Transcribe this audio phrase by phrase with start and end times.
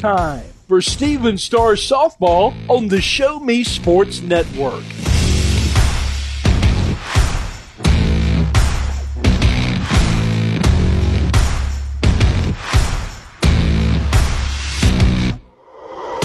[0.00, 4.82] Time for Stephens Star Softball on the Show Me Sports Network.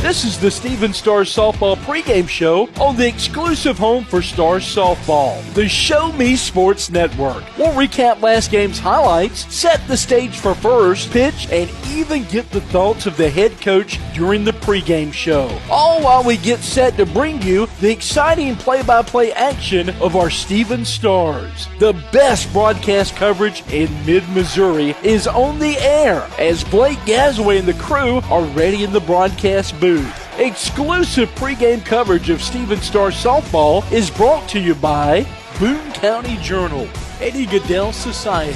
[0.05, 5.43] This is the Stephens Stars Softball pregame show on the exclusive home for Stars Softball,
[5.55, 7.43] the Show Me Sports Network.
[7.57, 12.61] We'll recap last game's highlights, set the stage for first pitch, and even get the
[12.61, 15.49] thoughts of the head coach during the pregame show.
[15.71, 20.87] All while we get set to bring you the exciting play-by-play action of our Stephens
[20.87, 21.67] Stars.
[21.79, 27.73] The best broadcast coverage in mid-Missouri is on the air as Blake Gazaway and the
[27.73, 29.95] crew are ready in the broadcast booth.
[30.37, 35.25] Exclusive pregame coverage of Stephens Star softball is brought to you by
[35.59, 36.89] Boone County Journal,
[37.21, 38.51] Eddie Gaedel Society,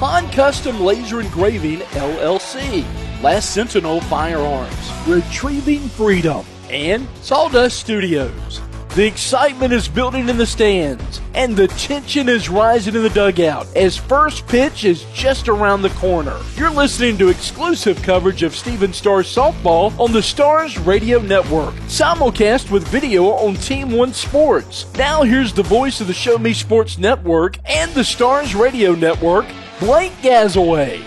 [0.00, 2.84] Han Custom Laser Engraving LLC,
[3.22, 8.60] Last Sentinel Firearms, Retrieving Freedom, and Sawdust Studios.
[8.94, 13.66] The excitement is building in the stands, and the tension is rising in the dugout
[13.74, 16.38] as first pitch is just around the corner.
[16.54, 22.70] You're listening to exclusive coverage of Stephens Stars softball on the Stars Radio Network, simulcast
[22.70, 24.86] with video on Team One Sports.
[24.96, 29.46] Now here's the voice of the Show Me Sports Network and the Stars Radio Network,
[29.80, 31.02] Blake Gazaway.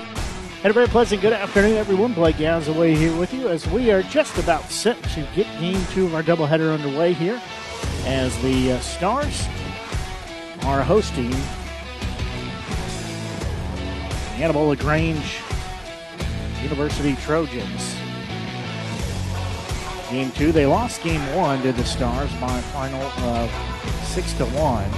[0.63, 2.13] And a very pleasant good afternoon, everyone.
[2.13, 6.05] Blake Gazaway here with you as we are just about set to get game two
[6.05, 7.41] of our doubleheader underway here
[8.05, 9.47] as the uh, Stars
[10.63, 11.37] are hosting the
[14.37, 15.39] Hannibal-LaGrange
[16.61, 17.95] University Trojans.
[20.09, 23.51] Game two, they lost game one to the Stars by a final of
[24.05, 24.89] six to one.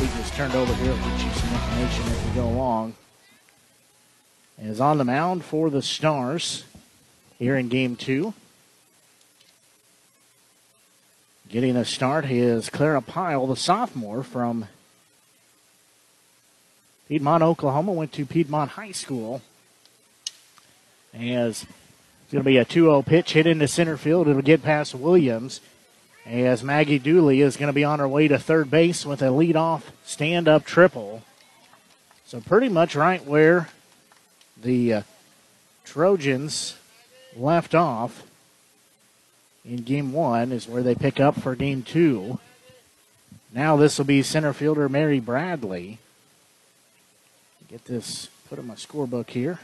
[0.00, 0.92] We just turned over here.
[0.92, 2.94] We'll get you some information as we go along.
[4.60, 6.64] Is on the mound for the Stars
[7.38, 8.34] here in game two.
[11.48, 14.66] Getting a start is Clara Pyle, the sophomore from
[17.08, 17.92] Piedmont, Oklahoma.
[17.92, 19.40] Went to Piedmont High School.
[21.14, 24.28] As it's going to be a 2 0 pitch hit into center field.
[24.28, 25.62] It'll get past Williams.
[26.26, 29.28] As Maggie Dooley is going to be on her way to third base with a
[29.28, 31.22] leadoff stand up triple.
[32.26, 33.70] So, pretty much right where
[34.54, 35.02] the uh,
[35.86, 36.76] Trojans
[37.34, 38.27] left off
[39.68, 42.40] in game one is where they pick up for game two.
[43.52, 45.98] Now this will be center fielder Mary Bradley.
[47.68, 49.58] Get this put in my scorebook here.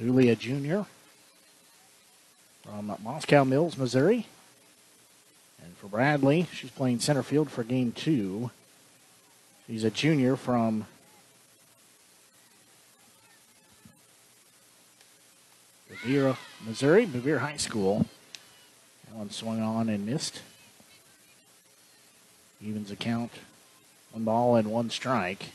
[0.00, 0.88] Dulia Jr.
[2.64, 4.26] from Moscow Mills, Missouri.
[5.62, 8.50] And for Bradley, she's playing center field for game two.
[9.66, 10.86] He's a junior from
[15.88, 16.36] Bevier,
[16.66, 18.06] Missouri, Bevier High School.
[19.06, 20.42] That one swung on and missed.
[22.60, 23.32] Evens account.
[24.12, 25.52] One ball and one strike.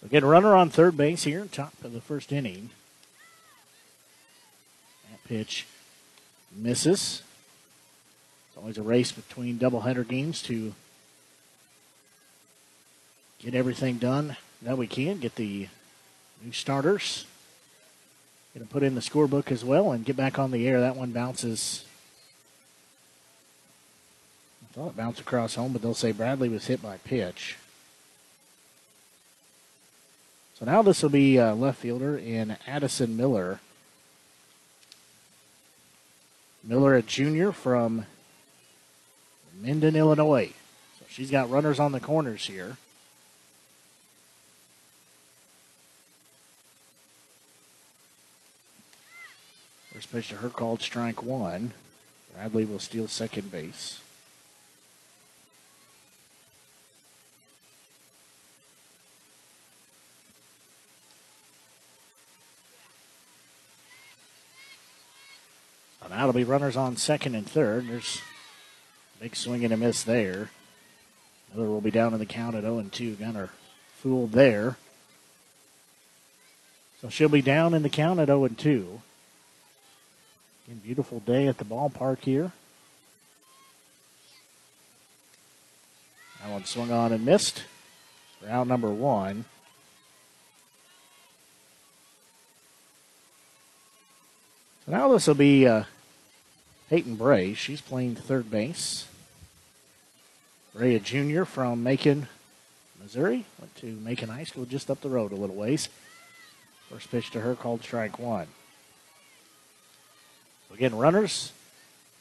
[0.00, 2.70] So get a runner on third base here, top of the first inning.
[5.10, 5.66] That pitch
[6.54, 7.22] misses.
[8.60, 10.74] Always a race between doubleheader games to
[13.38, 15.18] get everything done that we can.
[15.18, 15.68] Get the
[16.44, 17.24] new starters.
[18.54, 20.80] Going to put in the scorebook as well and get back on the air.
[20.80, 21.84] That one bounces.
[24.64, 27.56] I thought it bounced across home, but they'll say Bradley was hit by pitch.
[30.58, 33.60] So now this will be uh, left fielder in Addison Miller.
[36.64, 38.06] Miller, a junior from
[39.60, 40.52] Minden, Illinois.
[40.98, 42.76] So she's got runners on the corners here.
[49.92, 51.72] First pitch to her called strike one.
[52.34, 54.00] Bradley will steal second base.
[66.18, 67.88] that'll be runners on second and third.
[67.88, 68.20] There's
[69.20, 70.50] big swing and a miss there.
[71.54, 73.14] Miller will be down in the count at 0 2.
[73.14, 73.50] Gunner
[73.96, 74.76] fooled there.
[77.00, 79.00] So she'll be down in the count at 0 2.
[80.66, 82.52] Again, beautiful day at the ballpark here.
[86.42, 87.64] That one swung on and missed.
[88.46, 89.44] Round number one.
[94.86, 95.84] So now this will be uh,
[96.90, 97.54] Peyton Bray.
[97.54, 99.06] She's playing third base.
[100.74, 102.28] Bray, a junior from Macon,
[103.00, 103.44] Missouri.
[103.58, 105.88] Went to Macon High School just up the road a little ways.
[106.88, 108.46] First pitch to her called strike one.
[110.72, 111.52] Again, runners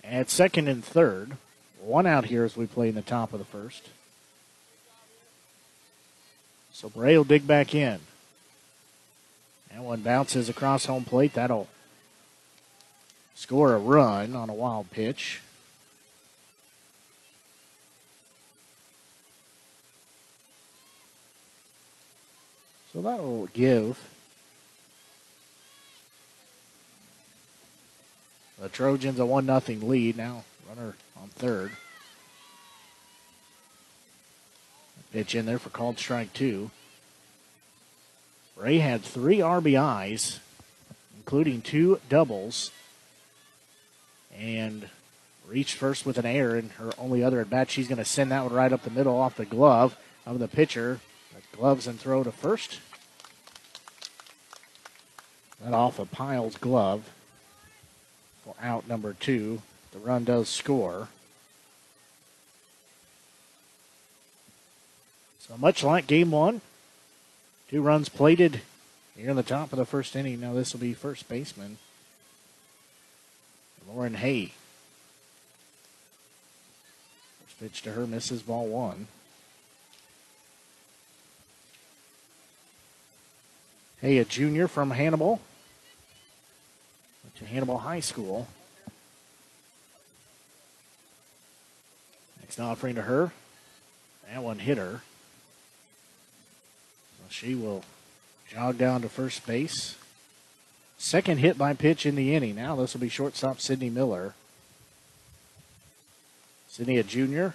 [0.04, 1.38] at second and third.
[1.80, 3.90] One out here as we play in the top of the first.
[6.74, 8.00] So Bray will dig back in.
[9.72, 11.34] That one bounces across home plate.
[11.34, 11.68] That'll
[13.38, 15.42] score a run on a wild pitch.
[22.92, 24.04] So that will give
[28.60, 30.18] the Trojans a 1 0 lead.
[30.18, 31.72] Now, runner on third.
[35.14, 36.72] Pitch in there for called strike two.
[38.56, 40.40] Ray had three RBIs,
[41.18, 42.72] including two doubles,
[44.38, 44.90] and
[45.48, 47.70] reached first with an error in her only other at bat.
[47.70, 50.48] She's going to send that one right up the middle off the glove of the
[50.48, 51.00] pitcher.
[51.56, 52.80] Gloves and throw to first.
[55.64, 57.10] That off of Pyle's glove
[58.44, 59.62] for out number two.
[59.92, 61.08] The run does score.
[65.40, 66.62] So much like game one,
[67.70, 68.62] two runs plated
[69.16, 70.40] here in the top of the first inning.
[70.40, 71.78] Now this will be first baseman
[73.88, 74.54] Lauren Hay.
[77.46, 79.08] First pitch to her misses ball one.
[84.02, 85.42] Hay, a junior from Hannibal.
[87.38, 88.48] To Hannibal High School.
[92.40, 93.32] Next offering to her.
[94.32, 95.02] That one hit her.
[97.30, 97.84] She will
[98.50, 99.96] jog down to first base.
[100.98, 102.56] Second hit by pitch in the inning.
[102.56, 104.34] Now this will be shortstop Sidney Miller.
[106.68, 107.54] Sidney, a junior,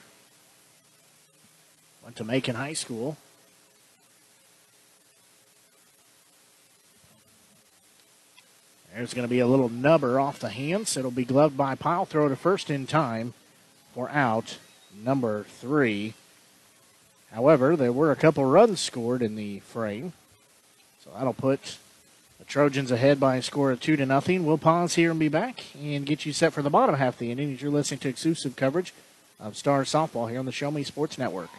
[2.02, 3.16] went to Macon High School.
[8.94, 10.96] There's going to be a little nubber off the hands.
[10.96, 12.04] It'll be gloved by Pyle.
[12.04, 13.32] Throw to first in time
[13.94, 14.58] for out
[15.02, 16.14] number three.
[17.32, 20.12] However, there were a couple runs scored in the frame.
[21.02, 21.78] So that'll put
[22.42, 24.44] the Trojans ahead by a score of two to nothing.
[24.44, 27.18] We'll pause here and be back and get you set for the bottom half of
[27.20, 28.92] the inning as you're listening to exclusive coverage
[29.38, 31.50] of Star softball here on the Show Me Sports Network.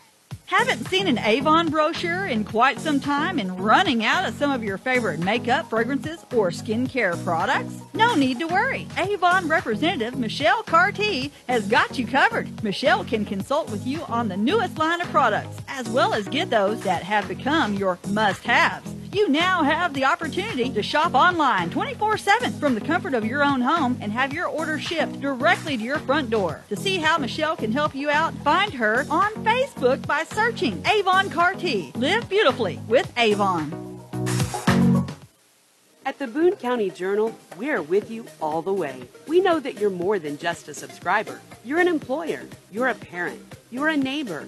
[0.47, 4.61] Haven't seen an Avon brochure in quite some time and running out of some of
[4.61, 7.75] your favorite makeup, fragrances, or skincare products?
[7.93, 8.85] No need to worry.
[8.97, 12.61] Avon representative Michelle Carty has got you covered.
[12.61, 16.49] Michelle can consult with you on the newest line of products, as well as get
[16.49, 21.69] those that have become your must haves you now have the opportunity to shop online
[21.69, 25.77] 24 7 from the comfort of your own home and have your order shipped directly
[25.77, 26.61] to your front door.
[26.69, 31.29] To see how Michelle can help you out, find her on Facebook by searching Avon
[31.29, 31.91] Carty.
[31.95, 33.71] Live beautifully with Avon.
[36.05, 39.03] At the Boone County Journal, we're with you all the way.
[39.25, 41.39] We know that you're more than just a subscriber.
[41.63, 42.41] You're an employer,
[42.71, 43.41] you're a parent,
[43.71, 44.47] you're a neighbor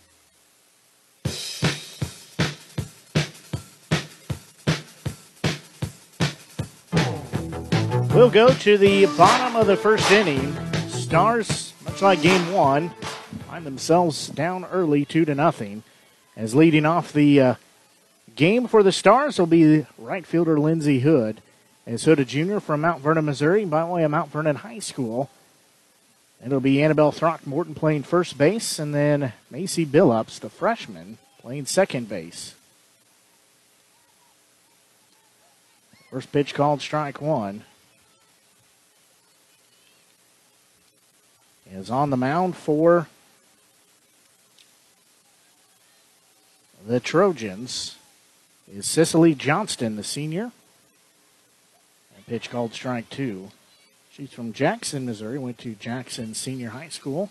[8.21, 10.55] We'll go to the bottom of the first inning.
[10.89, 12.91] Stars, much like game one,
[13.47, 15.81] find themselves down early, two to nothing.
[16.37, 17.55] As leading off the uh,
[18.35, 21.41] game for the Stars will be right fielder Lindsey Hood.
[21.87, 25.31] And a junior from Mount Vernon, Missouri, by the way of Mount Vernon High School.
[26.45, 32.07] It'll be Annabelle Throckmorton playing first base, and then Macy Billups, the freshman, playing second
[32.07, 32.53] base.
[36.11, 37.63] First pitch called strike one.
[41.71, 43.07] Is on the mound for
[46.85, 47.95] the Trojans
[48.71, 50.51] is Cicely Johnston, the senior.
[52.17, 53.51] A pitch called strike two.
[54.11, 57.29] She's from Jackson, Missouri, went to Jackson Senior High School.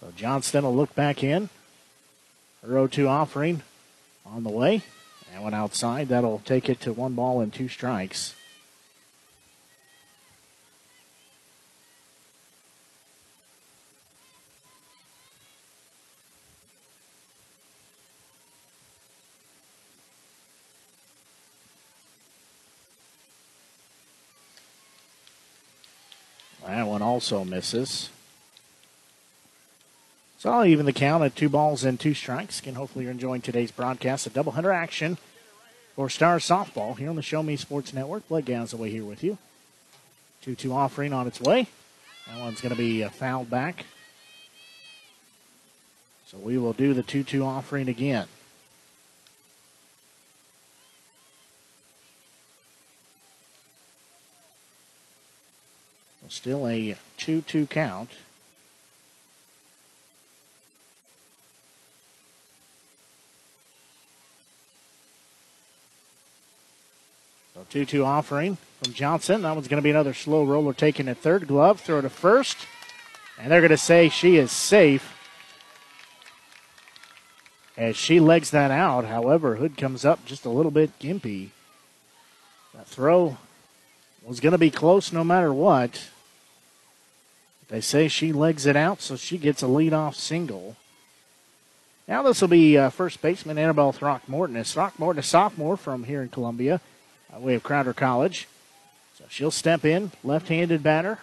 [0.00, 1.48] So Johnston will look back in.
[2.66, 3.62] 0 2 offering
[4.24, 4.82] on the way.
[5.32, 6.08] That one outside.
[6.08, 8.34] That'll take it to one ball and two strikes.
[26.66, 28.10] That one also misses.
[30.38, 32.60] So I'll even the count at two balls and two strikes.
[32.60, 35.16] Again, hopefully you're enjoying today's broadcast of doubleheader action
[35.94, 38.28] for Star Softball here on the Show Me Sports Network.
[38.28, 39.38] Blood Blake away here with you.
[40.42, 41.68] 2 2 offering on its way.
[42.28, 43.86] That one's going to be uh, fouled back.
[46.26, 48.26] So we will do the 2 2 offering again.
[56.28, 58.10] Still a 2 2 count.
[67.56, 69.40] So 2 2 offering from Johnston.
[69.40, 72.58] That one's going to be another slow roller taking a third glove, throw to first.
[73.40, 75.16] And they're going to say she is safe
[77.74, 79.06] as she legs that out.
[79.06, 81.48] However, Hood comes up just a little bit gimpy.
[82.74, 83.38] That throw
[84.22, 86.10] was going to be close no matter what.
[87.68, 90.76] They say she legs it out, so she gets a leadoff single.
[92.06, 94.56] Now this will be uh, first baseman Annabelle Throckmorton.
[94.56, 96.82] As Throckmorton, a sophomore from here in Columbia,
[97.30, 98.48] by way of Crowder College.
[99.18, 101.18] So she'll step in, left-handed batter.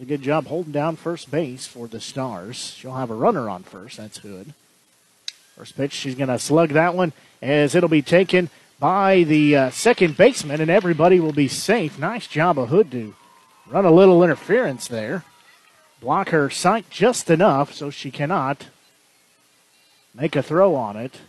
[0.00, 2.74] a good job holding down first base for the Stars.
[2.76, 3.98] She'll have a runner on first.
[3.98, 4.52] That's good.
[5.56, 9.70] First pitch, she's going to slug that one as it'll be taken by the uh,
[9.70, 11.98] second baseman, and everybody will be safe.
[11.98, 13.14] Nice job of Hood to
[13.72, 15.24] Run a little interference there.
[16.00, 18.66] Block her sight just enough so she cannot
[20.14, 21.20] make a throw on it.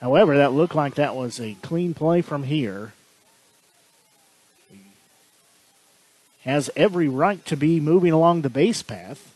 [0.00, 2.92] However, that looked like that was a clean play from here.
[6.44, 9.34] Has every right to be moving along the base path.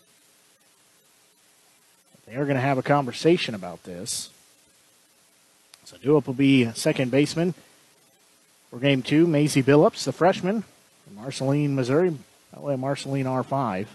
[2.27, 4.31] They are going to have a conversation about this.
[5.85, 7.55] So Dewup will be second baseman.
[8.71, 10.63] For game two, Maisie Billups, the freshman
[11.05, 12.17] from Marceline, Missouri.
[12.53, 13.87] That way, Marceline R5.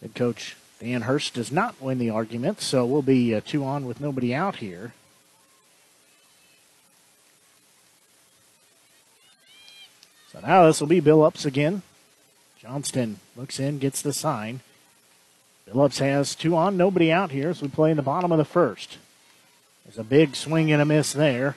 [0.00, 3.86] Head coach Dan Hurst does not win the argument, so we'll be uh, two on
[3.86, 4.92] with nobody out here.
[10.32, 11.82] So now this will be Billups again.
[12.60, 14.60] Johnston looks in, gets the sign.
[15.68, 18.44] Billups has two on, nobody out here as we play in the bottom of the
[18.44, 18.98] first.
[19.84, 21.56] There's a big swing and a miss there.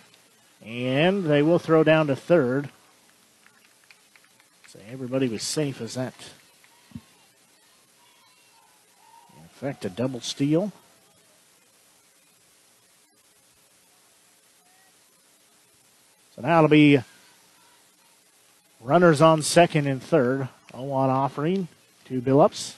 [0.64, 2.70] And they will throw down to third.
[4.68, 6.14] So everybody was safe as that.
[9.60, 10.72] Effect, a double steal.
[16.34, 17.02] So now it'll be
[18.80, 20.48] runners on second and third.
[20.72, 21.68] 0 on offering
[22.06, 22.76] to Billups.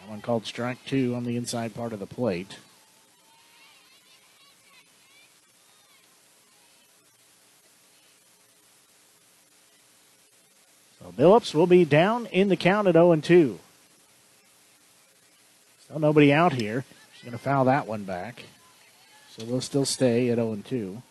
[0.00, 2.56] That one called strike two on the inside part of the plate.
[10.98, 13.58] So Billups will be down in the count at 0 2.
[15.98, 16.84] Nobody out here.
[17.14, 18.44] She's going to foul that one back.
[19.36, 21.02] So we'll still stay at 0 2.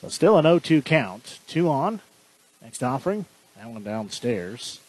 [0.00, 1.38] So still an 0 2 count.
[1.46, 2.00] Two on.
[2.60, 3.24] Next offering.
[3.56, 4.80] That one downstairs.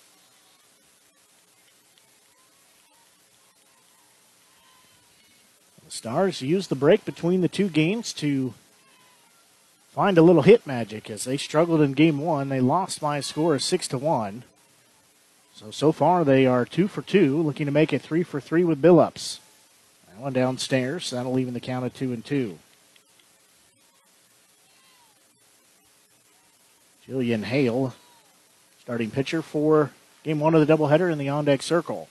[5.95, 8.53] Stars used the break between the two games to
[9.93, 12.49] find a little hit magic as they struggled in game one.
[12.49, 14.43] They lost by a score of six to one.
[15.55, 18.65] So so far they are two for two, looking to make it three for three
[18.65, 19.39] with Billups.
[20.09, 21.11] That one downstairs.
[21.11, 22.59] That'll even the count of two and two.
[27.07, 27.93] Jillian Hale,
[28.81, 29.91] starting pitcher for
[30.23, 32.09] game one of the doubleheader in the on deck circle.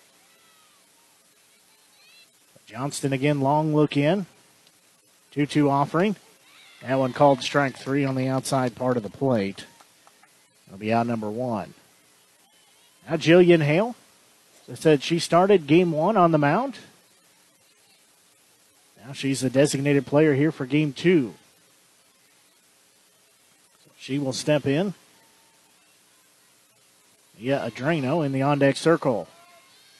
[2.74, 4.26] Johnston again, long look in.
[5.30, 6.16] 2 2 offering.
[6.82, 9.64] That one called strike three on the outside part of the plate.
[10.66, 11.74] It'll be out number one.
[13.08, 13.94] Now Jillian Hale.
[14.68, 16.78] I said she started game one on the mound.
[19.06, 21.34] Now she's the designated player here for game two.
[23.84, 24.94] So she will step in.
[27.38, 29.28] Yeah, Adreno in the on deck circle.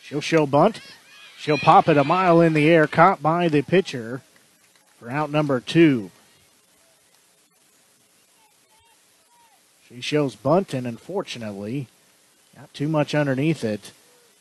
[0.03, 0.81] She'll show bunt.
[1.45, 4.23] She'll pop it a mile in the air, caught by the pitcher
[4.99, 6.11] for out number two.
[9.87, 11.89] She shows bunt, and unfortunately,
[12.57, 13.93] got too much underneath it.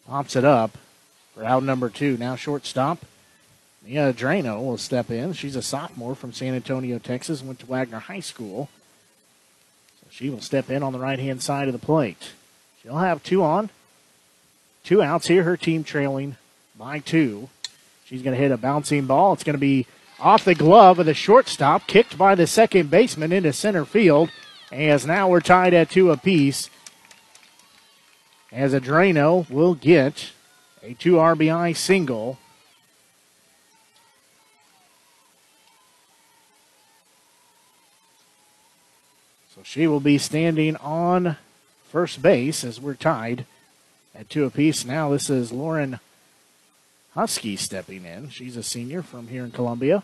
[0.08, 0.78] Pops it up
[1.36, 2.16] for out number two.
[2.16, 3.00] Now shortstop.
[3.86, 5.34] Mia Drano will step in.
[5.34, 8.70] She's a sophomore from San Antonio, Texas, went to Wagner High School.
[10.00, 12.32] So she will step in on the right hand side of the plate.
[12.82, 13.72] She'll have two on,
[14.86, 15.44] two outs here.
[15.44, 16.38] Her team trailing
[16.78, 17.50] by two.
[18.06, 19.34] She's going to hit a bouncing ball.
[19.34, 19.88] It's going to be
[20.20, 24.30] off the glove of the shortstop, kicked by the second baseman into center field.
[24.72, 26.70] As now we're tied at two apiece.
[28.52, 30.32] As Adreno will get
[30.82, 32.38] a two RBI single.
[39.56, 41.38] So she will be standing on
[41.90, 43.46] first base as we're tied
[44.16, 44.84] at two apiece.
[44.84, 46.00] Now this is Lauren
[47.16, 48.30] Husky stepping in.
[48.30, 50.04] She's a senior from here in Columbia.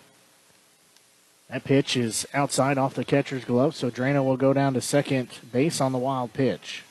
[1.50, 5.30] That pitch is outside off the catcher's glove, so Drano will go down to second
[5.52, 6.84] base on the wild pitch.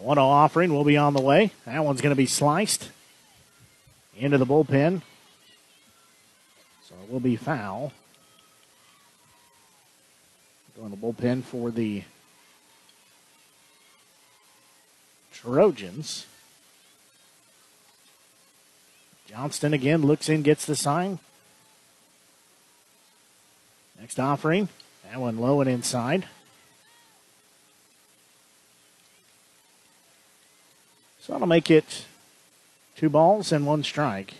[0.00, 1.52] One offering will be on the way.
[1.66, 2.90] That one's going to be sliced
[4.16, 5.02] into the bullpen.
[7.08, 7.92] Will be foul.
[10.76, 12.04] Going to bullpen for the
[15.32, 16.26] Trojans.
[19.26, 21.18] Johnston again looks in, gets the sign.
[23.98, 24.68] Next offering.
[25.10, 26.26] That one low and inside.
[31.20, 32.04] So that'll make it
[32.96, 34.34] two balls and one strike.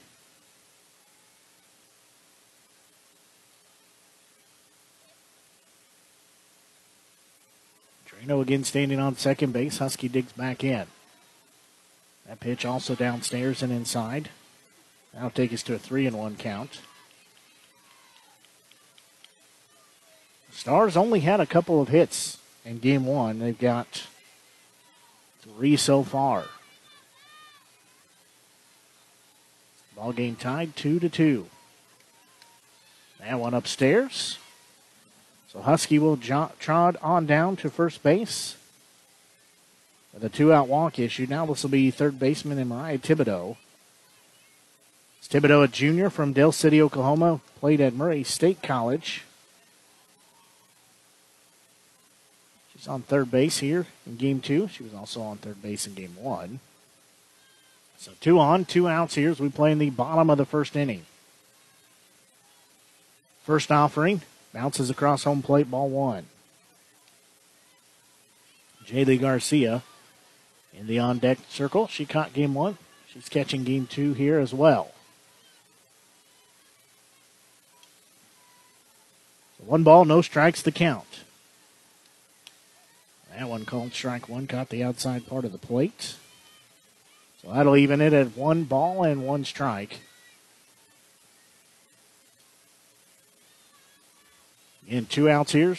[8.29, 9.79] Drano again standing on second base.
[9.79, 10.87] Husky digs back in.
[12.27, 14.29] That pitch also downstairs and inside.
[15.15, 16.81] That'll take us to a three and one count.
[20.53, 23.39] Stars only had a couple of hits in game one.
[23.39, 24.07] They've got
[25.41, 26.45] three so far.
[29.97, 31.47] Ball game tied two to two.
[33.21, 34.39] That one upstairs.
[35.53, 38.57] So Husky will jo- trot on down to first base.
[40.13, 41.27] With a two out walk issue.
[41.29, 43.57] Now this will be third baseman Mariah Thibodeau.
[45.19, 49.25] It's Thibodeau, a junior from Dale City, Oklahoma, played at Murray State College.
[52.73, 54.69] She's on third base here in game two.
[54.69, 56.61] She was also on third base in game one.
[57.99, 60.77] So two on, two outs here as we play in the bottom of the first
[60.77, 61.05] inning.
[63.45, 66.27] First offering bounces across home plate, ball one.
[68.87, 69.83] Jaylee Garcia
[70.73, 71.89] in the on deck circle.
[71.89, 72.79] She caught game one.
[73.13, 74.93] She's catching game two here as well.
[79.59, 81.21] So one ball, no strikes to count.
[83.37, 86.17] That one called strike one, caught the outside part of the plate.
[87.43, 90.01] So that'll even it at one ball and one strike.
[94.89, 95.77] In two outs here.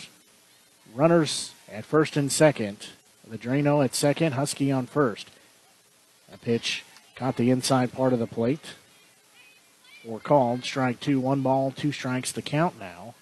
[0.93, 2.89] Runners at first and second.
[3.27, 5.29] The Drano at second, Husky on first.
[6.31, 6.83] A pitch
[7.15, 8.75] caught the inside part of the plate.
[10.03, 10.63] Four called.
[10.63, 13.15] Strike two, one ball, two strikes to count now.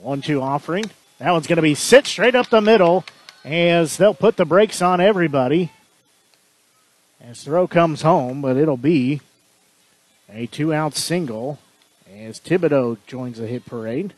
[0.00, 0.90] One two offering.
[1.18, 3.04] That one's going to be sit straight up the middle
[3.44, 5.70] as they'll put the brakes on everybody.
[7.20, 9.20] As throw comes home, but it'll be
[10.32, 11.58] a two out single
[12.12, 14.14] as Thibodeau joins the hit parade.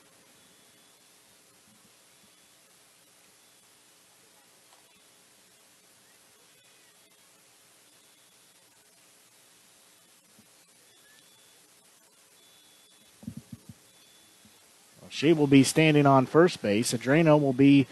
[15.21, 16.95] She will be standing on first base.
[16.95, 17.87] Adreno will be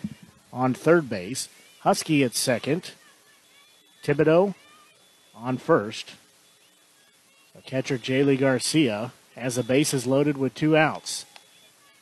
[0.59, 1.49] on third base.
[1.81, 2.90] Husky at second.
[4.05, 4.55] Thibodeau
[5.35, 6.14] on first.
[7.53, 11.25] So catcher Jaylee Garcia has the bases loaded with two outs.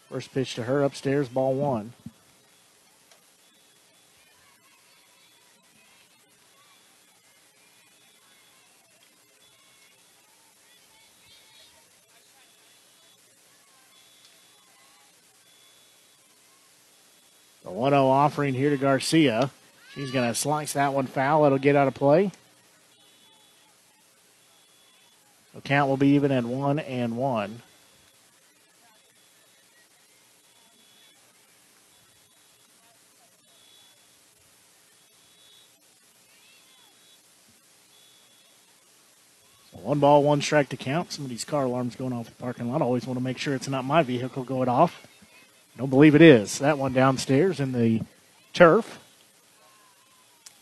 [0.09, 1.93] First pitch to her upstairs, ball one.
[17.87, 19.49] 1 0 offering here to Garcia.
[19.95, 21.45] She's going to slice that one foul.
[21.45, 22.33] It'll get out of play.
[25.55, 27.63] The count will be even at 1 and 1.
[39.81, 41.13] one ball, one strike to count.
[41.13, 42.83] Somebody's car alarm's going off the parking lot.
[42.83, 45.07] I always want to make sure it's not my vehicle going off.
[45.77, 46.59] Don't believe it is.
[46.59, 48.01] That one downstairs in the
[48.53, 48.99] turf.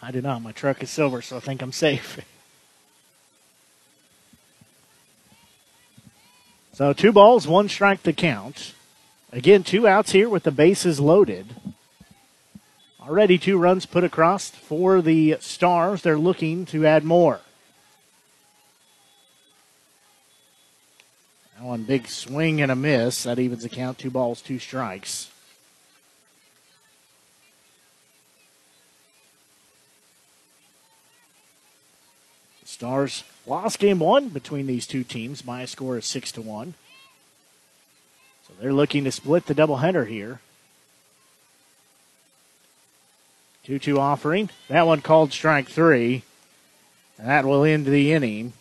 [0.03, 0.42] I do not.
[0.42, 2.20] My truck is silver, so I think I'm safe.
[6.74, 8.74] So two balls, one strike to count.
[9.31, 11.55] Again, two outs here with the bases loaded.
[13.00, 16.03] Already two runs put across for the Stars.
[16.03, 17.40] They're looking to add more.
[21.59, 23.25] Now one big swing and a miss.
[23.25, 23.99] That evens the count.
[23.99, 25.31] Two balls, two strikes.
[32.62, 36.43] The Stars lost game one between these two teams by a score of six to
[36.43, 36.75] one.
[38.47, 40.40] So they're looking to split the doubleheader here.
[43.64, 44.51] 2 2 offering.
[44.69, 46.23] That one called strike three.
[47.19, 48.53] And that will end the inning.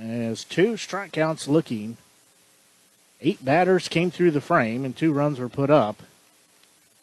[0.00, 1.96] As two strikeouts looking.
[3.20, 6.02] Eight batters came through the frame and two runs were put up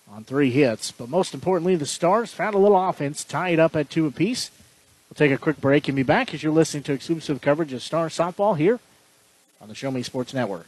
[0.09, 0.91] on three hits.
[0.91, 4.49] But most importantly, the Stars found a little offense, tied up at two apiece.
[5.09, 7.83] We'll take a quick break and be back as you're listening to exclusive coverage of
[7.83, 8.79] Star Softball here
[9.59, 10.67] on the Show Me Sports Network.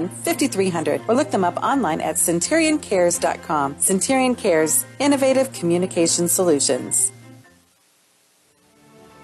[0.09, 3.79] 5300 or look them up online at centurioncares.com.
[3.79, 7.11] Centurion Cares, innovative communication solutions.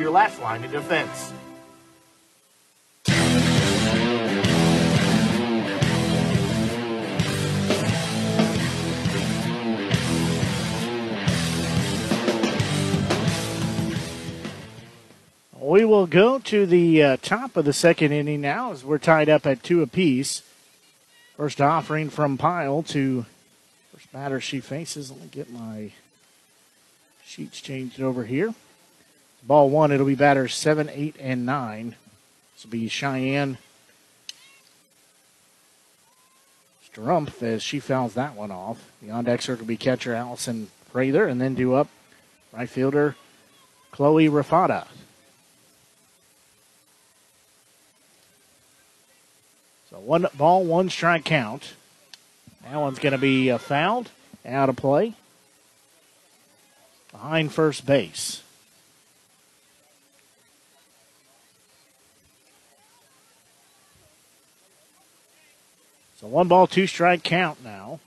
[0.00, 1.32] your last line of defense.
[15.60, 19.28] We will go to the uh, top of the second inning now as we're tied
[19.28, 20.42] up at two apiece.
[21.36, 23.26] First offering from Pyle to
[23.92, 25.10] first batter she faces.
[25.10, 25.92] Let me get my
[27.24, 28.54] sheets changed over here.
[29.42, 31.96] Ball one, it'll be batters seven, eight, and nine.
[32.54, 33.58] This will be Cheyenne
[36.92, 38.90] Strumpf as she fouls that one off.
[39.00, 41.88] The on deck circle will be catcher Allison Prather and then do up
[42.52, 43.16] right fielder
[43.92, 44.86] Chloe Rafata.
[49.90, 51.74] So one ball, one strike count.
[52.64, 54.10] That one's going to be uh, fouled,
[54.44, 55.14] out of play,
[57.10, 58.39] behind first base.
[66.20, 67.98] So one ball, two strike count now.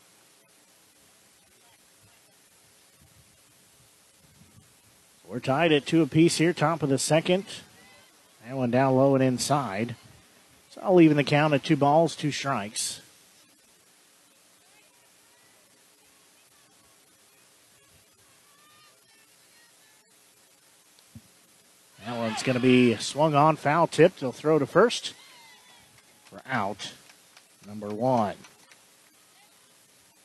[5.28, 7.46] We're tied at two apiece here, top of the second.
[8.46, 9.96] That one down low and inside.
[10.70, 13.02] So I'll even the count at two balls, two strikes.
[22.06, 24.20] That one's going to be swung on, foul tipped.
[24.20, 25.16] He'll throw to first
[26.26, 26.92] for out
[27.68, 28.36] number one.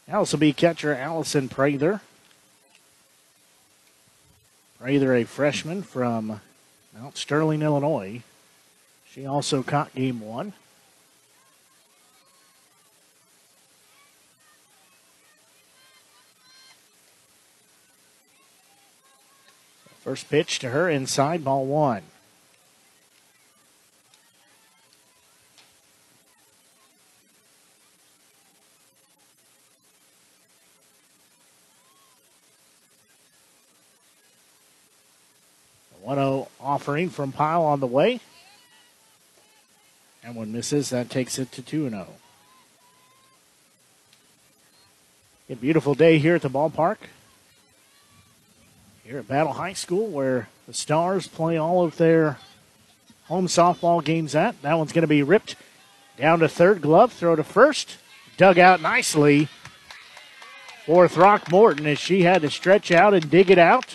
[0.07, 2.01] Now this will be catcher Allison Prather.
[4.79, 6.41] Prather, a freshman from
[6.97, 8.23] Mount Sterling, Illinois.
[9.11, 10.53] She also caught game one.
[20.01, 22.03] First pitch to her inside, ball one.
[36.09, 38.21] One zero offering from Pyle on the way.
[40.25, 42.07] And one misses, that takes it to 2 0.
[45.51, 46.97] A beautiful day here at the ballpark
[49.05, 52.39] here at Battle High School where the Stars play all of their
[53.25, 54.63] home softball games at.
[54.63, 55.57] That one's going to be ripped
[56.17, 57.99] down to third glove, throw to first,
[58.39, 59.49] dug out nicely
[60.87, 63.95] for Throckmorton as she had to stretch out and dig it out.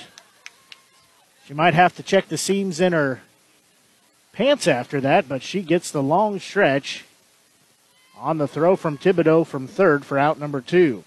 [1.46, 3.22] She might have to check the seams in her
[4.32, 7.06] pants after that, but she gets the long stretch
[8.18, 11.04] on the throw from Thibodeau from third for out number two.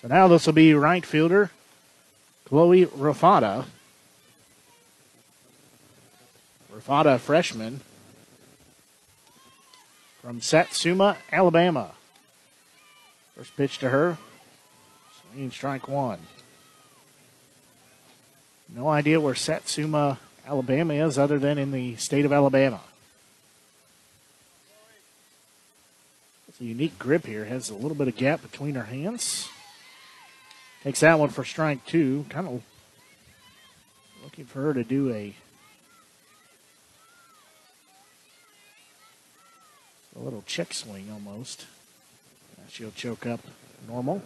[0.00, 1.50] So now this will be right fielder
[2.44, 3.64] Chloe Rafata.
[6.72, 7.80] Rafata, freshman
[10.22, 11.90] from Satsuma, Alabama.
[13.34, 14.18] First pitch to her.
[15.36, 16.20] Swinging strike one.
[18.74, 22.80] No idea where Satsuma, Alabama is other than in the state of Alabama.
[26.48, 27.44] It's a unique grip here.
[27.44, 29.50] Has a little bit of gap between her hands.
[30.82, 32.24] Takes that one for strike two.
[32.30, 32.62] Kind of
[34.24, 35.34] looking for her to do a
[40.18, 41.66] a little check swing almost.
[42.70, 43.40] She'll choke up
[43.86, 44.22] normal.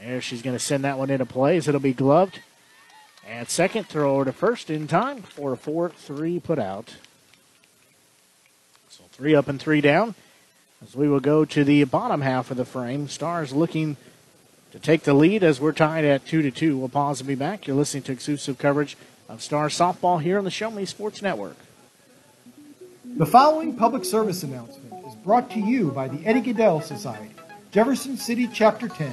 [0.00, 2.40] There, she's going to send that one into play as it'll be gloved.
[3.28, 6.96] And second, throw to first in time for a 4 3 put out.
[8.88, 10.14] So three up and three down.
[10.82, 13.08] As we will go to the bottom half of the frame.
[13.08, 13.98] Stars looking
[14.72, 16.78] to take the lead as we're tied at 2 to 2.
[16.78, 17.66] We'll pause and be back.
[17.66, 18.96] You're listening to exclusive coverage
[19.28, 21.56] of Star Softball here on the Show Me Sports Network.
[23.04, 27.34] The following public service announcement is brought to you by the Eddie Gaedel Society,
[27.70, 29.12] Jefferson City Chapter 10,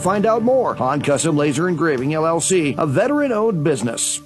[0.00, 0.76] find out more.
[0.76, 4.20] on Custom Laser Engraving LLC, a veteran owned business.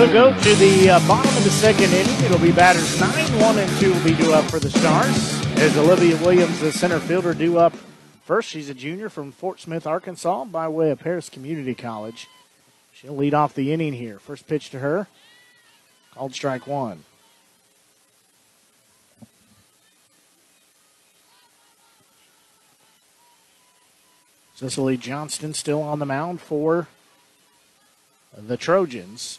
[0.00, 2.24] We'll go to the uh, bottom of the second inning.
[2.24, 5.40] It'll be batters 9, 1, and 2 will be due up for the Stars.
[5.58, 7.74] As Olivia Williams, the center fielder, due up
[8.22, 8.48] first.
[8.48, 12.28] She's a junior from Fort Smith, Arkansas, by way of Paris Community College.
[12.92, 14.18] She'll lead off the inning here.
[14.18, 15.06] First pitch to her,
[16.14, 17.04] called strike one.
[24.60, 26.86] Cicely Johnston still on the mound for
[28.36, 29.38] the Trojans.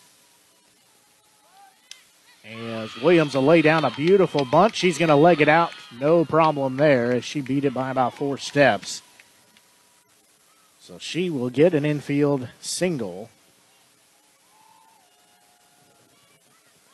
[2.44, 5.74] As Williams will lay down a beautiful bunt, she's going to leg it out.
[6.00, 9.04] No problem there as she beat it by about four steps.
[10.80, 13.30] So she will get an infield single.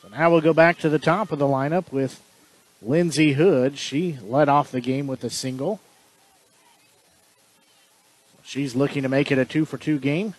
[0.02, 2.22] So now we'll go back to the top of the lineup with
[2.82, 3.78] Lindsey Hood.
[3.78, 5.80] She led off the game with a single.
[8.48, 10.34] She's looking to make it a two for two game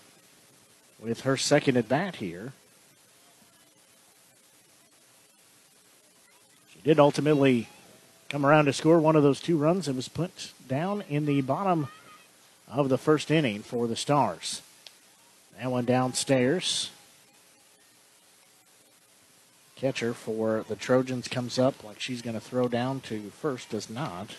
[0.99, 2.55] with her second at bat here.
[6.73, 7.69] She did ultimately
[8.31, 11.43] come around to score one of those two runs that was put down in the
[11.43, 11.89] bottom
[12.67, 14.63] of the first inning for the Stars.
[15.61, 16.89] That one downstairs.
[19.77, 23.91] Catcher for the Trojans comes up like she's going to throw down to first, does
[23.91, 24.37] not.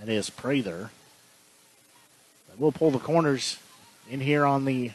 [0.00, 0.90] That is Prather.
[2.58, 3.58] We'll pull the corners
[4.08, 4.92] in here on the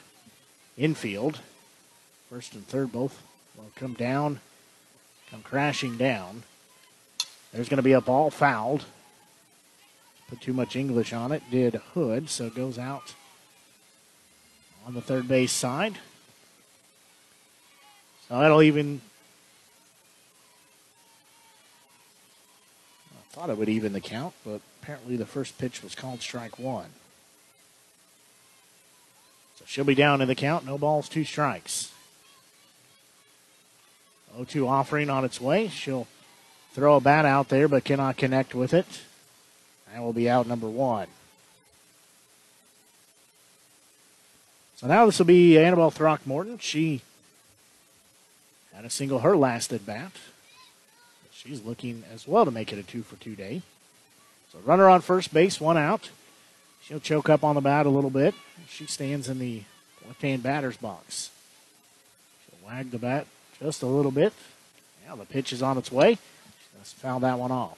[0.77, 1.39] infield.
[2.29, 3.21] First and third both
[3.57, 4.39] will come down,
[5.29, 6.43] come crashing down.
[7.51, 8.85] There's going to be a ball fouled.
[10.29, 11.41] Put too much English on it.
[11.49, 13.15] Did Hood, so goes out
[14.85, 15.95] on the third base side.
[18.27, 19.01] So that'll even.
[23.11, 26.59] I thought it would even the count, but apparently the first pitch was called strike
[26.59, 26.89] one.
[29.69, 30.65] She'll be down in the count.
[30.65, 31.93] No balls, two strikes.
[34.33, 35.67] 0 2 offering on its way.
[35.67, 36.07] She'll
[36.73, 38.87] throw a bat out there, but cannot connect with it.
[39.93, 41.05] That will be out number one.
[44.77, 46.57] So now this will be Annabelle Throckmorton.
[46.57, 47.03] She
[48.73, 50.13] had a single her last at bat.
[51.31, 53.61] She's looking as well to make it a two for two day.
[54.51, 56.09] So runner on first base, one out.
[56.89, 58.33] She'll choke up on the bat a little bit.
[58.67, 59.61] She stands in the
[60.07, 61.29] left hand batter's box.
[62.43, 63.27] She'll wag the bat
[63.59, 64.33] just a little bit.
[65.07, 66.17] Now the pitch is on its way.
[66.79, 67.77] Just foul that one off.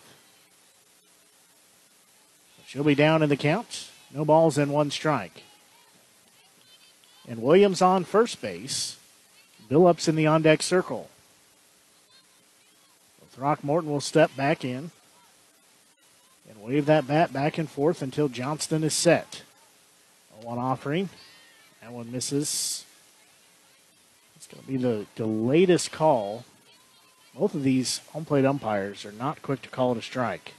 [2.56, 3.90] So she'll be down in the count.
[4.14, 5.44] No balls and one strike.
[7.28, 8.96] And Williams on first base.
[9.70, 11.10] Billups in the on deck circle.
[13.34, 14.92] Throckmorton will step back in
[16.62, 19.42] wave that bat back and forth until Johnston is set.
[20.42, 21.10] One offering.
[21.82, 22.86] That one misses.
[24.36, 26.46] It's going to be the, the latest call.
[27.36, 30.54] Both of these home plate umpires are not quick to call it a strike.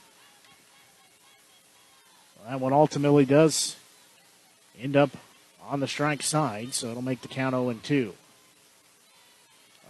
[2.36, 3.76] Well, that one ultimately does
[4.80, 5.10] end up
[5.68, 8.14] on the strike side, so it'll make the count 0 and 2.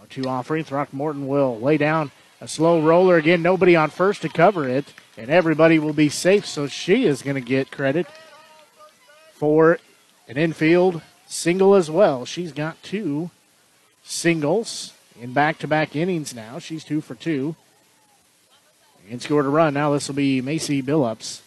[0.09, 0.63] 2 offering.
[0.63, 3.41] Throckmorton will lay down a slow roller again.
[3.41, 4.85] Nobody on first to cover it,
[5.17, 8.07] and everybody will be safe, so she is going to get credit
[9.33, 9.79] for
[10.27, 12.25] an infield single as well.
[12.25, 13.29] She's got two
[14.03, 16.59] singles in back to back innings now.
[16.59, 17.55] She's two for two.
[19.09, 19.73] And scored a run.
[19.73, 21.41] Now this will be Macy Billups.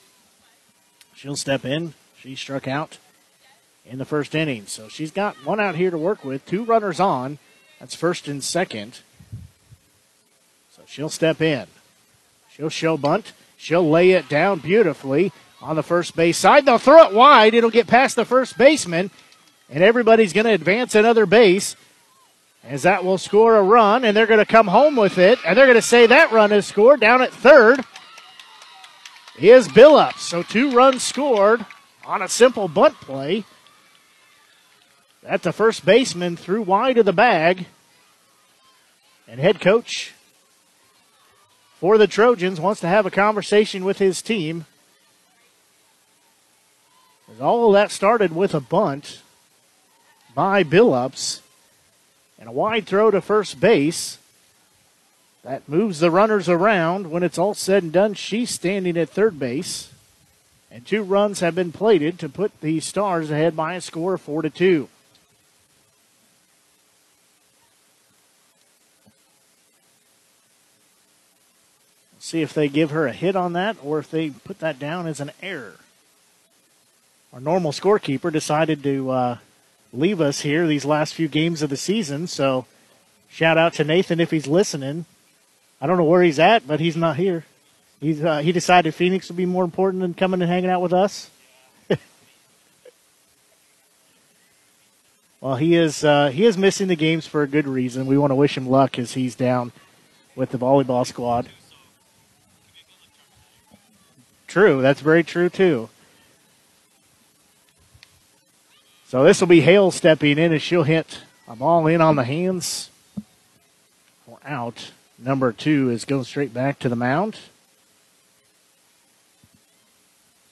[1.15, 1.95] She'll step in.
[2.21, 2.99] She struck out
[3.87, 4.67] in the first inning.
[4.67, 6.45] So she's got one out here to work with.
[6.45, 7.39] Two runners on.
[7.81, 9.01] That's first and second.
[10.71, 11.67] So she'll step in.
[12.51, 13.33] She'll show bunt.
[13.57, 16.67] She'll lay it down beautifully on the first base side.
[16.67, 17.55] They'll throw it wide.
[17.55, 19.11] It'll get past the first baseman.
[19.69, 21.77] And everybody's going to advance another base
[22.69, 25.57] as that will score a run, and they're going to come home with it, and
[25.57, 27.81] they're going to say that run is scored down at third.
[29.39, 30.19] Is Billups.
[30.19, 31.65] So two runs scored
[32.07, 33.45] on a simple bunt play.
[35.23, 37.67] That the first baseman threw wide of the bag.
[39.29, 40.15] And head coach
[41.81, 44.67] for the Trojans wants to have a conversation with his team.
[47.41, 49.21] All of that started with a bunt
[50.35, 51.41] by Billups
[52.39, 54.19] and a wide throw to first base.
[55.43, 57.11] That moves the runners around.
[57.11, 59.93] When it's all said and done, she's standing at third base.
[60.71, 64.21] And two runs have been plated to put the Stars ahead by a score of
[64.21, 64.89] 4 to 2.
[72.27, 75.07] See if they give her a hit on that or if they put that down
[75.07, 75.77] as an error.
[77.33, 79.39] Our normal scorekeeper decided to uh,
[79.93, 82.27] leave us here these last few games of the season.
[82.27, 82.67] So
[83.31, 85.05] shout out to Nathan if he's listening.
[85.81, 87.45] I don't know where he's at, but he's not here.
[88.01, 90.93] He's uh, he decided Phoenix would be more important than coming and hanging out with
[90.93, 91.31] us.
[95.41, 98.05] well, he is uh, he is missing the games for a good reason.
[98.09, 99.71] We want to wish him luck as he's down
[100.35, 101.49] with the volleyball squad.
[104.57, 105.91] True, that's very true too.
[109.07, 112.25] So this will be Hale stepping in as she'll hit I'm all in on the
[112.25, 112.89] hands
[114.25, 114.93] for out.
[115.19, 117.37] Number two is going straight back to the mound.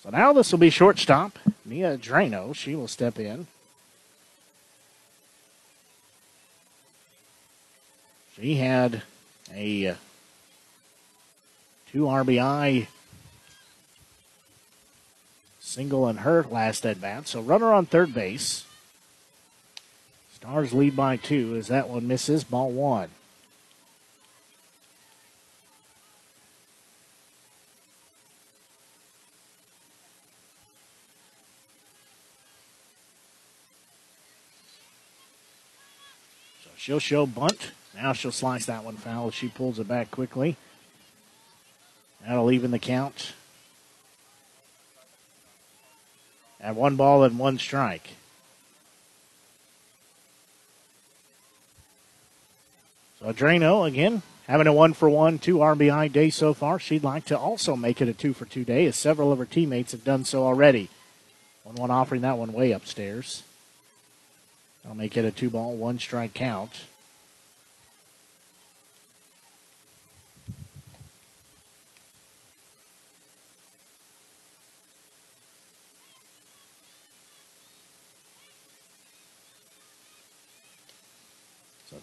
[0.03, 1.39] So now this will be shortstop.
[1.65, 3.47] Mia Drano, she will step in.
[8.37, 9.01] She had
[9.51, 9.95] a uh,
[11.91, 12.89] two RBI
[15.75, 17.27] Single in her last bat.
[17.27, 18.65] So runner on third base.
[20.33, 22.45] Stars lead by two as that one misses.
[22.45, 23.09] Ball one.
[36.63, 37.73] So she'll show bunt.
[37.97, 40.55] Now she'll slice that one foul she pulls it back quickly.
[42.25, 43.33] That'll even the count.
[46.65, 48.15] at one ball and one strike.
[53.21, 56.79] So Adreno again having a one for one, two RBI day so far.
[56.79, 59.45] She'd like to also make it a two for two day, as several of her
[59.45, 60.89] teammates have done so already.
[61.65, 63.43] One one offering that one way upstairs.
[64.87, 66.85] I'll make it a two ball, one strike count.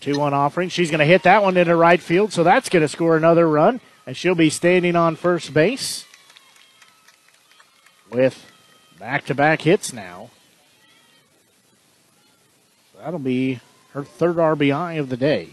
[0.02, 0.70] 2 1 offering.
[0.70, 3.48] She's going to hit that one into right field, so that's going to score another
[3.48, 6.06] run, and she'll be standing on first base
[8.10, 8.46] with
[9.00, 10.30] back to back hits now.
[12.92, 13.60] So that'll be
[13.94, 15.50] her third RBI of the day.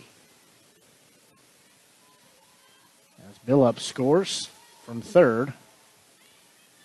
[3.29, 4.49] As Billups scores
[4.85, 5.53] from third.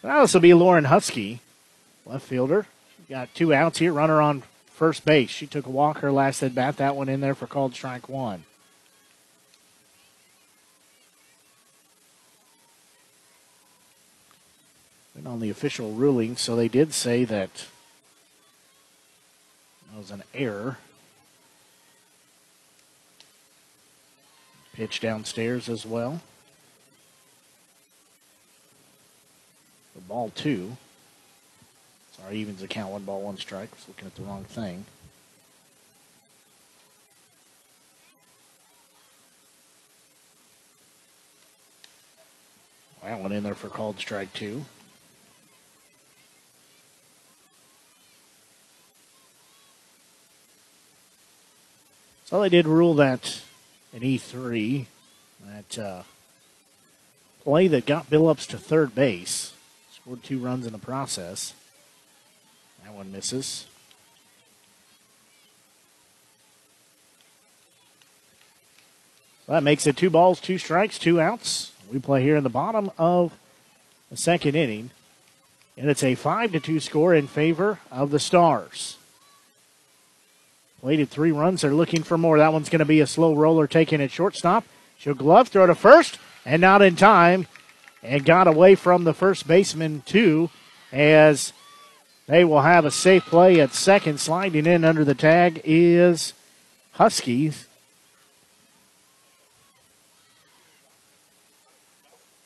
[0.04, 1.40] Now this will be Lauren Husky,
[2.06, 2.68] left fielder.
[2.98, 4.44] She's got two outs here, runner on
[4.74, 5.30] first base.
[5.30, 6.78] She took a walk her last at bat.
[6.78, 8.44] That one in there for called strike one.
[15.16, 17.66] And on the official ruling, so they did say that
[19.92, 20.80] that was an error.
[24.74, 26.22] Pitch downstairs as well.
[29.94, 30.78] The ball two.
[32.24, 32.92] Sorry, evens the count.
[32.92, 33.70] One ball, one strike.
[33.72, 34.86] I was looking at the wrong thing.
[43.04, 44.64] That one in there for called strike two.
[52.26, 53.42] So they did rule that
[53.92, 54.86] an E3,
[55.46, 56.04] that uh,
[57.44, 59.54] play that got Billups to third base,
[59.94, 61.54] scored two runs in the process.
[62.84, 63.66] That one misses.
[69.48, 71.72] That makes it two balls, two strikes, two outs.
[71.92, 73.34] We play here in the bottom of
[74.10, 74.92] the second inning.
[75.78, 78.98] And it's a 5 to 2 score in favor of the Stars.
[80.82, 81.62] Waited three runs.
[81.62, 82.38] They're looking for more.
[82.38, 84.66] That one's going to be a slow roller taking it shortstop.
[84.98, 87.48] She'll glove, throw to first, and not in time.
[88.02, 90.50] And got away from the first baseman, too,
[90.92, 91.54] as
[92.28, 94.20] they will have a safe play at second.
[94.20, 96.34] Sliding in under the tag is
[96.94, 97.68] Huskies.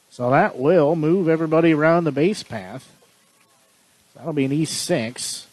[0.10, 2.92] So that will move everybody around the base path.
[4.16, 5.46] That'll be an E6.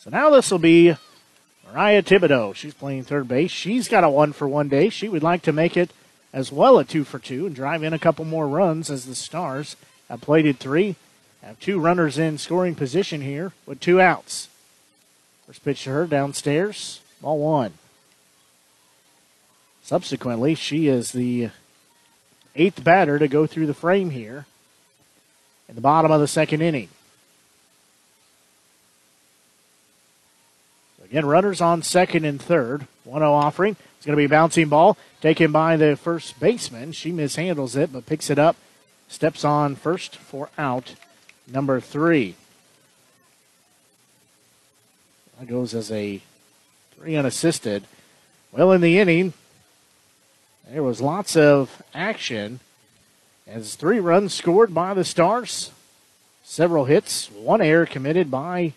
[0.00, 0.96] So now this will be
[1.64, 2.54] Mariah Thibodeau.
[2.54, 3.50] She's playing third base.
[3.50, 4.90] She's got a one for one day.
[4.90, 5.92] She would like to make it
[6.32, 9.14] as well a two for two and drive in a couple more runs as the
[9.14, 9.76] Stars
[10.08, 10.96] have plated three.
[11.42, 14.48] Have two runners in scoring position here with two outs.
[15.46, 17.74] First pitch to her downstairs, ball one.
[19.82, 21.50] Subsequently, she is the
[22.54, 24.46] eighth batter to go through the frame here
[25.68, 26.88] in the bottom of the second inning.
[31.04, 32.86] Again, runners on second and third.
[33.04, 33.76] 1 0 offering.
[33.96, 36.92] It's going to be a bouncing ball taken by the first baseman.
[36.92, 38.56] She mishandles it, but picks it up.
[39.08, 40.96] Steps on first for out
[41.46, 42.34] number three.
[45.38, 46.20] That goes as a
[46.96, 47.84] three unassisted.
[48.50, 49.32] Well, in the inning,
[50.68, 52.60] there was lots of action
[53.46, 55.70] as three runs scored by the Stars,
[56.42, 58.72] several hits, one error committed by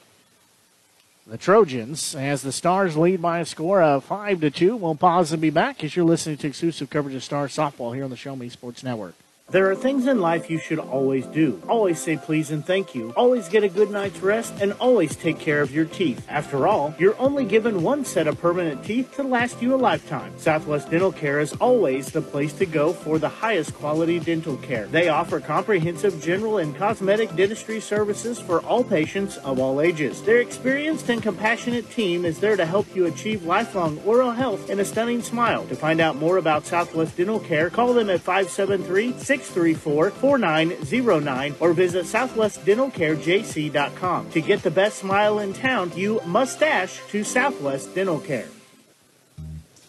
[1.28, 4.76] the Trojans as the Stars lead by a score of five to two.
[4.76, 8.04] We'll pause and be back as you're listening to exclusive coverage of Star softball here
[8.04, 9.16] on the Show Me Sports Network.
[9.52, 11.62] There are things in life you should always do.
[11.70, 13.14] Always say please and thank you.
[13.16, 16.26] Always get a good night's rest and always take care of your teeth.
[16.28, 20.34] After all, you're only given one set of permanent teeth to last you a lifetime.
[20.40, 24.88] Southwest Dental Care is always the place to go for the highest quality dental care.
[24.88, 30.24] They offer comprehensive general and cosmetic dentistry services for all patients of all ages.
[30.24, 34.80] Their experienced and compassionate team is there to help you achieve lifelong oral health and
[34.80, 35.68] a stunning smile.
[35.68, 39.14] To find out more about Southwest Dental Care, call them at 573
[39.44, 44.30] 634 4909 or visit southwestdentalcarejc.com.
[44.32, 48.48] To get the best smile in town, you must dash to Southwest Dental Care.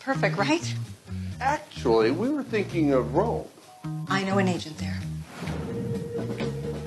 [0.00, 0.74] Perfect, right?
[1.40, 3.46] Actually, we were thinking of Rome.
[4.08, 4.98] I know an agent there.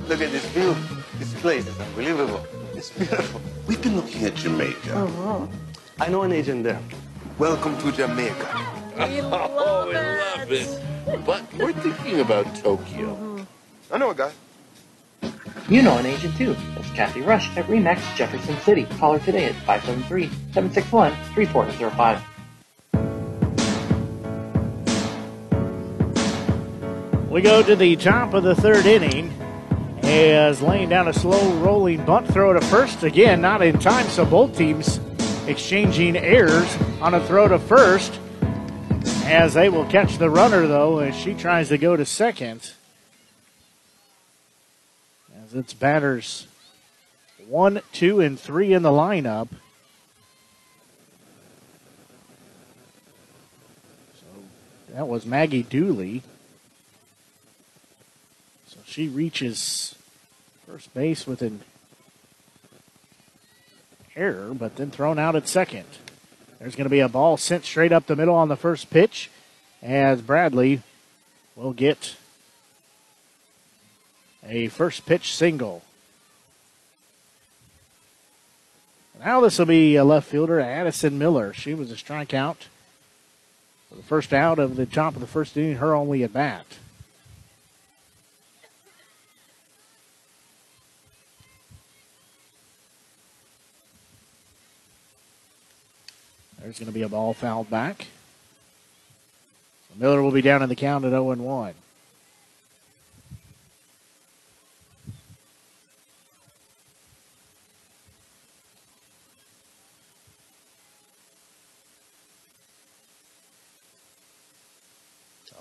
[0.07, 0.75] Look at this view.
[1.17, 2.45] This place is unbelievable.
[2.75, 3.41] It's beautiful.
[3.67, 4.95] We've been looking at Jamaica.
[4.95, 5.47] Uh-huh.
[5.99, 6.79] I know an agent there.
[7.37, 8.65] Welcome to Jamaica.
[9.07, 10.03] We love oh, we it.
[10.03, 10.67] love it.
[11.25, 13.15] But we're thinking about Tokyo.
[13.15, 13.43] Mm-hmm.
[13.93, 14.33] I know a guy.
[15.69, 16.53] You know an agent too.
[16.75, 18.83] That's Kathy Rush at REMAX Jefferson City.
[18.97, 19.55] Call her today at
[20.53, 22.21] 573-761-3405.
[27.29, 29.31] We go to the top of the third inning
[30.03, 33.03] as laying down a slow rolling bunt throw to first.
[33.03, 34.99] Again, not in time, so both teams
[35.47, 38.19] exchanging errors on a throw to first
[39.29, 42.71] as they will catch the runner, though, as she tries to go to second.
[45.45, 46.47] As it's batters
[47.47, 49.49] one, two, and three in the lineup.
[54.19, 54.25] So
[54.93, 56.23] that was Maggie Dooley.
[58.67, 59.95] So she reaches
[60.67, 61.61] first base with an
[64.15, 65.85] error, but then thrown out at second.
[66.59, 69.29] There's going to be a ball sent straight up the middle on the first pitch
[69.81, 70.81] as Bradley
[71.55, 72.15] will get
[74.43, 75.83] a first pitch single.
[79.19, 81.53] Now this will be a left fielder, Addison Miller.
[81.53, 82.67] She was a strikeout
[83.89, 86.65] for the first out of the top of the first inning, her only at bat.
[96.61, 98.07] There's going to be a ball fouled back.
[99.87, 101.73] So Miller will be down in the count at 0 1.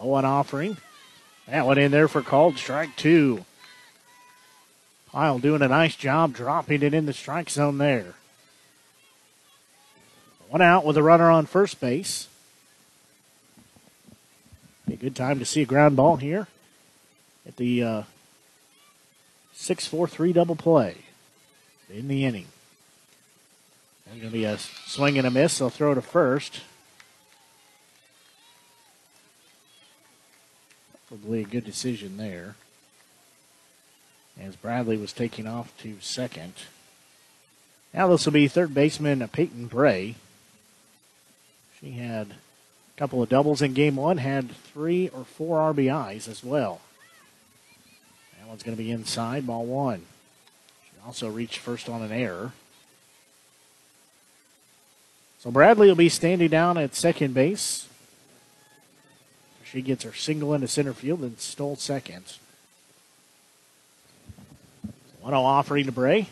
[0.09, 0.77] one oh offering.
[1.47, 3.45] That one in there for called strike two.
[5.13, 8.15] Pyle doing a nice job dropping it in the strike zone there.
[10.49, 12.27] One out with a runner on first base.
[14.87, 16.49] Be a good time to see a ground ball here
[17.47, 18.03] at the uh,
[19.53, 20.97] 6 4 3 double play
[21.93, 22.47] in the inning.
[24.07, 25.59] There's going to be a swing and a miss.
[25.59, 26.61] They'll throw to first.
[31.09, 32.55] Probably a good decision there.
[34.41, 36.55] As Bradley was taking off to second.
[37.93, 40.15] Now this will be third baseman Peyton Bray.
[41.81, 46.43] She had a couple of doubles in game one, had three or four RBIs as
[46.43, 46.81] well.
[48.39, 50.03] That one's going to be inside, ball one.
[50.85, 52.53] She also reached first on an error.
[55.39, 57.89] So Bradley will be standing down at second base.
[59.65, 62.25] She gets her single into center field and stole second.
[65.21, 66.29] 1 0 offering to Bray.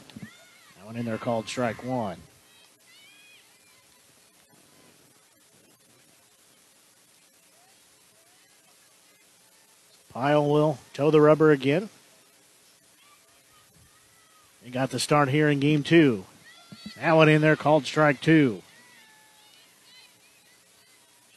[0.77, 2.17] That one in there called strike one.
[10.17, 11.91] Will toe the rubber again.
[14.65, 16.25] He got the start here in game two.
[16.99, 18.63] That one in there called strike two.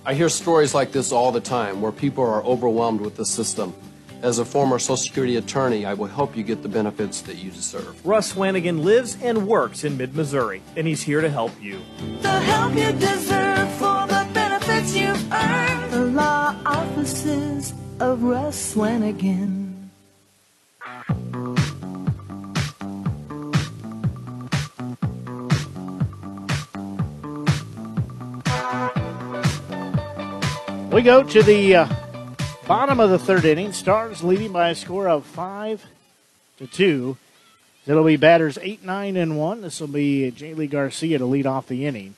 [0.07, 3.75] I hear stories like this all the time where people are overwhelmed with the system.
[4.23, 7.51] As a former Social Security attorney, I will help you get the benefits that you
[7.51, 8.07] deserve.
[8.07, 11.81] Russ Swanigan lives and works in mid Missouri, and he's here to help you.
[12.21, 15.91] The help you deserve for the benefits you've earned.
[15.91, 19.70] The law offices of Russ Swanigan.
[31.01, 31.89] We go to the uh,
[32.67, 35.87] Bottom of the third inning, Stars leading by a score of five
[36.59, 37.17] to two.
[37.87, 39.63] It'll be batters eight, nine, and one.
[39.63, 42.17] This will be Jaylee Garcia to lead off the inning.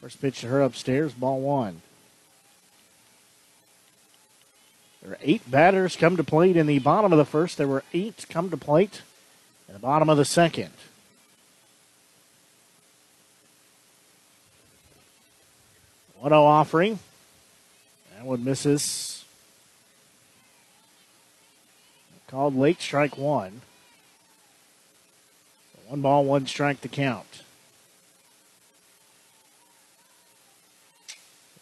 [0.00, 1.82] First pitch to her upstairs, ball one.
[5.00, 7.56] There are eight batters come to plate in the bottom of the first.
[7.56, 9.02] There were eight come to plate
[9.68, 10.72] in the bottom of the second.
[16.18, 16.98] 1 0 offering.
[18.24, 19.22] That one misses.
[22.26, 23.60] Called late strike one.
[25.88, 27.42] One ball, one strike to count.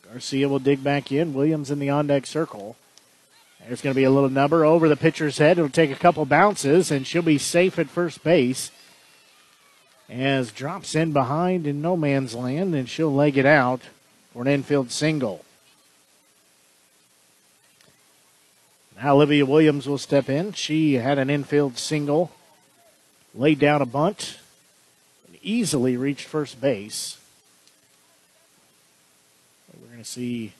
[0.08, 1.34] Garcia will dig back in.
[1.34, 2.76] Williams in the on deck circle.
[3.66, 5.58] There's going to be a little number over the pitcher's head.
[5.58, 8.70] It'll take a couple bounces, and she'll be safe at first base.
[10.08, 13.80] As drops in behind in no man's land, and she'll leg it out
[14.32, 15.44] for an infield single.
[19.11, 20.53] Olivia Williams will step in.
[20.53, 22.30] She had an infield single,
[23.34, 24.38] laid down a bunt,
[25.26, 27.18] and easily reached first base.
[29.80, 30.53] We're going to see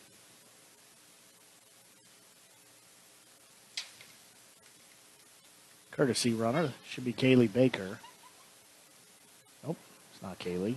[5.93, 6.73] courtesy runner.
[6.89, 7.99] Should be Kaylee Baker.
[9.65, 9.77] Nope,
[10.13, 10.77] it's not Kaylee.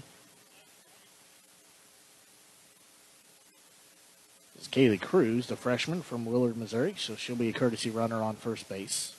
[4.67, 8.67] Kaylee Cruz, the freshman from Willard, Missouri, so she'll be a courtesy runner on first
[8.69, 9.13] base.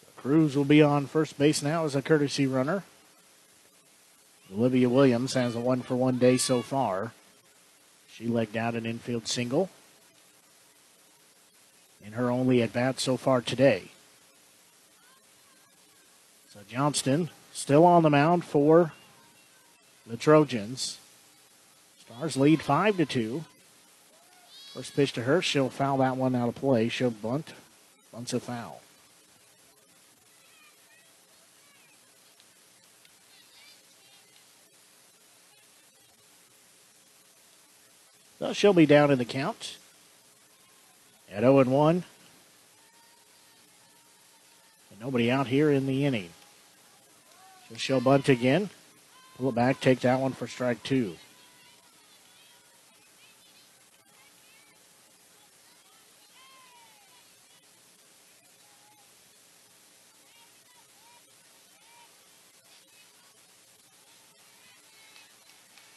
[0.00, 2.84] So Cruz will be on first base now as a courtesy runner.
[4.52, 7.12] Olivia Williams has a one for one day so far.
[8.10, 9.70] She legged out an infield single
[12.04, 13.84] in her only at bat so far today.
[16.52, 18.92] So Johnston still on the mound for
[20.06, 20.98] the Trojans.
[22.00, 23.44] Stars lead five to two.
[24.74, 26.88] First pitch to her, she'll foul that one out of play.
[26.88, 27.54] She'll bunt.
[28.12, 28.82] Bunts a foul.
[38.40, 39.78] So she'll be down in the count
[41.30, 42.04] at 0 and 1.
[44.90, 46.30] And nobody out here in the inning.
[47.74, 48.70] So she'll bunt again.
[49.36, 51.16] Pull it back, take that one for strike two.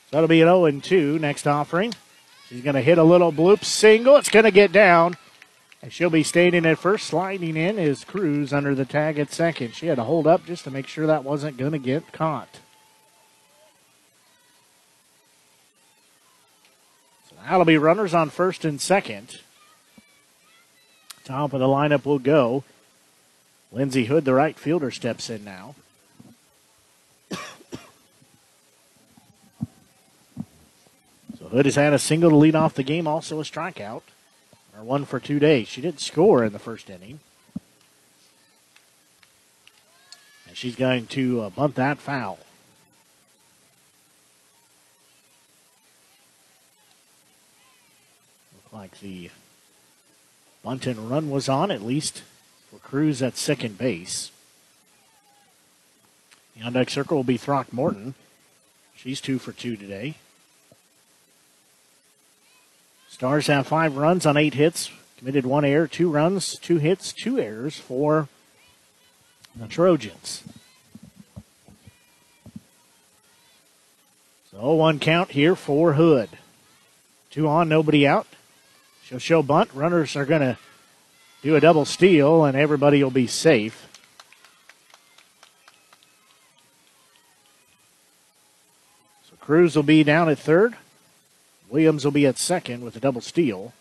[0.10, 1.94] That'll be an 0 and 2 next offering.
[2.50, 4.16] She's going to hit a little bloop single.
[4.16, 5.16] It's going to get down.
[5.82, 7.08] And she'll be standing at first.
[7.08, 9.76] Sliding in is Cruz under the tag at second.
[9.76, 12.60] She had to hold up just to make sure that wasn't going to get caught.
[17.30, 19.40] So that'll be runners on first and second.
[21.24, 22.64] Top of the lineup will go.
[23.72, 25.76] Lindsey Hood, the right fielder, steps in now.
[27.32, 27.38] so
[31.52, 34.02] Hood has had a single to lead off the game, also a strikeout
[34.78, 35.68] or one for two days.
[35.68, 37.20] She didn't score in the first inning.
[40.48, 42.40] And she's going to uh, bunt that foul.
[48.54, 49.32] Looked like the
[50.64, 52.22] bunt and run was on, at least
[52.70, 54.32] for Cruz at second base.
[56.56, 58.14] The on deck circle will be Throckmorton.
[58.96, 60.16] She's two for two today.
[63.18, 67.40] Stars have five runs on eight hits, committed one error, two runs, two hits, two
[67.40, 68.30] errors for
[69.56, 70.44] the Trojans.
[74.52, 76.30] So 1 count here for Hood.
[77.32, 78.28] Two on, nobody out.
[79.04, 79.74] She'll show bunt.
[79.74, 80.58] Runners are going to
[81.42, 83.88] do a double steal, and everybody will be safe.
[89.28, 90.76] So Cruz will be down at third.
[91.70, 93.74] Williams will be at second with a double steal.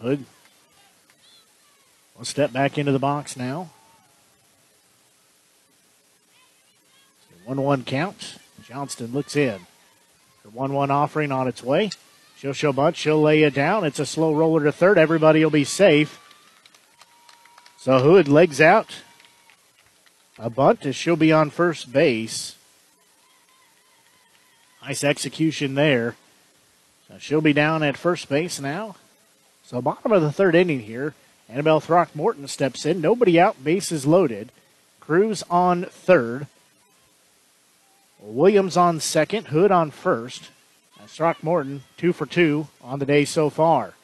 [0.00, 0.24] Hood
[2.16, 3.70] will step back into the box now.
[7.44, 8.36] 1 1 count.
[8.62, 9.60] Johnston looks in.
[10.44, 11.90] The 1 1 offering on its way.
[12.36, 12.96] She'll show bunt.
[12.96, 13.84] She'll lay it down.
[13.84, 14.98] It's a slow roller to third.
[14.98, 16.20] Everybody will be safe.
[17.78, 19.02] So Hood legs out
[20.38, 22.56] a bunt as she'll be on first base.
[24.82, 26.14] Nice execution there.
[27.08, 28.96] So she'll be down at first base now.
[29.64, 31.14] So bottom of the third inning here.
[31.48, 33.00] Annabelle Throckmorton steps in.
[33.00, 34.50] Nobody out, bases loaded.
[35.00, 36.46] Cruz on third.
[38.20, 39.48] Williams on second.
[39.48, 40.50] Hood on first.
[41.00, 43.94] And Throckmorton, two for two on the day so far.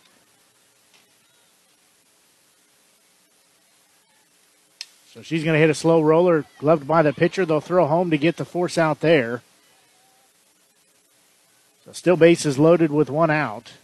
[5.15, 7.47] So she's going to hit a slow roller, gloved by the pitcher.
[7.47, 9.43] They'll throw home to get the force out there.
[11.85, 13.75] So still bases loaded with one out.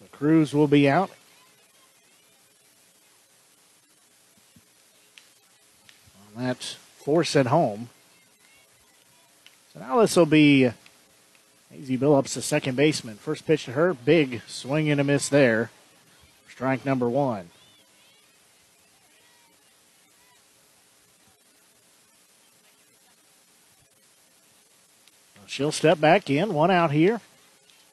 [0.00, 1.10] So Cruz will be out.
[6.34, 6.60] On that
[6.96, 7.88] force at home.
[9.72, 10.72] So now this will be
[11.72, 13.16] Maisie Billups, the second baseman.
[13.16, 15.70] First pitch to her, big swing and a miss there.
[16.48, 17.48] Strike number one.
[25.46, 26.54] She'll step back in.
[26.54, 27.20] One out here.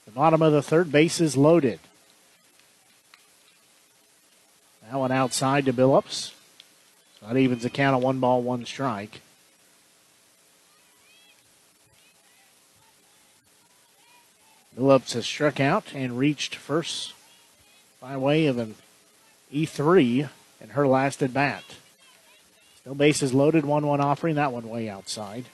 [0.06, 1.82] The bottom of the third base is loaded.
[4.90, 6.32] Now one outside to Billups.
[7.22, 9.20] That evens the count of one ball, one strike.
[14.78, 17.14] Billups has struck out and reached first
[18.00, 18.76] by way of an
[19.54, 20.30] E3
[20.62, 21.64] in her last at bat.
[22.80, 25.46] Still bases loaded, 1 1 offering, that one way outside.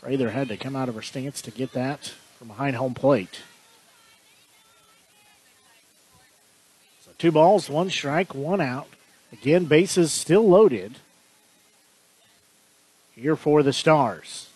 [0.00, 3.40] Prather had to come out of her stance to get that from behind home plate.
[7.04, 8.88] So two balls, one strike, one out.
[9.32, 10.96] Again, bases still loaded
[13.14, 14.49] here for the Stars.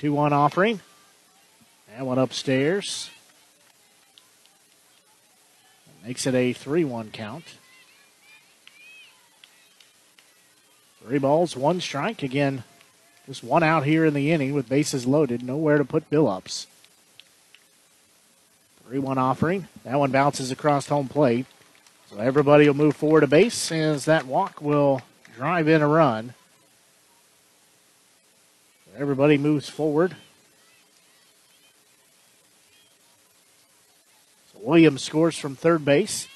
[0.00, 0.80] 2 1 offering.
[1.94, 3.10] That one upstairs.
[6.02, 7.44] Makes it a 3 1 count.
[11.04, 12.22] Three balls, one strike.
[12.22, 12.64] Again,
[13.26, 15.42] just one out here in the inning with bases loaded.
[15.42, 16.64] Nowhere to put Billups.
[18.88, 19.68] 3 1 offering.
[19.84, 21.44] That one bounces across home plate.
[22.08, 25.02] So everybody will move forward a base as that walk will
[25.36, 26.32] drive in a run.
[29.00, 30.14] Everybody moves forward.
[34.52, 36.28] So Williams scores from third base.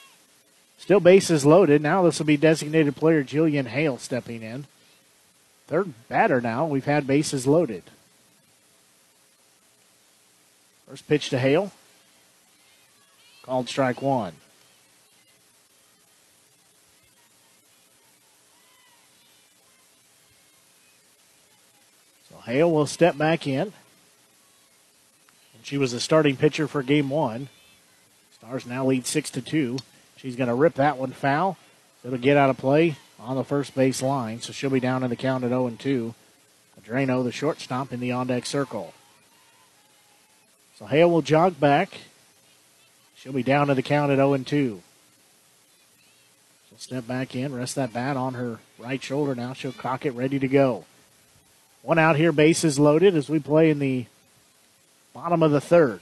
[0.79, 1.83] Still bases loaded.
[1.83, 4.65] Now this will be designated player Jillian Hale stepping in.
[5.67, 6.65] Third batter now.
[6.65, 7.83] We've had bases loaded.
[10.89, 11.71] First pitch to Hale.
[13.43, 14.33] Called strike one.
[22.45, 23.73] Hale will step back in.
[25.63, 27.49] She was a starting pitcher for game one.
[28.35, 29.79] Stars now lead six to two.
[30.19, 31.57] She's going to rip that one foul.
[32.05, 35.09] It'll get out of play on the first base line, so she'll be down in
[35.09, 36.15] the count at 0 and 2.
[36.85, 38.93] Drano, the shortstop, in the on deck circle.
[40.79, 41.99] So Hale will jog back.
[43.17, 44.83] She'll be down to the count at 0 and 2.
[46.69, 49.55] She'll step back in, rest that bat on her right shoulder now.
[49.55, 50.85] She'll cock it ready to go.
[51.85, 54.07] One out here, bases loaded as we play in the
[55.13, 56.01] bottom of the third.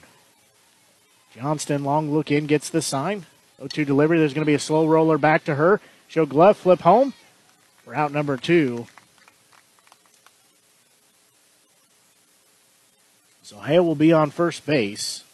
[1.35, 3.27] Johnston, long look in, gets the sign.
[3.57, 4.21] 0 2 delivery.
[4.21, 5.81] There's going to be a slow roller back to her.
[6.07, 7.15] She'll glove flip home
[7.85, 8.87] for out number two.
[13.43, 15.25] So Hale will be on first base.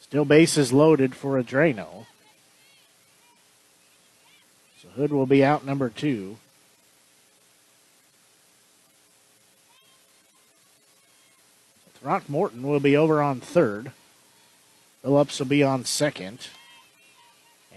[0.00, 2.06] Still bases loaded for Adrano.
[4.80, 6.36] So Hood will be out number two.
[12.02, 13.92] Throckmorton will be over on third.
[15.02, 16.48] Phillips will be on second.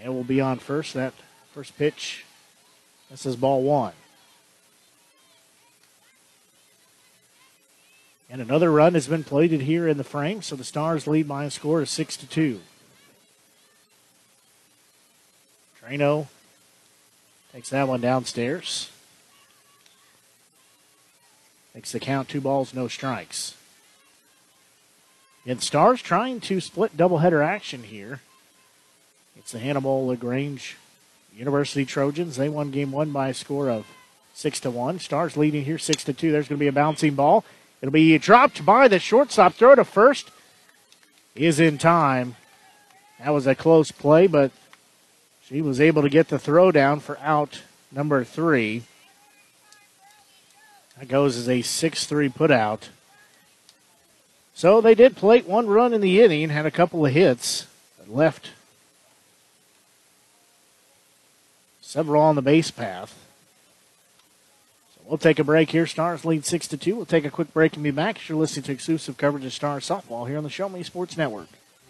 [0.00, 0.94] And will be on first.
[0.94, 1.14] That
[1.52, 2.24] first pitch.
[3.08, 3.92] This is ball one.
[8.28, 11.44] And another run has been plated here in the frame, so the Stars lead by
[11.44, 12.60] a score of six to two.
[15.80, 16.26] Trano
[17.52, 18.90] takes that one downstairs.
[21.72, 23.54] Makes the count two balls, no strikes.
[25.46, 28.20] And Stars trying to split doubleheader action here.
[29.36, 30.76] It's the Hannibal-LaGrange
[31.36, 32.36] University Trojans.
[32.36, 33.86] They won game one by a score of
[34.34, 34.98] six to one.
[34.98, 36.32] Stars leading here six to two.
[36.32, 37.44] There's going to be a bouncing ball.
[37.80, 39.54] It'll be dropped by the shortstop.
[39.54, 40.30] Throw to first
[41.36, 42.34] is in time.
[43.20, 44.50] That was a close play, but
[45.44, 48.82] she was able to get the throw down for out number three.
[50.98, 52.88] That goes as a 6 3 put out.
[54.56, 57.66] So they did plate one run in the inning, had a couple of hits,
[58.08, 58.52] left
[61.82, 63.14] several on the base path.
[64.94, 65.86] So We'll take a break here.
[65.86, 66.96] Stars lead 6 to 2.
[66.96, 68.26] We'll take a quick break and be back.
[68.26, 71.48] You're listening to exclusive coverage of Stars softball here on the Show Me Sports Network.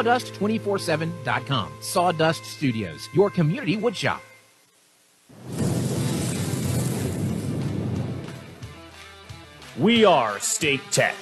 [0.00, 1.72] sawdust247.com.
[1.80, 4.20] Sawdust Studios, your community woodshop.
[9.78, 11.16] We are State Tech.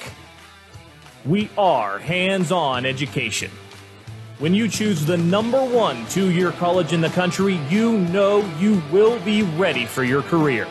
[1.24, 3.50] We are hands on education.
[4.38, 8.80] When you choose the number one two year college in the country, you know you
[8.92, 10.66] will be ready for your career.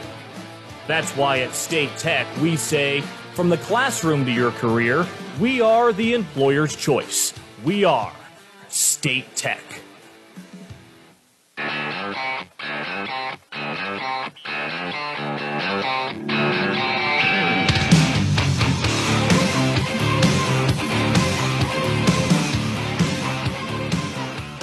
[0.87, 3.01] That's why at State Tech we say,
[3.33, 5.05] from the classroom to your career,
[5.39, 7.33] we are the employer's choice.
[7.65, 8.13] We are
[8.69, 9.63] State Tech.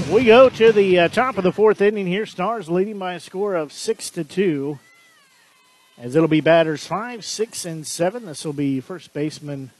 [0.08, 2.26] We go to the uh, top of the fourth inning here.
[2.26, 4.78] Stars leading by a score of six to two.
[5.98, 8.26] As it'll be batters five, six, and seven.
[8.26, 9.72] This will be first baseman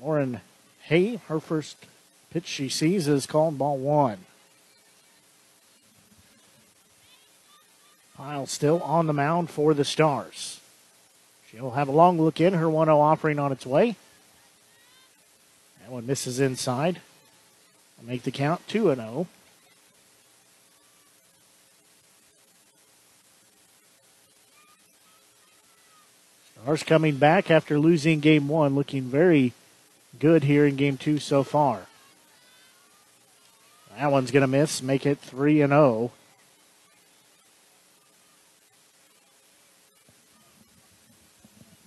[0.00, 0.42] Lauren
[0.82, 1.16] Hay.
[1.26, 1.76] Her first
[2.36, 4.18] pitch she sees is called ball one.
[8.14, 10.60] Pyle still on the mound for the Stars.
[11.50, 12.52] She'll have a long look in.
[12.52, 13.96] Her 1 0 offering on its way.
[15.80, 17.00] That one misses inside.
[17.98, 19.26] will make the count 2 0.
[26.60, 29.54] Stars coming back after losing game one, looking very
[30.18, 31.86] good here in game two so far.
[33.96, 36.10] That one's going to miss, make it 3 and 0.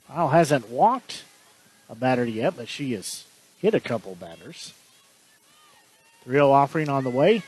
[0.08, 1.24] Pyle hasn't walked
[1.88, 3.26] a batter yet, but she has
[3.60, 4.74] hit a couple batters.
[6.24, 7.44] 3 0 offering on the way.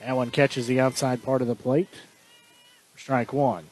[0.00, 1.88] That one catches the outside part of the plate.
[2.96, 3.66] Strike one.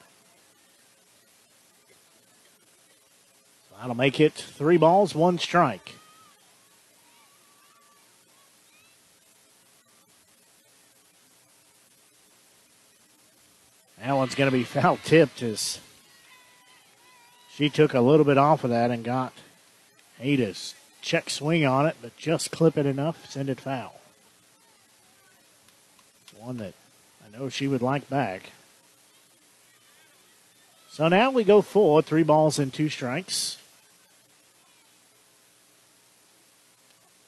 [3.76, 5.95] That'll make it three balls, one strike.
[14.03, 15.79] That one's going to be foul tipped as
[17.53, 19.33] she took a little bit off of that and got
[20.21, 24.01] Ada's check swing on it, but just clip it enough, send it foul.
[26.39, 26.75] One that
[27.23, 28.51] I know she would like back.
[30.91, 33.59] So now we go full, three balls and two strikes.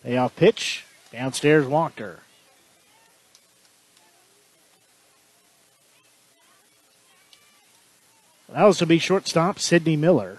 [0.02, 2.16] Payoff pitch, downstairs Walker.
[2.16, 2.31] That
[8.54, 10.38] was to be shortstop Sydney Miller.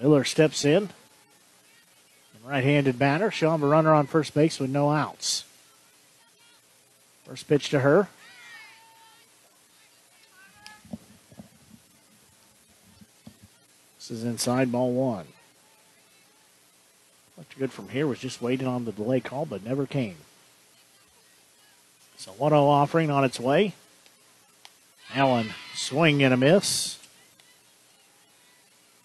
[0.00, 0.90] Miller steps in.
[2.44, 3.30] Right-handed batter.
[3.30, 5.44] She'll have a runner on first base with no outs.
[7.24, 8.08] First pitch to her.
[13.98, 15.26] This is inside ball one.
[17.36, 20.16] What's good from here was just waiting on the delay call, but never came.
[22.18, 23.74] So 1 0 offering on its way.
[25.14, 26.98] Allen swing and a miss.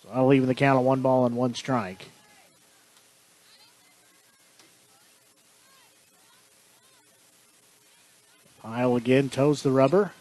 [0.01, 2.07] So I'll leave the count of one ball and one strike.
[8.64, 10.14] Pyle again toes the rubber.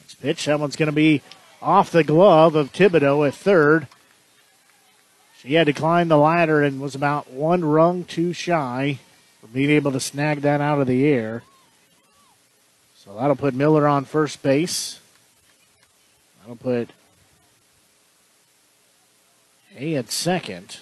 [0.00, 1.22] Next pitch, that one's going to be
[1.60, 3.88] off the glove of Thibodeau at third.
[5.38, 9.00] She had to climb the ladder and was about one rung too shy
[9.52, 11.42] being able to snag that out of the air.
[12.96, 15.00] So that'll put Miller on first base.
[16.40, 16.90] That'll put
[19.76, 20.78] A at second.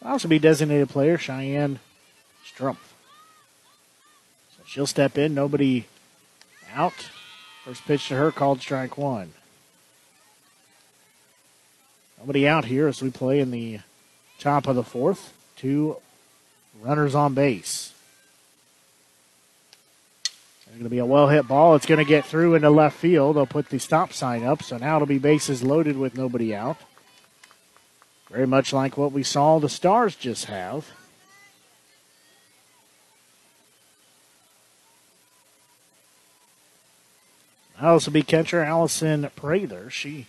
[0.00, 1.78] That'll also be designated player Cheyenne
[2.46, 2.76] Strumpf.
[4.56, 5.34] So she'll step in.
[5.34, 5.84] Nobody
[6.74, 7.10] out.
[7.64, 9.32] First pitch to her called strike one.
[12.18, 13.80] Nobody out here as we play in the
[14.40, 15.32] top of the fourth.
[15.56, 15.96] Two
[16.80, 17.92] runners on base.
[20.24, 21.74] It's going to be a well hit ball.
[21.74, 23.36] It's going to get through into left field.
[23.36, 26.78] They'll put the stop sign up, so now it'll be bases loaded with nobody out.
[28.30, 30.86] Very much like what we saw the Stars just have.
[37.74, 39.90] That'll also be catcher Allison Prather.
[39.90, 40.26] She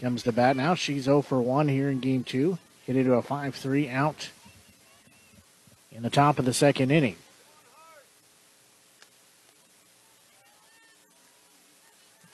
[0.00, 0.74] comes to bat now.
[0.74, 2.58] She's 0 for 1 here in game two.
[2.88, 4.30] Hit into a 5 3 out
[5.92, 7.16] in the top of the second inning.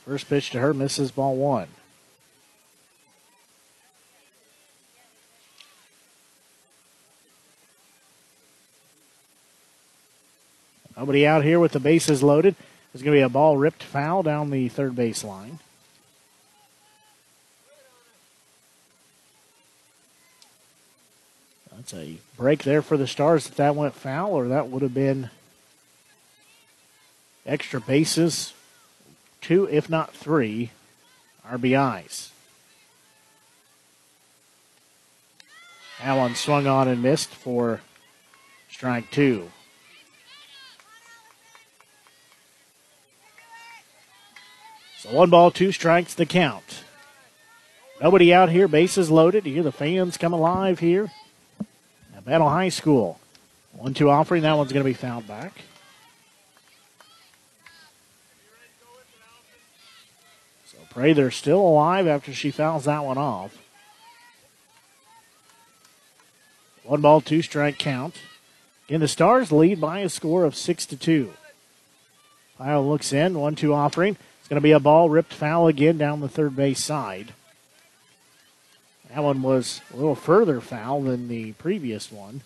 [0.05, 1.67] First pitch to her misses ball one.
[10.97, 12.55] Nobody out here with the bases loaded.
[12.93, 15.59] There's going to be a ball ripped foul down the third base line.
[21.77, 24.95] That's a break there for the Stars if that went foul, or that would have
[24.95, 25.31] been
[27.45, 28.55] extra bases,
[29.41, 30.71] two, if not three,
[31.47, 32.31] RBIs.
[36.03, 37.81] One swung on and missed for
[38.71, 39.51] strike two.
[44.99, 46.85] So one ball, two strikes, the count.
[48.01, 49.47] Nobody out here, bases loaded.
[49.47, 51.11] You hear the fans come alive here
[52.25, 53.21] Battle High School.
[53.73, 55.61] One two offering, that one's going to be fouled back.
[60.67, 63.59] So pray they're still alive after she fouls that one off.
[66.85, 68.17] One ball, two strike count.
[68.89, 71.33] Again, the Stars lead by a score of six to two.
[72.59, 74.17] Pyle looks in, one two offering.
[74.39, 77.33] It's going to be a ball ripped foul again down the third base side.
[79.15, 82.41] That one was a little further foul than the previous one.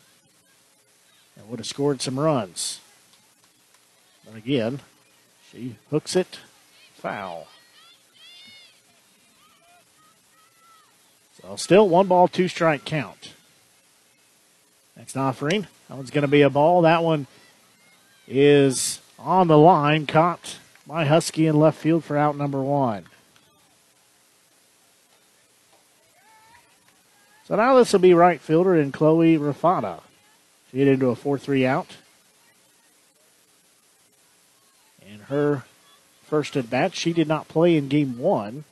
[1.34, 2.80] It would have scored some runs.
[4.26, 4.80] But again,
[5.50, 6.40] she hooks it
[6.92, 7.46] foul.
[11.40, 13.32] So still one ball, two strike count.
[14.94, 15.68] Next offering.
[15.88, 16.82] That one's going to be a ball.
[16.82, 17.28] That one
[18.26, 23.06] is on the line, caught by Husky in left field for out number one.
[27.48, 30.02] So now this will be right fielder in Chloe Rafata.
[30.70, 31.96] She hit into a 4 3 out.
[35.10, 35.64] And her
[36.26, 38.64] first at bat, she did not play in game one.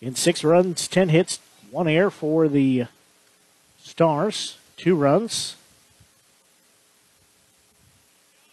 [0.00, 1.40] In six runs, 10 hits,
[1.72, 2.86] one air for the
[3.82, 5.56] Stars, two runs,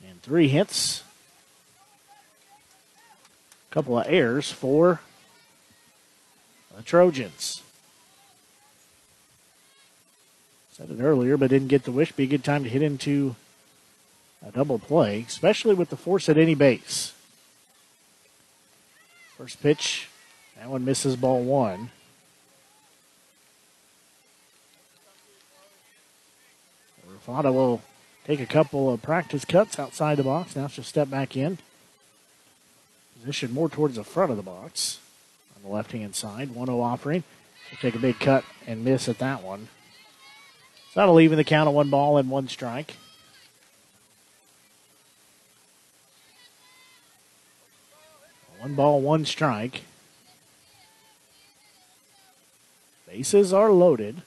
[0.08, 1.04] and three hits
[3.70, 5.02] A couple of errors for
[6.76, 7.62] the Trojans.
[10.78, 12.12] Said it earlier, but didn't get the wish.
[12.12, 13.36] Be a good time to hit into
[14.46, 17.14] a double play, especially with the force at any base.
[19.36, 20.08] First pitch,
[20.56, 21.90] that one misses ball one.
[27.12, 27.82] Rafata will
[28.26, 30.56] take a couple of practice cuts outside the box.
[30.56, 31.58] Now she'll step back in.
[33.20, 35.00] Position more towards the front of the box
[35.56, 36.54] on the left hand side.
[36.54, 37.24] 1 0 offering.
[37.68, 39.70] She'll take a big cut and miss at that one.
[40.98, 42.96] That'll leave in the count of one ball and one strike.
[48.58, 49.84] One ball, one strike.
[53.06, 54.24] Bases are loaded.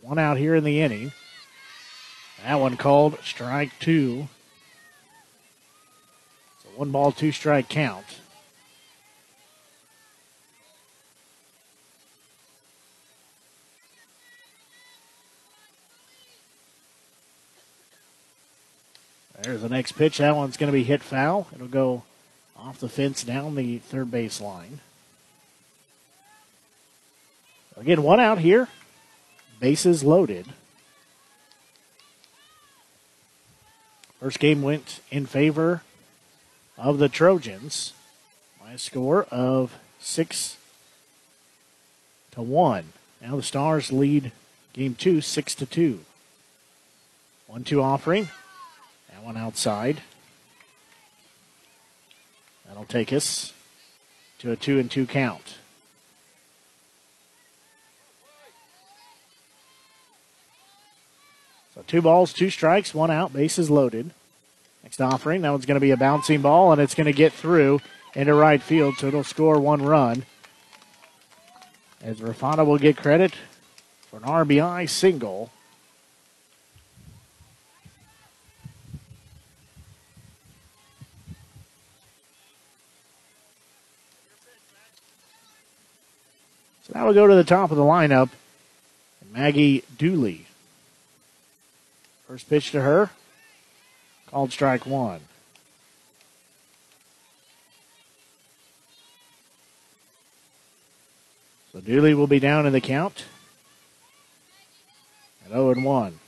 [0.00, 1.12] One out here in the inning.
[2.42, 4.26] That one called strike two.
[6.64, 8.18] So one ball, two strike count.
[19.42, 20.18] There's the next pitch.
[20.18, 21.46] That one's going to be hit foul.
[21.54, 22.02] It'll go
[22.56, 24.80] off the fence down the third base line.
[27.76, 28.68] Again, one out here.
[29.60, 30.46] Bases loaded.
[34.20, 35.82] First game went in favor
[36.76, 37.92] of the Trojans
[38.60, 40.56] by a score of six
[42.32, 42.92] to one.
[43.22, 44.32] Now the Stars lead
[44.72, 46.00] game two, six to two.
[47.46, 48.28] One two offering.
[49.28, 50.00] One outside.
[52.66, 53.52] That'll take us
[54.38, 55.58] to a two and two count.
[61.74, 64.12] So two balls, two strikes, one out, bases loaded.
[64.82, 67.34] Next offering, that one's going to be a bouncing ball, and it's going to get
[67.34, 67.82] through
[68.14, 70.24] into right field, so it'll score one run.
[72.00, 73.34] As Rafata will get credit
[74.10, 75.50] for an RBI single.
[86.98, 88.30] That'll go to the top of the lineup.
[89.32, 90.46] Maggie Dooley.
[92.26, 93.10] First pitch to her.
[94.26, 95.20] Called strike one.
[101.72, 103.26] So Dooley will be down in the count
[105.44, 106.18] at 0 and 1.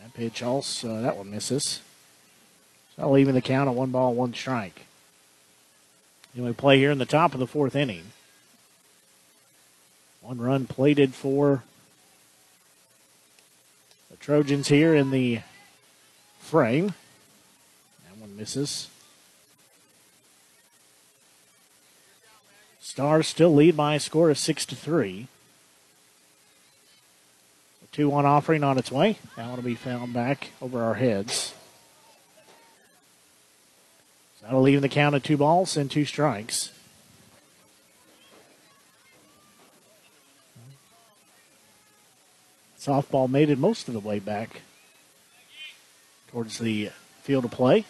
[0.00, 1.82] That pitch also, that one misses.
[2.96, 4.86] So leaving the count at one ball, one strike.
[6.36, 8.12] And we play here in the top of the fourth inning.
[10.20, 11.64] One run plated for
[14.10, 15.40] the Trojans here in the
[16.38, 16.88] frame.
[18.06, 18.90] That one misses.
[22.80, 25.28] Stars still lead by a score of six to three.
[27.82, 29.18] A two-one offering on its way.
[29.36, 31.54] That one will be found back over our heads.
[34.46, 36.70] That'll leave the count of two balls and two strikes.
[42.78, 44.60] Softball made it most of the way back
[46.28, 46.90] towards the
[47.22, 47.86] field of play.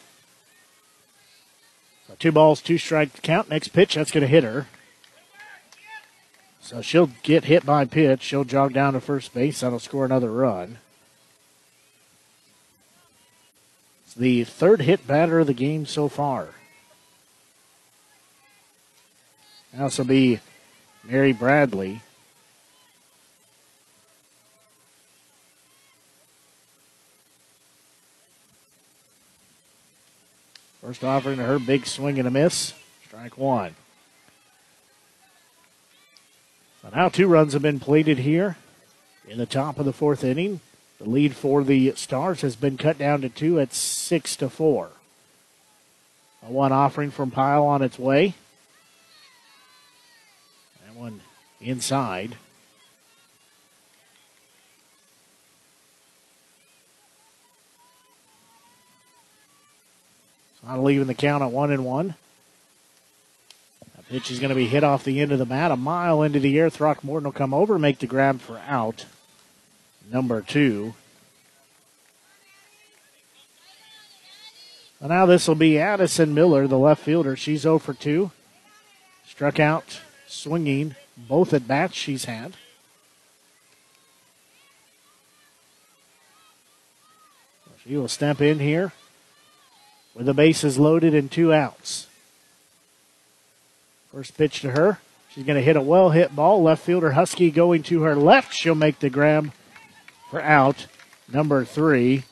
[2.09, 3.51] So two balls, two strike count.
[3.51, 4.67] Next pitch, that's going to hit her.
[6.63, 8.23] So she'll get hit by pitch.
[8.23, 9.61] She'll jog down to first base.
[9.61, 10.79] That'll score another run.
[14.06, 16.49] It's the third hit batter of the game so far.
[19.73, 20.41] This will be
[21.05, 22.01] Mary Bradley.
[30.81, 32.73] First offering to her, big swing and a miss.
[33.07, 33.75] Strike one.
[36.81, 38.57] So now two runs have been plated here
[39.29, 40.61] in the top of the fourth inning.
[40.99, 44.91] The lead for the Stars has been cut down to two at six to four.
[46.43, 48.35] A one offering from Pyle on its way.
[50.87, 51.21] That one
[51.61, 52.37] inside.
[60.67, 62.17] Not leaving the count at one and one.
[63.95, 66.23] That pitch is going to be hit off the end of the bat, a mile
[66.23, 66.71] into the air.
[66.71, 69.05] Throckmorton will come over, make the grab for out.
[70.11, 70.95] Number two.
[75.01, 77.37] And now this will be Addison Miller, the left fielder.
[77.37, 78.31] She's 0 for 2.
[79.27, 82.55] Struck out swinging both at bats she's had.
[87.85, 88.93] She will step in here
[90.13, 92.09] with the bases loaded and two outs.
[94.11, 94.99] First pitch to her.
[95.31, 96.63] She's going to hit a well hit ball.
[96.63, 98.53] Left fielder Husky going to her left.
[98.53, 99.53] She'll make the grab
[100.31, 100.87] for out
[101.33, 102.25] number three.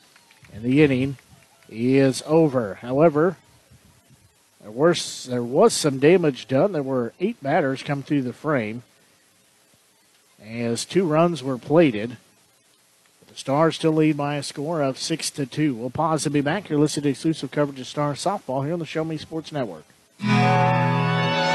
[0.53, 1.17] And the inning
[1.69, 2.75] is over.
[2.75, 3.37] However,
[4.61, 6.71] there was, there was some damage done.
[6.71, 8.83] There were eight batters come through the frame
[10.43, 12.17] as two runs were plated.
[13.27, 15.75] The Stars still lead by a score of six to two.
[15.75, 16.69] We'll pause and be back.
[16.69, 19.83] You're listening to exclusive coverage of Star softball here on the Show Me Sports Network.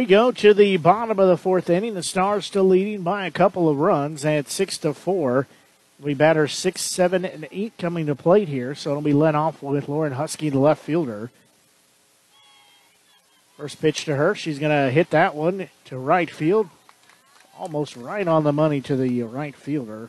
[0.00, 1.92] We go to the bottom of the fourth inning.
[1.92, 5.46] The Stars still leading by a couple of runs at six to four.
[6.00, 9.62] We batter six, seven, and eight coming to plate here, so it'll be led off
[9.62, 11.30] with Lauren Husky, the left fielder.
[13.58, 14.34] First pitch to her.
[14.34, 16.70] She's going to hit that one to right field.
[17.58, 20.08] Almost right on the money to the right fielder.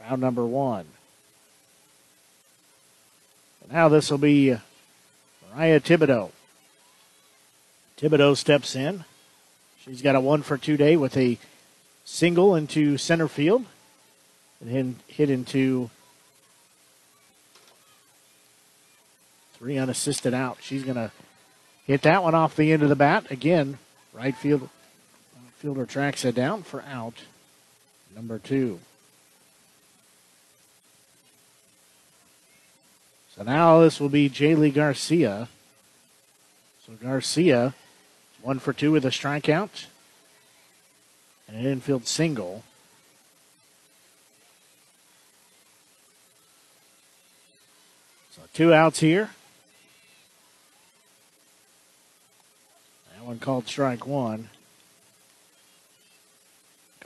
[0.00, 0.86] Round number one.
[3.70, 4.56] Now this will be
[5.52, 6.32] Mariah Thibodeau.
[7.98, 9.04] Thibodeau steps in.
[9.84, 11.38] She's got a one for two day with a
[12.04, 13.64] single into center field
[14.60, 15.90] and then hit into
[19.54, 20.58] three unassisted out.
[20.60, 21.10] She's going to
[21.86, 23.30] hit that one off the end of the bat.
[23.30, 23.78] Again,
[24.12, 24.68] right field
[25.56, 27.14] fielder tracks it down for out
[28.14, 28.80] number two.
[33.34, 35.48] So now this will be Jaylee Garcia
[36.86, 37.74] So Garcia,
[38.44, 39.86] one for two with a strikeout
[41.48, 42.62] and an infield single.
[48.36, 49.30] So two outs here.
[53.16, 54.50] That one called strike one.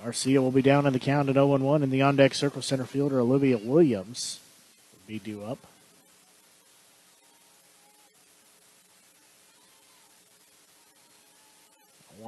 [0.02, 2.62] Garcia will be down in the count at 0 1, and the on deck circle
[2.62, 4.40] center fielder Olivia Williams
[4.92, 5.58] will be due up.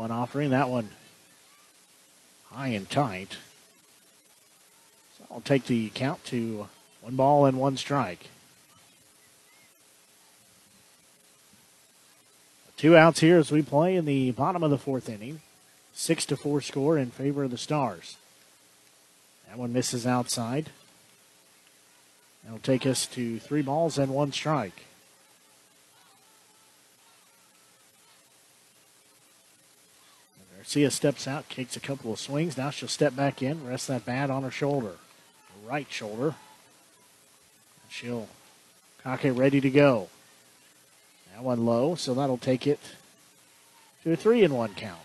[0.00, 0.88] One offering, that one
[2.50, 3.36] high and tight.
[5.18, 6.68] So I'll take the count to
[7.02, 8.28] one ball and one strike.
[12.78, 15.42] Two outs here as we play in the bottom of the fourth inning.
[15.92, 18.16] Six to four score in favor of the Stars.
[19.50, 20.70] That one misses outside.
[22.42, 24.86] That'll take us to three balls and one strike.
[30.70, 32.56] Garcia steps out, kicks a couple of swings.
[32.56, 36.36] Now she'll step back in, rest that bat on her shoulder, her right shoulder.
[37.88, 38.28] She'll
[39.02, 40.10] cock it ready to go.
[41.34, 42.78] That one low, so that'll take it
[44.04, 45.00] to a three and one count.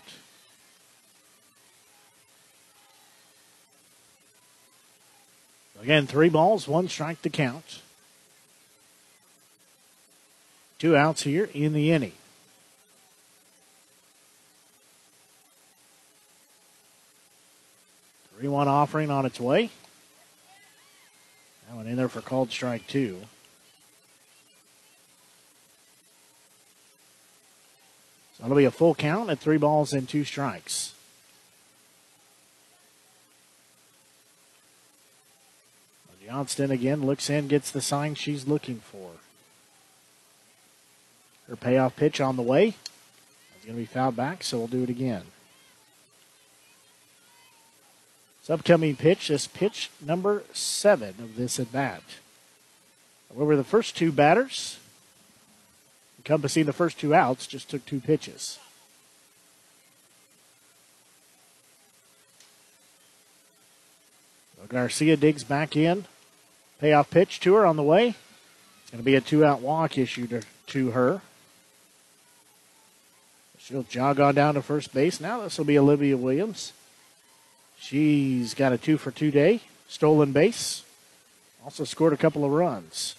[5.82, 7.82] Again, three balls, one strike to count.
[10.78, 12.12] Two outs here in the inning.
[18.38, 19.70] 3 1 offering on its way.
[21.68, 23.20] That one in there for called strike two.
[28.36, 30.92] So it'll be a full count at three balls and two strikes.
[36.26, 39.12] Johnston again looks in, gets the sign she's looking for.
[41.48, 42.74] Her payoff pitch on the way.
[43.54, 45.22] It's going to be fouled back, so we'll do it again.
[48.48, 52.02] Upcoming pitch is pitch number seven of this at bat.
[53.34, 54.78] However, the first two batters,
[56.18, 58.58] encompassing the first two outs, just took two pitches.
[64.68, 66.06] Garcia digs back in.
[66.80, 68.08] Payoff pitch to her on the way.
[68.82, 71.20] It's going to be a two out walk issued to, to her.
[73.58, 75.20] She'll jog on down to first base.
[75.20, 76.72] Now this will be Olivia Williams.
[77.78, 80.82] She's got a two for two day, stolen base,
[81.64, 83.16] also scored a couple of runs.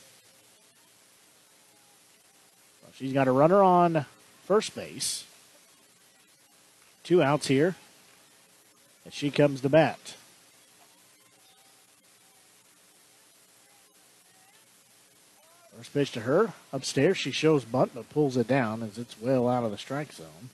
[2.98, 4.06] she's got a runner on
[4.46, 5.26] first base.
[7.04, 7.76] Two outs here.
[9.06, 10.16] And she comes to bat.
[15.78, 16.54] First pitch to her.
[16.74, 20.12] Upstairs, she shows bunt, but pulls it down as it's well out of the strike
[20.12, 20.50] zone.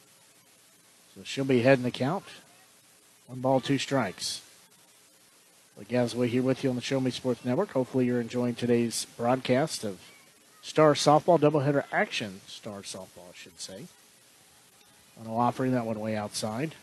[1.15, 2.25] So she'll be heading the count.
[3.27, 4.41] One ball, two strikes.
[5.75, 7.71] Well, Gazaway here with you on the Show Me Sports Network.
[7.71, 9.99] Hopefully, you're enjoying today's broadcast of
[10.61, 12.41] Star Softball, doubleheader action.
[12.47, 13.85] Star Softball, I should say.
[15.19, 16.75] I'm offering that one way outside.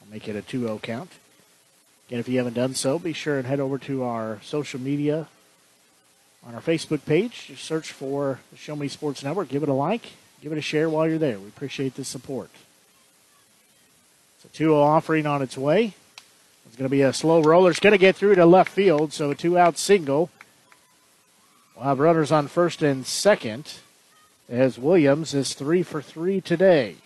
[0.00, 1.10] I'll make it a 2 0 count.
[2.08, 5.28] Again, if you haven't done so, be sure and head over to our social media
[6.44, 7.46] on our Facebook page.
[7.46, 9.48] Just search for the Show Me Sports Network.
[9.48, 10.10] Give it a like,
[10.42, 11.38] give it a share while you're there.
[11.38, 12.50] We appreciate the support.
[14.52, 15.94] It's a 2 offering on its way.
[16.66, 17.70] It's going to be a slow roller.
[17.70, 20.28] It's going to get through to left field, so a two out single.
[21.74, 23.74] We'll have runners on first and second
[24.50, 26.96] as Williams is three for three today,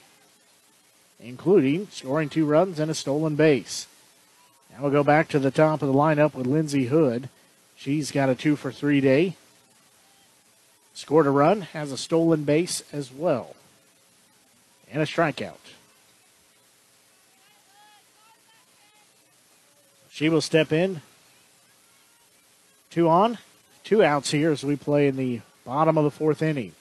[1.21, 3.87] including scoring two runs and a stolen base.
[4.73, 7.29] Now we'll go back to the top of the lineup with Lindsey Hood.
[7.77, 9.37] She's got a two for three day.
[10.95, 13.55] Scored a run, has a stolen base as well,
[14.91, 15.76] and a strikeout.
[20.17, 21.03] She will step in.
[22.89, 23.37] Two on,
[23.85, 26.73] two outs here as we play in the bottom of the fourth inning.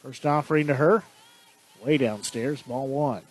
[0.00, 1.02] First offering to her,
[1.84, 3.22] way downstairs, ball one.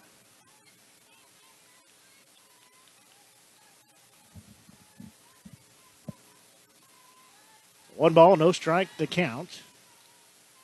[7.96, 9.62] One ball, no strike to count.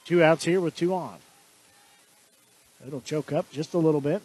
[0.04, 1.20] Two outs here with two on.
[2.86, 4.22] It'll choke up just a little bit.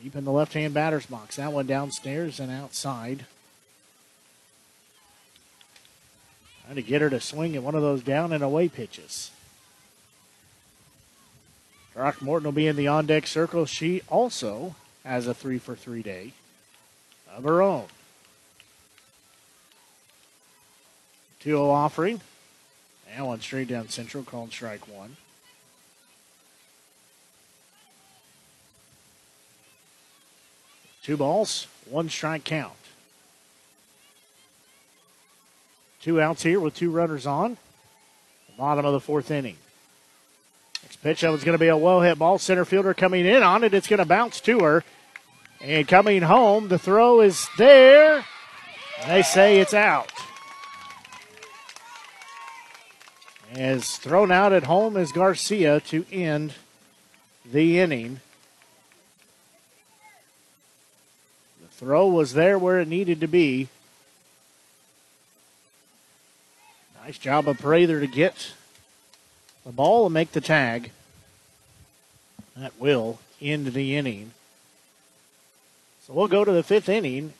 [0.00, 1.34] Deep in the left hand batter's box.
[1.34, 3.26] That one downstairs and outside.
[6.64, 9.30] Trying to get her to swing at one of those down and away pitches.
[11.92, 13.66] Throckmorton will be in the on deck circle.
[13.66, 14.74] She also
[15.04, 16.32] has a three for three day
[17.34, 17.86] of her own.
[21.40, 22.20] 2 0 offering.
[23.14, 25.16] And one straight down central, calling strike one.
[31.02, 32.72] Two balls, one strike count.
[36.04, 37.56] Two outs here with two runners on.
[38.58, 39.56] Bottom of the fourth inning.
[40.82, 42.38] Next pitch, that was going to be a well hit ball.
[42.38, 43.72] Center fielder coming in on it.
[43.72, 44.84] It's going to bounce to her.
[45.62, 48.16] And coming home, the throw is there.
[49.00, 50.12] And they say it's out.
[53.54, 56.52] As thrown out at home is Garcia to end
[57.50, 58.20] the inning.
[61.62, 63.70] The throw was there where it needed to be.
[67.04, 68.54] Nice job of Prather to get
[69.66, 70.90] the ball and make the tag.
[72.56, 74.30] That will end the inning.
[76.06, 77.34] So we'll go to the fifth inning.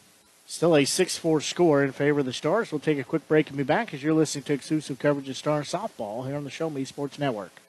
[0.47, 2.73] Still a 6 4 score in favor of the Stars.
[2.73, 5.37] We'll take a quick break and be back as you're listening to exclusive coverage of
[5.39, 7.63] Star softball here on the Show Me Sports Network.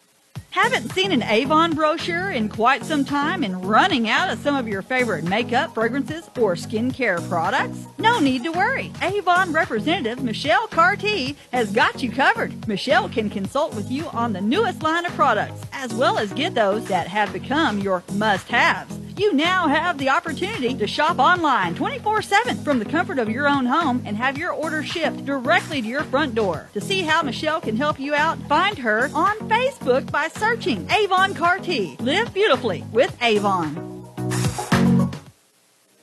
[0.52, 4.68] Haven't seen an Avon brochure in quite some time and running out of some of
[4.68, 7.86] your favorite makeup, fragrances, or skincare products?
[7.98, 8.92] No need to worry.
[9.02, 12.68] Avon representative Michelle Carty has got you covered.
[12.68, 16.56] Michelle can consult with you on the newest line of products, as well as get
[16.56, 19.05] those that have become your must haves.
[19.18, 23.48] You now have the opportunity to shop online 24 7 from the comfort of your
[23.48, 26.70] own home and have your order shipped directly to your front door.
[26.74, 31.34] To see how Michelle can help you out, find her on Facebook by searching Avon
[31.34, 31.96] Carty.
[32.02, 33.96] Live beautifully with Avon.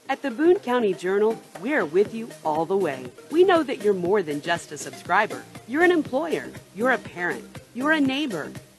[0.09, 3.07] At the Boone County Journal, we're with you all the way.
[3.31, 5.43] We know that you're more than just a subscriber.
[5.69, 7.45] You're an employer, you're a parent,
[7.75, 8.51] you're a neighbor.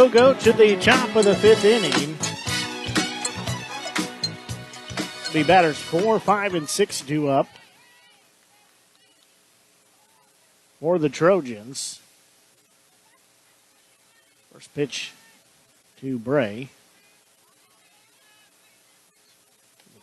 [0.00, 2.16] We'll go to the top of the fifth inning.
[5.34, 7.46] The batters four, five, and six due up
[10.80, 12.00] for the Trojans.
[14.50, 15.12] First pitch
[15.98, 16.70] to Bray.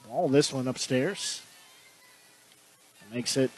[0.08, 1.42] Ball this one upstairs.
[3.12, 3.50] Makes it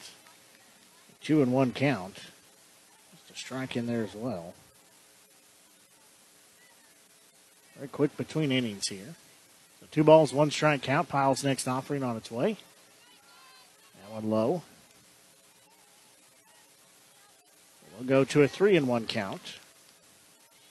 [1.22, 2.16] two and one count.
[3.28, 4.54] Just a strike in there as well.
[7.80, 9.16] Very quick between innings here.
[9.80, 11.08] So two balls, one strike count.
[11.08, 12.58] Pyle's next offering on its way.
[14.02, 14.64] That one low.
[17.98, 19.42] We'll go to a three and one count.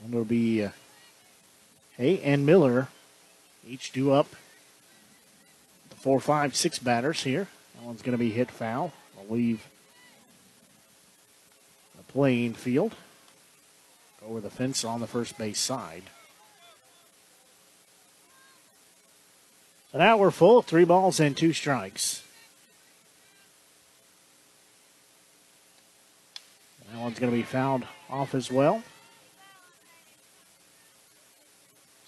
[0.05, 0.71] And it'll be uh,
[1.97, 2.89] Hay and Miller
[3.67, 4.29] each due up
[5.89, 7.49] the four, five, six batters here.
[7.75, 8.93] That one's going to be hit foul.
[9.19, 9.67] I'll leave
[11.97, 12.93] the playing field.
[14.27, 16.03] Over the fence on the first base side.
[19.93, 20.61] So now we're full.
[20.61, 22.23] Three balls and two strikes.
[26.93, 28.83] That one's going to be fouled off as well.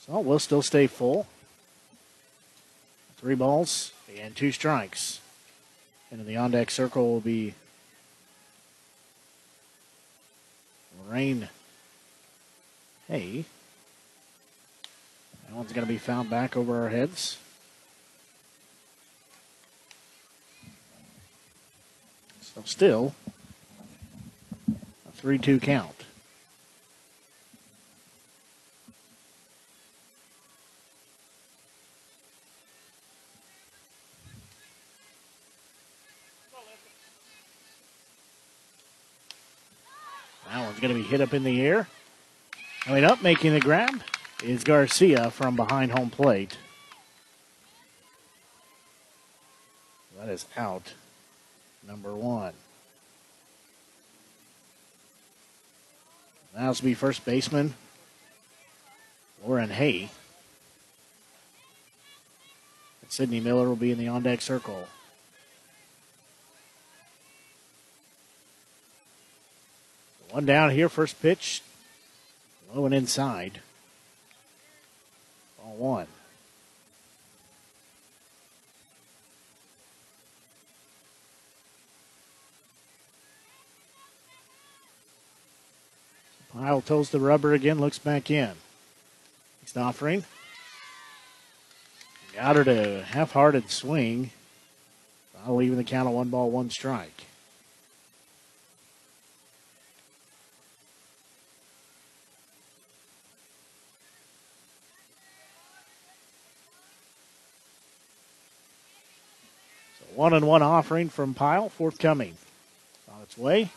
[0.07, 1.27] So we'll still stay full.
[3.17, 5.21] Three balls and two strikes.
[6.11, 7.55] And in the on deck circle will be
[11.09, 11.49] Rain
[13.09, 13.45] Hay.
[15.47, 17.39] That one's going to be found back over our heads.
[22.55, 23.15] So still
[25.09, 25.95] a 3 2 count.
[40.49, 41.87] That one's going to be hit up in the air.
[42.81, 44.03] Coming up, making the grab
[44.43, 46.57] is Garcia from behind home plate.
[50.19, 50.95] That is out
[51.91, 52.53] number one.
[56.57, 57.75] Now be first baseman,
[59.45, 60.11] Lauren Hay.
[63.03, 64.87] And Sydney Miller will be in the on deck circle.
[70.31, 71.61] One down here, first pitch,
[72.73, 73.61] low and inside.
[75.59, 76.07] Ball one.
[86.53, 88.53] Pyle toes the rubber again, looks back in.
[89.63, 90.25] Next offering.
[92.35, 94.31] Got her to half hearted swing.
[95.47, 97.25] I'll leave the count of one ball, one strike.
[109.99, 112.37] So one and one offering from Pyle, forthcoming.
[113.13, 113.71] On its way.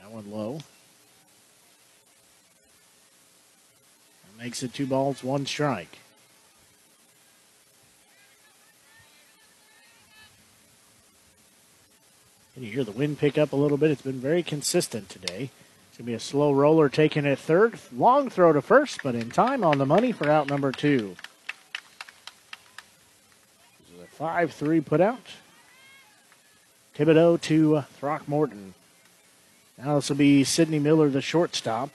[0.00, 0.60] That one low.
[4.38, 5.98] Makes it two balls, one strike.
[12.54, 13.90] And you hear the wind pick up a little bit.
[13.90, 15.50] It's been very consistent today.
[15.88, 17.78] It's going to be a slow roller taking it third.
[17.94, 21.16] Long throw to first, but in time on the money for out number two.
[23.80, 25.20] This is a 5 3 put out.
[26.96, 28.72] Thibodeau to Throckmorton.
[29.76, 31.90] Now this will be Sidney Miller, the shortstop.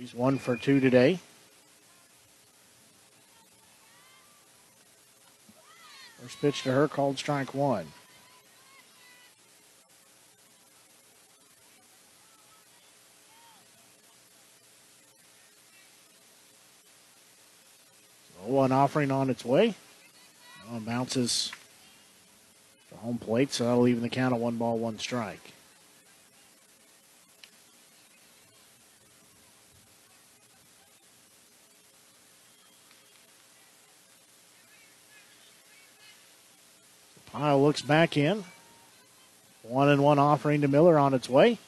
[0.00, 1.18] She's one for two today.
[6.22, 7.84] First pitch to her called strike one.
[18.28, 19.74] So one offering on its way.
[20.86, 21.52] Bounces
[22.88, 25.52] to home plate, so that'll even the count of one ball, one strike.
[37.32, 38.44] Pyle looks back in.
[39.62, 41.58] One and one offering to Miller on its way.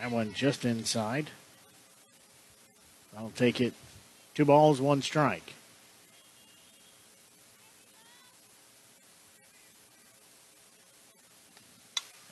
[0.00, 1.30] That one just inside.
[3.16, 3.72] I'll take it.
[4.34, 5.54] Two balls, one strike.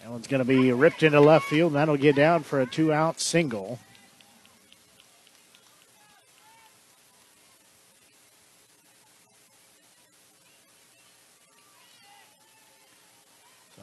[0.03, 1.75] That one's going to be ripped into left field.
[1.75, 3.79] That'll get down for a two out single.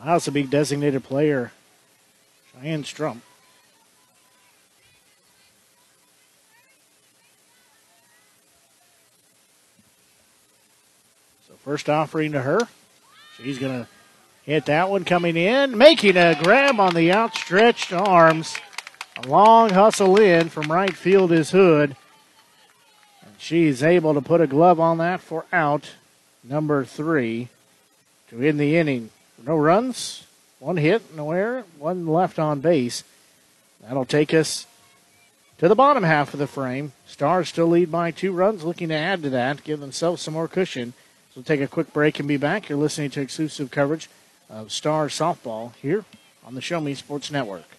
[0.10, 1.52] So House a big designated player,
[2.52, 3.20] Cheyenne Strump.
[11.48, 12.68] So first offering to her.
[13.38, 13.88] She's going to
[14.46, 18.58] hit that one coming in, making a grab on the outstretched arms.
[19.24, 21.96] A long hustle in from right field is Hood.
[23.22, 25.92] And she's able to put a glove on that for out
[26.44, 27.50] number three
[28.30, 29.12] to end the inning.
[29.46, 30.26] No runs,
[30.60, 33.04] one hit, no error, one left on base.
[33.82, 34.66] That'll take us
[35.58, 36.92] to the bottom half of the frame.
[37.08, 40.48] Stars still lead by two runs, looking to add to that, give themselves some more
[40.48, 40.94] cushion.
[41.30, 42.70] So we'll take a quick break and be back.
[42.70, 44.10] You're listening to exclusive coverage
[44.50, 46.06] of Stars softball here
[46.46, 47.79] on the Show Me Sports Network.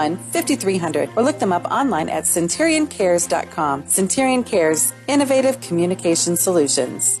[0.09, 3.87] 5300 or look them up online at centurioncares.com.
[3.87, 7.20] Centurion Cares, innovative communication solutions.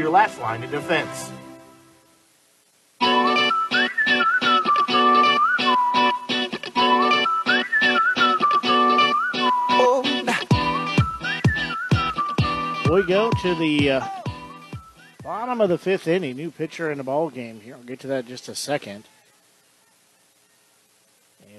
[0.00, 1.30] your last line of defense.
[12.90, 14.08] We go to the uh,
[15.22, 16.36] bottom of the fifth inning.
[16.36, 17.74] New pitcher in the ball game here.
[17.74, 19.04] I'll get to that in just a second.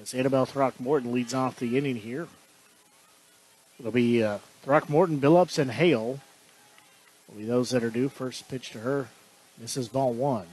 [0.02, 2.28] As Annabelle Throckmorton leads off the inning here.
[3.80, 6.20] It'll be uh, Throckmorton, Billups, and Hale
[7.32, 8.10] will be those that are due.
[8.10, 9.08] First pitch to her.
[9.64, 10.48] Is ball one.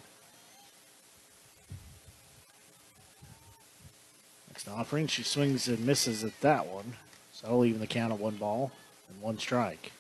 [4.49, 6.95] Next offering, she swings and misses at that one.
[7.33, 8.71] So I'll even the count of one ball
[9.09, 9.93] and one strike.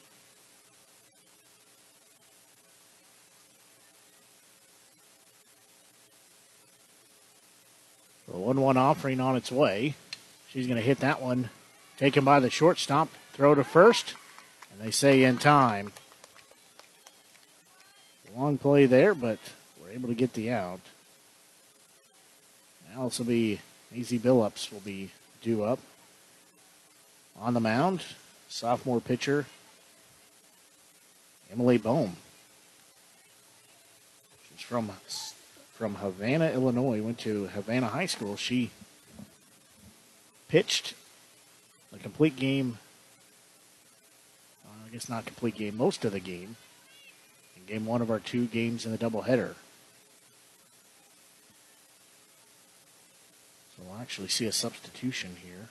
[8.27, 9.95] The 1 1 offering on its way.
[10.51, 11.49] She's going to hit that one.
[11.97, 13.09] Taken by the shortstop.
[13.33, 14.15] Throw to first.
[14.71, 15.93] And they say in time.
[18.39, 19.41] Long play there, but
[19.83, 20.79] we're able to get the out.
[22.95, 23.59] Now this will be
[23.93, 25.11] Easy Billups will be
[25.43, 25.81] due up
[27.41, 28.05] on the mound.
[28.49, 29.47] Sophomore pitcher
[31.51, 32.13] Emily Bohm.
[34.49, 34.93] She's from
[35.75, 37.03] from Havana, Illinois.
[37.03, 38.37] Went to Havana High School.
[38.37, 38.71] She
[40.47, 40.95] pitched
[41.93, 42.79] a complete game.
[44.65, 46.55] Uh, I guess not complete game, most of the game.
[47.69, 49.55] Game one of our two games in the doubleheader.
[53.77, 55.69] So we'll actually see a substitution here.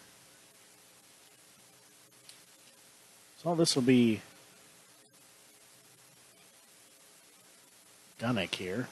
[3.42, 4.22] So this will be
[8.20, 8.88] Dunnick here.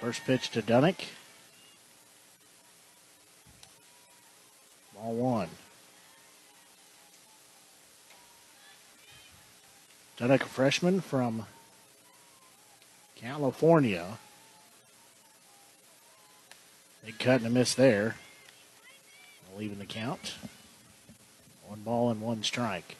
[0.00, 1.06] First pitch to Dunnick.
[4.96, 5.48] Ball one.
[10.18, 11.46] Dunnick, a freshman from
[13.16, 14.18] California.
[17.04, 18.16] Big cut and a miss there.
[19.56, 20.34] Leaving the count.
[21.66, 22.96] One ball and one strike.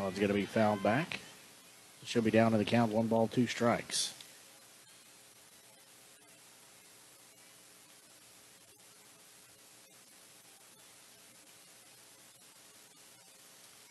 [0.00, 1.20] That one's going to be fouled back.
[2.06, 2.90] She'll be down to the count.
[2.90, 4.14] One ball, two strikes.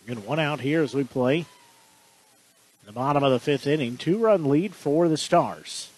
[0.07, 1.45] And one out here as we play.
[2.87, 5.91] The bottom of the fifth inning, two run lead for the Stars.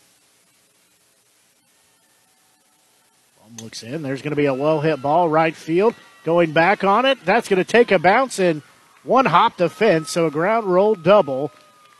[3.41, 4.01] One looks in.
[4.01, 5.95] There's going to be a well hit ball right field.
[6.25, 7.23] Going back on it.
[7.23, 8.61] That's going to take a bounce and
[9.03, 10.11] one hop the fence.
[10.11, 11.51] So a ground rule double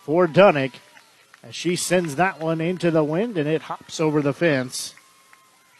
[0.02, 0.73] for Dunnick
[1.44, 4.94] as she sends that one into the wind and it hops over the fence.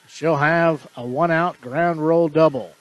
[0.08, 2.74] She'll have a one out ground rule double.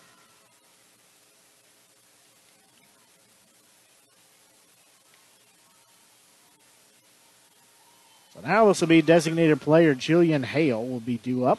[8.35, 11.59] So now this will be designated player Jillian Hale will be due up.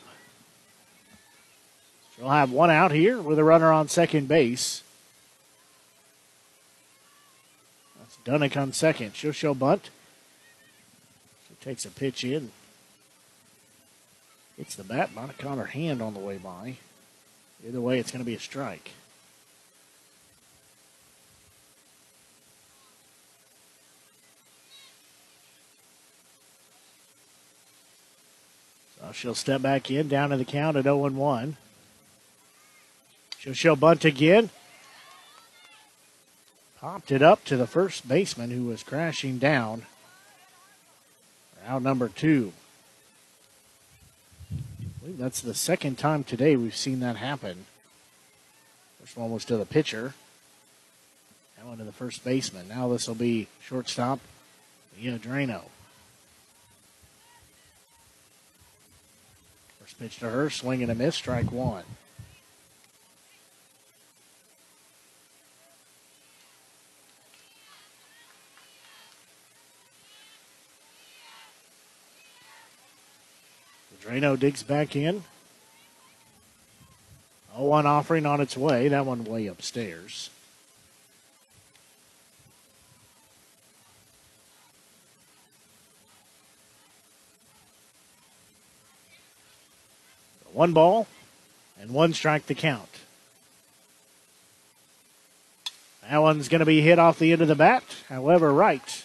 [2.16, 4.84] She'll have one out here with a runner on second base.
[7.98, 9.16] That's Dunnick on second.
[9.16, 9.90] She'll show bunt.
[11.48, 12.52] She takes a pitch in.
[14.58, 15.14] Hits the bat.
[15.14, 16.76] Might have caught her hand on the way by.
[17.68, 18.92] Either way, it's going to be a strike.
[29.00, 31.58] So she'll step back in, down to the count at 0 1.
[33.40, 34.52] She'll show bunt again.
[36.82, 39.86] Popped it up to the first baseman who was crashing down.
[41.68, 42.54] Out number two.
[44.52, 44.56] I
[45.00, 47.66] believe that's the second time today we've seen that happen.
[49.00, 50.16] First one was to the pitcher.
[51.56, 52.68] That one to the first baseman.
[52.68, 54.20] Now this will be shortstop,
[55.00, 55.66] Leah Drano.
[59.80, 61.84] First pitch to her, swing and a miss, strike one.
[74.02, 75.24] Drano digs back in.
[77.54, 78.88] 0 1 offering on its way.
[78.88, 80.30] That one way upstairs.
[90.54, 91.08] One ball
[91.80, 92.90] and one strike to count.
[96.10, 97.84] That one's going to be hit off the end of the bat.
[98.10, 99.04] However, right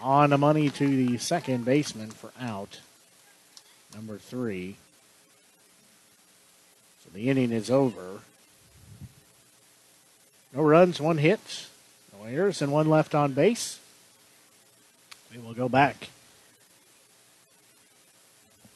[0.00, 2.78] on the money to the second baseman for out
[3.94, 4.76] number three.
[7.04, 8.20] So the inning is over.
[10.54, 11.66] No runs, one hit,
[12.18, 13.78] no errors, and one left on base.
[15.32, 16.08] We will go back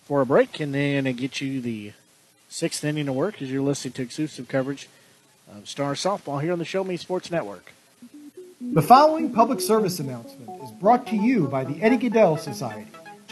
[0.05, 1.93] for a break and then get you the
[2.49, 4.89] sixth inning of work as you're listening to exclusive coverage
[5.53, 7.73] of Star Softball here on the Show Me Sports Network.
[8.61, 12.91] The following public service announcement is brought to you by the Eddie Gaedel Society,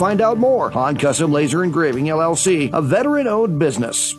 [0.00, 0.72] find out more.
[0.72, 4.16] on Custom Laser Engraving LLC, a veteran owned business.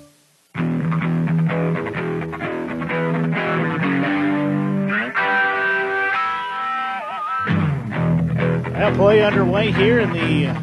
[8.76, 10.54] Well, play underway here in the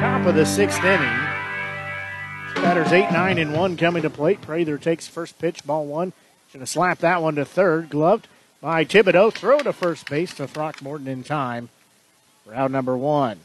[0.00, 1.06] top of the sixth inning.
[2.56, 4.40] Batters 8, 9, and 1 coming to plate.
[4.40, 6.12] Prather takes first pitch, ball one.
[6.50, 7.90] Should have slapped that one to third.
[7.90, 8.26] Gloved
[8.60, 9.32] by Thibodeau.
[9.32, 11.68] Throw to first base to Throckmorton in time
[12.48, 13.40] Round number one.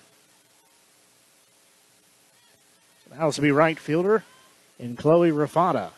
[3.20, 4.24] Will be right fielder
[4.80, 5.92] in Chloe Rafata.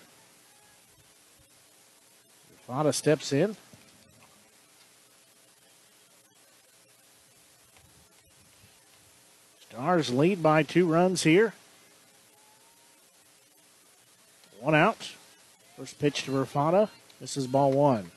[2.68, 3.56] Rafata steps in.
[9.70, 11.54] Stars lead by two runs here.
[14.60, 15.12] One out.
[15.78, 16.90] First pitch to Rafata.
[17.20, 18.12] This is ball one.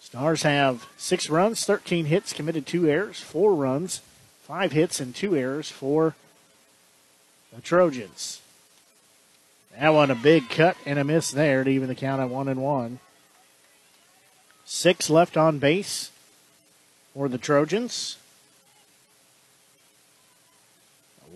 [0.00, 4.00] Stars have six runs, 13 hits, committed two errors, four runs,
[4.48, 6.16] five hits, and two errors for
[7.54, 8.40] the Trojans.
[9.78, 12.48] That one a big cut and a miss there to even the count at one
[12.48, 12.98] and one.
[14.64, 16.10] Six left on base
[17.14, 18.16] for the Trojans.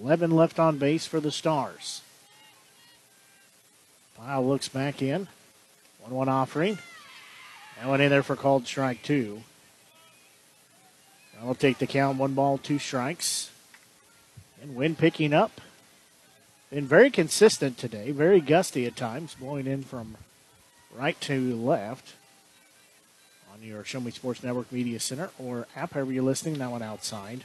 [0.02, 2.00] 11 left on base for the Stars.
[4.16, 5.28] Pyle looks back in.
[6.00, 6.78] 1 1 offering.
[7.78, 9.42] That went in there for called strike two.
[11.42, 13.50] I'll take the count one ball, two strikes.
[14.62, 15.60] And wind picking up.
[16.70, 20.16] Been very consistent today, very gusty at times, blowing in from
[20.96, 22.14] right to left
[23.52, 26.80] on your Show Me Sports Network Media Center or app, however you're listening, that one
[26.80, 27.44] outside.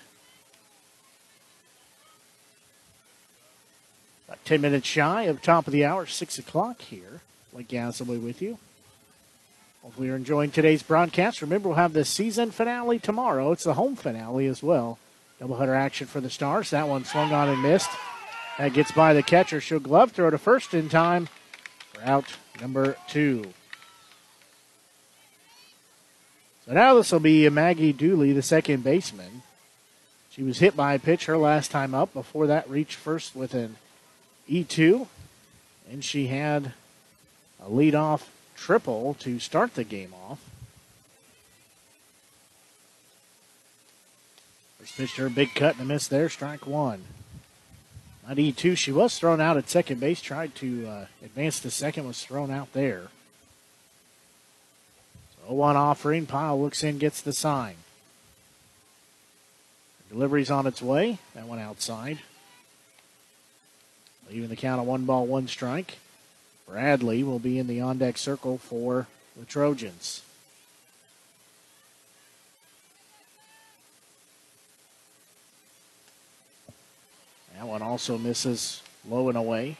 [4.28, 7.22] About 10 minutes shy of top of the hour, 6 o'clock here.
[7.52, 8.60] Blake Gazaway with you.
[10.00, 11.42] You're enjoying today's broadcast.
[11.42, 13.52] Remember, we'll have the season finale tomorrow.
[13.52, 15.00] It's the home finale as well.
[15.42, 16.72] Doubleheader action for the Stars.
[16.72, 17.90] That one swung on and missed.
[18.58, 19.62] That gets by the catcher.
[19.62, 21.30] She'll glove throw to first in time
[21.94, 22.26] for out
[22.60, 23.54] number two.
[26.66, 29.42] So now this will be Maggie Dooley, the second baseman.
[30.32, 32.14] She was hit by a pitch her last time up.
[32.14, 33.78] Before that, reached first with an
[34.50, 35.08] E2.
[35.90, 36.74] And she had
[37.64, 38.24] a leadoff
[38.58, 40.40] triple to start the game off.
[44.80, 47.04] First pitch to her, big cut and a miss there, strike one.
[48.28, 48.78] Not E2.
[48.78, 52.52] She was thrown out at second base, tried to uh, advance to second, was thrown
[52.52, 53.04] out there.
[55.48, 56.26] So 1 offering.
[56.26, 57.76] Pyle looks in, gets the sign.
[60.10, 61.20] Delivery's on its way.
[61.36, 62.20] That one outside.
[64.30, 66.00] Leaving the count of one ball, one strike.
[66.68, 69.07] Bradley will be in the on deck circle for
[69.38, 70.22] the Trojans.
[77.56, 79.77] That one also misses low and away.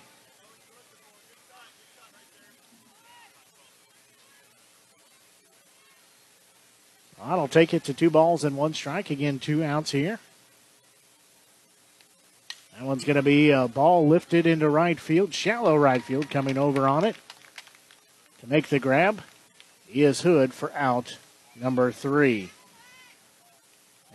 [7.22, 9.10] I'll take it to two balls and one strike.
[9.10, 10.20] Again, two outs here.
[12.78, 16.60] That one's going to be a ball lifted into right field, shallow right field, coming
[16.60, 17.16] over on it
[18.40, 19.24] to make the grab.
[19.92, 21.18] Is Hood for out
[21.56, 22.52] number three.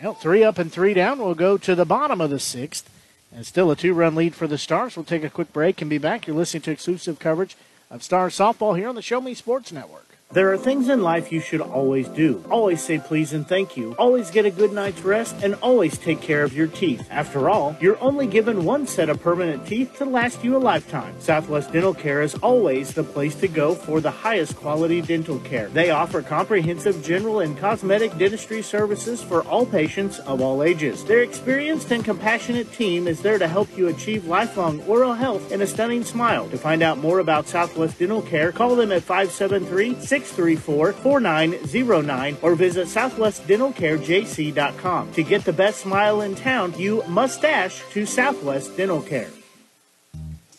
[0.01, 1.19] Well, three up and three down.
[1.19, 2.89] We'll go to the bottom of the sixth.
[3.35, 4.97] And still a two run lead for the Stars.
[4.97, 6.27] We'll take a quick break and be back.
[6.27, 7.57] You're listening to exclusive coverage
[7.91, 10.12] of Stars softball here on the Show Me Sports Network.
[10.33, 12.43] There are things in life you should always do.
[12.49, 13.93] Always say please and thank you.
[13.99, 17.07] Always get a good night's rest and always take care of your teeth.
[17.11, 21.15] After all, you're only given one set of permanent teeth to last you a lifetime.
[21.21, 25.69] Southwest Dental Care is always the place to go for the highest quality dental care.
[25.69, 31.05] They offer comprehensive general and cosmetic dentistry services for all patients of all ages.
[31.05, 35.61] Their experienced and compassionate team is there to help you achieve lifelong oral health and
[35.61, 36.49] a stunning smile.
[36.49, 42.37] To find out more about Southwest Dental Care, call them at 573 6 634 4909
[42.43, 45.13] or visit southwestdentalcarejc.com.
[45.13, 49.29] To get the best smile in town, you must dash to Southwest Dental Care.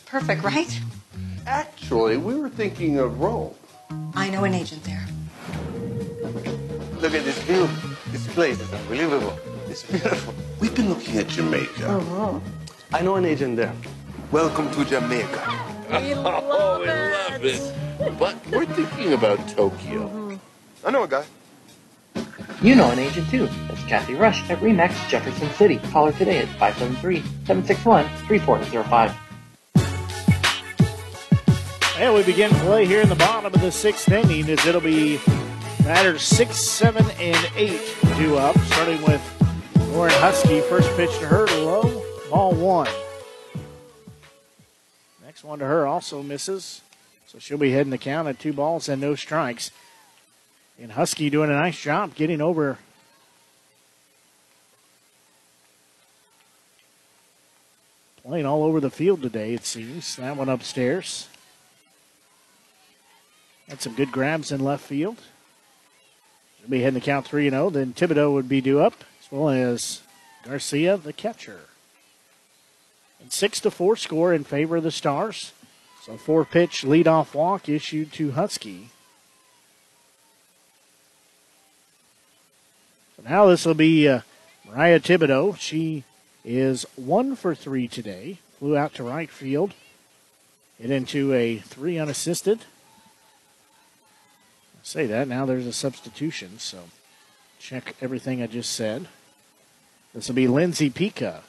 [0.05, 0.79] Perfect, right?
[1.45, 3.53] Actually, we were thinking of Rome.
[4.15, 5.05] I know an agent there.
[7.01, 7.67] Look at this view.
[8.11, 9.37] This place is unbelievable.
[9.67, 10.33] It's beautiful.
[10.59, 11.87] We've been looking at Jamaica.
[11.89, 12.41] Oh,
[12.93, 13.73] I know an agent there.
[14.31, 15.72] Welcome to Jamaica.
[15.89, 17.73] We love oh, we love it.
[18.19, 20.07] But we're thinking about Tokyo.
[20.07, 20.35] Mm-hmm.
[20.85, 21.25] I know a guy.
[22.61, 23.47] You know an agent too.
[23.67, 25.77] That's Kathy Rush at REMAX Jefferson City.
[25.91, 29.15] Call her today at 573-761-3405.
[31.97, 35.19] And we begin play here in the bottom of the sixth inning as it'll be
[35.83, 37.81] batters six, seven, and eight
[38.17, 39.21] due up, starting with
[39.91, 40.61] Lauren Husky.
[40.61, 42.87] First pitch to her, low, ball one.
[45.43, 46.81] One to her also misses,
[47.27, 49.71] so she'll be heading the count at two balls and no strikes.
[50.79, 52.77] And Husky doing a nice job getting over
[58.23, 60.15] playing all over the field today, it seems.
[60.15, 61.27] That one upstairs.
[63.67, 65.17] Had some good grabs in left field.
[66.59, 67.69] She'll be heading the count 3 0.
[67.69, 70.01] Then Thibodeau would be due up, as well as
[70.45, 71.59] Garcia, the catcher.
[73.29, 75.53] 6 to 4 score in favor of the Stars.
[76.03, 78.89] So, four pitch leadoff walk issued to Husky.
[83.15, 84.19] So now this will be uh,
[84.65, 85.57] Mariah Thibodeau.
[85.57, 86.03] She
[86.43, 88.39] is one for three today.
[88.59, 89.75] Flew out to right field.
[90.77, 92.65] Hit into a three unassisted.
[94.75, 96.89] I say that now there's a substitution, so
[97.59, 99.07] check everything I just said.
[100.13, 101.43] This will be Lindsay Pika.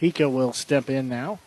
[0.00, 1.38] Pika will step in now.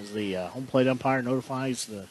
[0.00, 2.06] As the uh, home plate umpire notifies the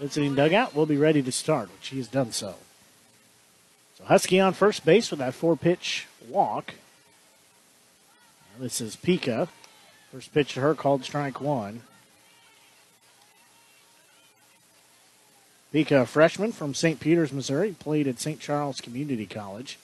[0.00, 2.54] visiting dugout, we'll be ready to start, which he has done so.
[3.98, 6.72] So Husky on first base with that four pitch walk.
[8.58, 9.48] This is Pika.
[10.10, 11.82] First pitch to her called strike one.
[15.74, 16.98] Pika, a freshman from St.
[16.98, 18.40] Peters, Missouri, played at St.
[18.40, 19.78] Charles Community College.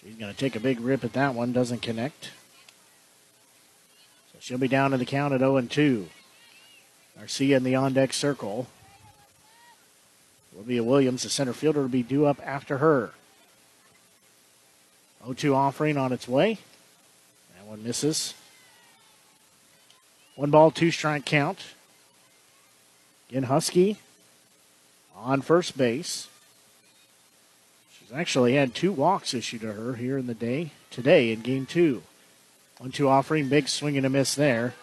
[0.00, 1.52] She's going to take a big rip at that one.
[1.52, 2.30] Doesn't connect.
[4.32, 6.08] So she'll be down to the count at 0 and 2.
[7.18, 8.68] Garcia in the on deck circle.
[10.58, 13.12] Olivia Williams, the center fielder, will be due up after her.
[15.22, 16.58] 0 2 offering on its way.
[17.56, 18.34] That one misses.
[20.34, 21.58] One ball, two strike count.
[23.30, 23.98] Again, Husky
[25.14, 26.28] on first base.
[27.92, 31.66] She's actually had two walks issued to her here in the day today in game
[31.66, 32.02] two.
[32.78, 34.74] One two offering, big swing and a miss there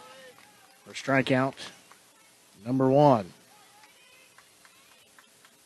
[0.86, 1.56] for strikeout
[2.66, 3.32] number one.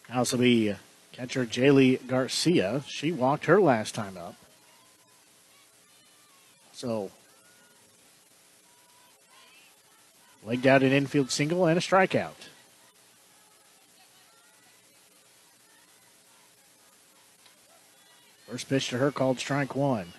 [0.10, 0.76] Now this will be
[1.11, 2.84] catcher Jaylee Garcia.
[2.88, 4.36] She walked her last time up.
[6.73, 7.11] So
[10.44, 12.48] legged out an infield single and a strikeout.
[18.48, 20.14] First pitch to her called strike one.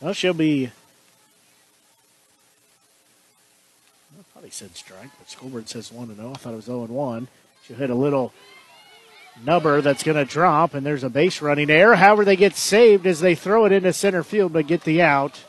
[0.00, 0.66] So she'll be.
[0.66, 0.70] I
[4.32, 6.30] thought he said strike, but scoreboard says 1 to 0.
[6.30, 7.28] I thought it was 0 and 1.
[7.64, 8.32] She'll hit a little
[9.42, 11.96] nubber that's going to drop, and there's a base running error.
[11.96, 15.40] However, they get saved as they throw it into center field, but get the out.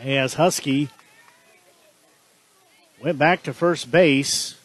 [0.00, 0.90] As Husky
[3.02, 4.56] went back to first base.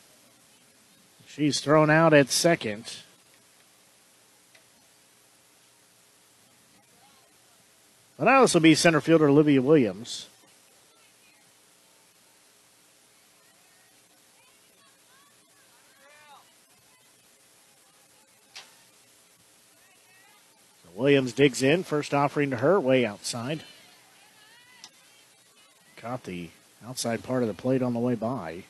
[1.28, 2.98] She's thrown out at second.
[8.18, 10.28] But now this will be center fielder Olivia Williams.
[20.96, 23.64] Williams digs in, first offering to her, way outside.
[25.98, 26.50] Caught the
[26.88, 28.64] outside part of the plate on the way by.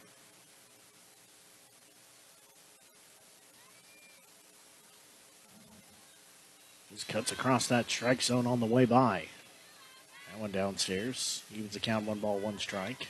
[6.93, 9.25] Just cuts across that strike zone on the way by.
[10.31, 11.41] That one downstairs.
[11.51, 13.07] Evens the count one ball, one strike.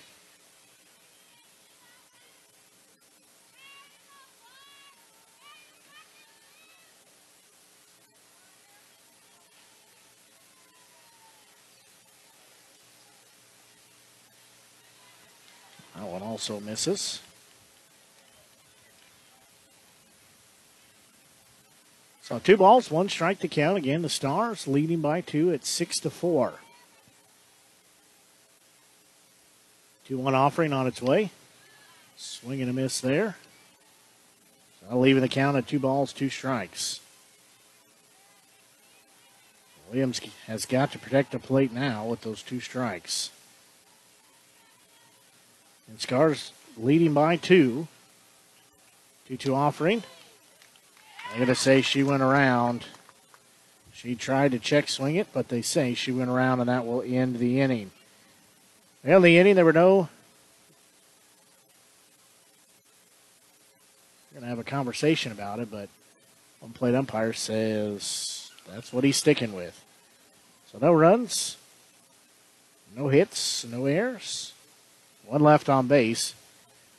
[15.93, 17.19] That one also misses.
[22.23, 23.77] So two balls, one strike to count.
[23.77, 26.53] Again, the Stars leading by two at six to four.
[30.07, 31.31] Two one offering on its way.
[32.15, 33.35] Swing and a miss there.
[34.89, 37.01] So leaving the count at two balls, two strikes.
[39.91, 43.31] Williams has got to protect the plate now with those two strikes.
[45.89, 47.89] And Stars leading by two.
[49.27, 50.03] 2 2 offering.
[51.33, 52.85] I'm going to say she went around.
[53.91, 57.01] She tried to check swing it, but they say she went around, and that will
[57.01, 57.89] end the inning.
[59.03, 60.09] Well, the inning, there were no.
[64.29, 65.89] We're going to have a conversation about it, but
[66.59, 69.83] one plate umpire says that's what he's sticking with.
[70.71, 71.57] So no runs,
[72.95, 74.53] no hits, no errors,
[75.25, 76.35] one left on base.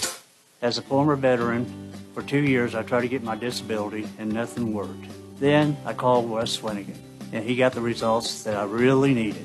[0.63, 4.73] As a former veteran, for two years I tried to get my disability and nothing
[4.73, 5.09] worked.
[5.41, 6.97] Then I called Wes Swanigan,
[7.33, 9.45] and he got the results that I really needed.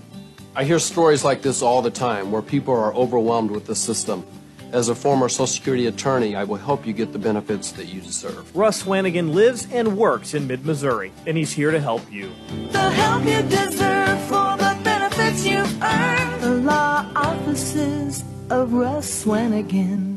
[0.55, 4.27] I hear stories like this all the time where people are overwhelmed with the system.
[4.71, 7.99] As a former Social Security attorney, I will help you get the benefits that you
[7.99, 8.55] deserve.
[8.55, 12.31] Russ Swanigan lives and works in mid Missouri, and he's here to help you.
[12.71, 16.43] The help you deserve for the benefits you've earned.
[16.43, 20.16] The law offices of Russ Swanigan.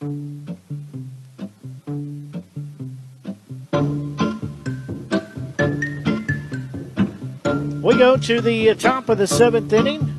[0.00, 0.10] We
[7.96, 10.14] go to the top of the seventh inning.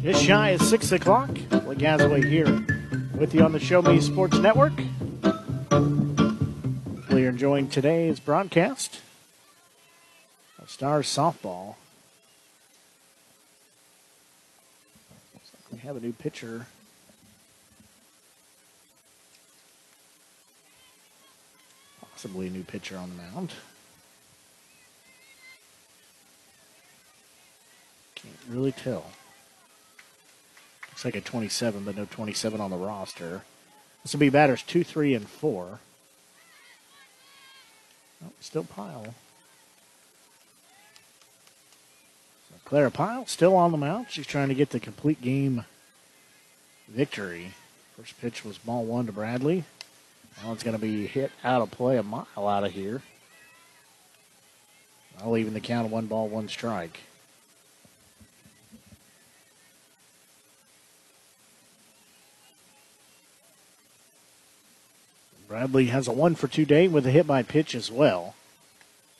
[0.00, 1.30] Just shy of 6 o'clock.
[1.30, 2.64] Lee Gazaway here
[3.18, 4.74] with you on the Show Me Sports Network.
[7.10, 9.00] You're enjoying today's broadcast
[10.60, 11.74] of Stars Softball.
[15.32, 16.66] Looks like we have a new pitcher.
[22.24, 23.52] Possibly a new pitcher on the mound.
[28.14, 29.04] Can't really tell.
[30.88, 33.42] Looks like a 27, but no 27 on the roster.
[34.02, 35.80] This will be batters 2, 3, and 4.
[38.24, 39.14] Oh, still Pyle.
[42.48, 44.06] So Clara Pyle still on the mound.
[44.08, 45.66] She's trying to get the complete game
[46.88, 47.52] victory.
[47.98, 49.64] First pitch was ball one to Bradley.
[50.36, 53.02] That one's going to be hit out of play a mile out of here.
[55.22, 57.00] I'll even the count of one ball, one strike.
[65.54, 68.34] Bradley has a one for two day with a hit by pitch as well.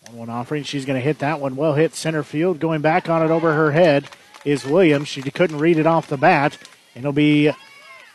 [0.06, 0.64] One one offering.
[0.64, 1.54] She's going to hit that one.
[1.54, 2.58] Well hit center field.
[2.58, 4.08] Going back on it over her head
[4.44, 5.06] is Williams.
[5.06, 6.58] She couldn't read it off the bat.
[6.94, 7.52] And it'll be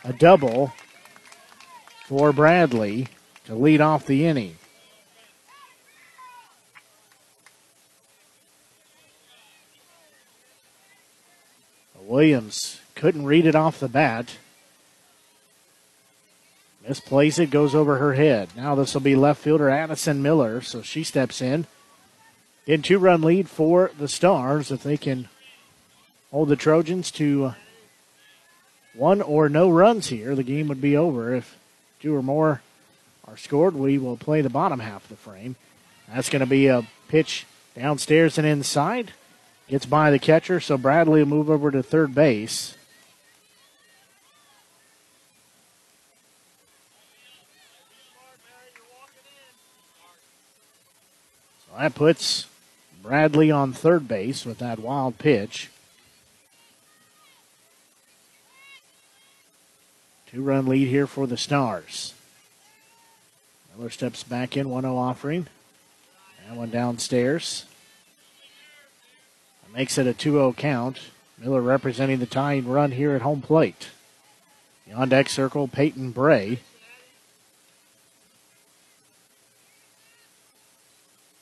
[0.04, 0.74] a double
[2.10, 3.06] for Bradley
[3.44, 4.56] to lead off the inning.
[12.00, 14.38] Williams couldn't read it off the bat.
[16.84, 18.48] Misplays it, goes over her head.
[18.56, 21.68] Now this will be left fielder Addison Miller, so she steps in.
[22.66, 24.72] In two run lead for the Stars.
[24.72, 25.28] If they can
[26.32, 27.54] hold the Trojans to
[28.94, 31.32] one or no runs here, the game would be over.
[31.32, 31.59] If
[32.00, 32.62] two or more
[33.28, 35.56] are scored, we will play the bottom half of the frame.
[36.12, 37.46] That's going to be a pitch
[37.76, 39.12] downstairs and inside.
[39.68, 42.74] Gets by the catcher, so Bradley will move over to third base.
[51.66, 52.46] So that puts
[53.00, 55.69] Bradley on third base with that wild pitch.
[60.30, 62.14] Two run lead here for the Stars.
[63.76, 65.48] Miller steps back in, 1 0 offering.
[66.46, 67.64] That one downstairs.
[69.62, 71.00] That makes it a 2 0 count.
[71.36, 73.88] Miller representing the tying run here at home plate.
[74.86, 76.60] The on deck circle, Peyton Bray.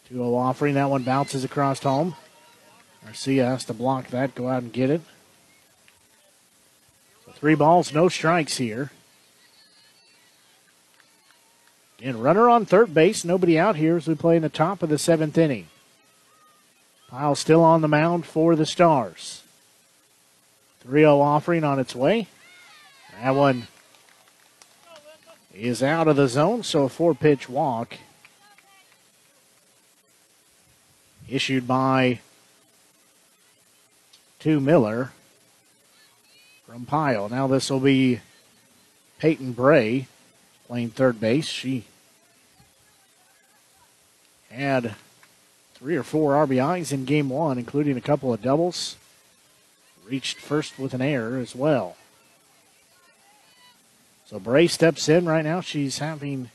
[0.08, 0.74] 2 0 offering.
[0.74, 2.14] That one bounces across home.
[3.04, 5.02] Garcia has to block that, go out and get it.
[7.38, 8.90] Three balls, no strikes here.
[12.02, 14.88] And runner on third base, nobody out here as we play in the top of
[14.88, 15.68] the seventh inning.
[17.06, 19.44] Pyle still on the mound for the Stars.
[20.80, 22.26] 3 0 offering on its way.
[23.22, 23.68] That one
[25.54, 27.98] is out of the zone, so a four pitch walk
[31.28, 32.18] issued by
[34.40, 35.12] to Miller
[36.68, 37.30] from Pyle.
[37.30, 38.20] Now this will be
[39.18, 40.06] Peyton Bray
[40.66, 41.46] playing third base.
[41.46, 41.84] She
[44.50, 44.94] had
[45.72, 48.96] three or four RBIs in game one, including a couple of doubles.
[50.06, 51.96] Reached first with an error as well.
[54.26, 55.62] So Bray steps in right now.
[55.62, 56.50] She's having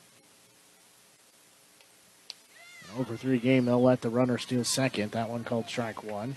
[2.84, 3.66] an over three game.
[3.66, 5.14] They'll let the runner steal second.
[5.14, 6.36] That one called strike one.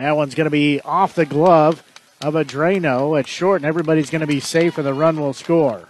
[0.00, 1.82] That one's going to be off the glove
[2.22, 5.34] of a Drano at short, and everybody's going to be safe, and the run will
[5.34, 5.88] score.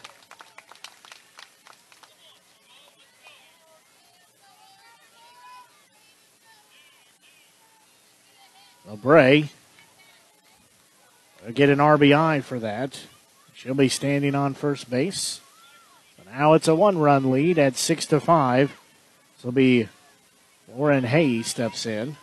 [8.84, 9.50] Well, Bray
[11.46, 13.00] will get an RBI for that.
[13.54, 15.40] She'll be standing on first base.
[16.16, 18.76] So now it's a one-run lead at six to five.
[19.36, 19.88] This will be
[20.68, 22.16] Lauren Hay steps in.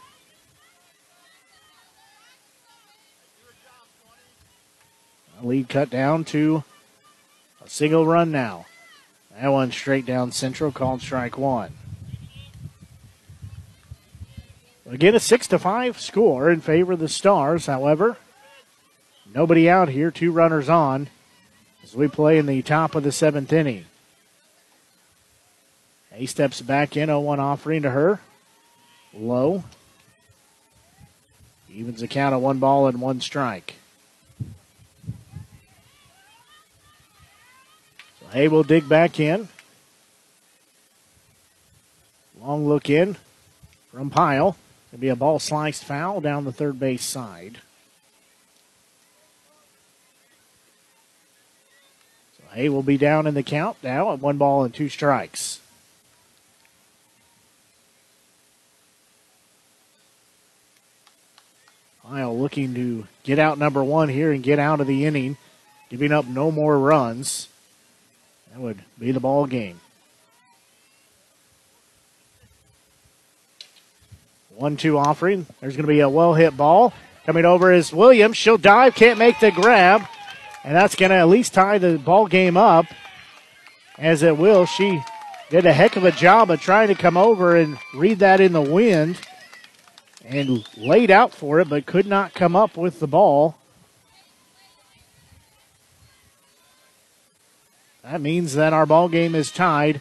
[5.44, 6.64] Lead cut down to
[7.64, 8.66] a single run now.
[9.40, 11.74] That one straight down central, called strike one.
[14.90, 17.66] Again, a six to five score in favor of the Stars.
[17.66, 18.18] However,
[19.34, 21.10] nobody out here, two runners on
[21.84, 23.86] as we play in the top of the seventh inning.
[26.14, 28.20] He steps back in, 0 1 offering to her.
[29.14, 29.64] Low.
[31.72, 33.76] Evens the count of one ball and one strike.
[38.32, 39.48] Hay will dig back in.
[42.42, 43.18] Long look in
[43.92, 44.58] from Pyle.
[44.92, 47.60] It'll be a ball sliced foul down the third base side.
[52.38, 55.60] So Hay will be down in the count now at one ball and two strikes.
[62.04, 65.36] Pyle looking to get out number one here and get out of the inning,
[65.90, 67.50] giving up no more runs.
[68.58, 69.80] That would be the ball game.
[74.56, 75.46] One two offering.
[75.62, 76.92] There's going to be a well hit ball.
[77.28, 78.36] Coming over is Williams.
[78.36, 80.08] She'll dive, can't make the grab.
[80.64, 82.88] And that's going to at least tie the ball game up.
[84.00, 84.66] As it will.
[84.66, 85.04] She
[85.52, 88.54] did a heck of a job of trying to come over and read that in
[88.54, 89.20] the wind.
[90.26, 93.56] And laid out for it, but could not come up with the ball.
[98.10, 100.00] That means that our ball game is tied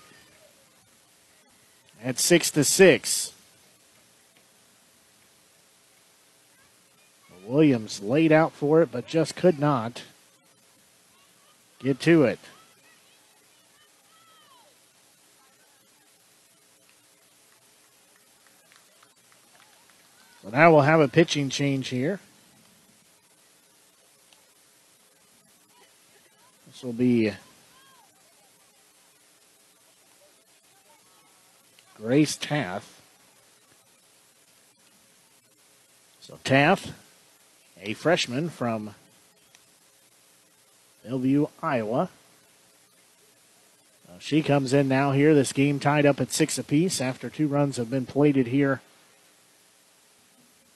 [2.01, 3.33] at six to six.
[7.45, 10.05] Williams laid out for it, but just could not
[11.81, 12.39] get to it.
[20.45, 22.20] So now we'll have a pitching change here.
[26.69, 27.33] This will be
[31.97, 33.01] Grace Taff.
[36.20, 36.93] So Taff,
[37.81, 38.94] a freshman from
[41.05, 42.10] Bellevue, Iowa.
[44.09, 45.35] Uh, she comes in now here.
[45.35, 48.82] This game tied up at six apiece after two runs have been plated here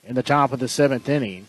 [0.04, 1.48] in the top of the seventh inning.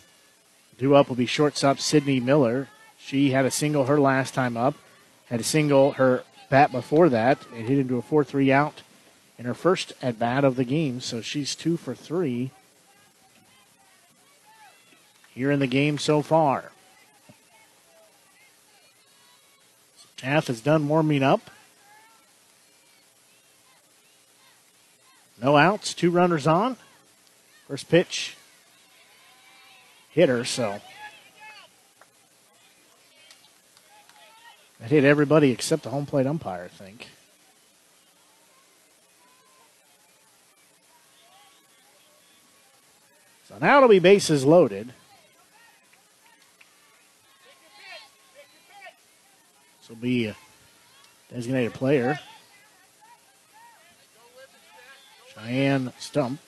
[0.77, 2.68] Due up will be shortstop Sydney Miller.
[2.98, 4.76] She had a single her last time up,
[5.27, 8.81] had a single her bat before that, and hit into a 4 3 out
[9.41, 12.51] in her first at bat of the game, so she's two for three
[15.34, 16.72] here in the game so far.
[20.15, 21.49] Taff is done warming up.
[25.41, 26.77] No outs, two runners on.
[27.68, 28.38] First pitch
[30.11, 30.80] hit her, so
[34.80, 37.07] that hit everybody except the home plate umpire, I think.
[43.52, 44.94] So now it'll be bases loaded.
[49.80, 50.36] This will be a
[51.34, 52.18] designated player.
[55.34, 56.40] Cheyenne Stump.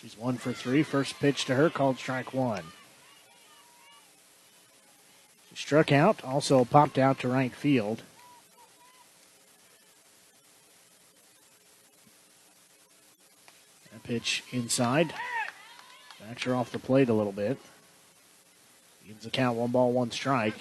[0.00, 0.84] She's one for three.
[0.84, 2.64] First pitch to her called strike one.
[5.50, 8.02] She struck out, also popped out to right field.
[14.10, 15.14] Pitch inside.
[16.26, 17.56] Backs her off the plate a little bit.
[19.06, 20.56] Gives the count one ball, one strike.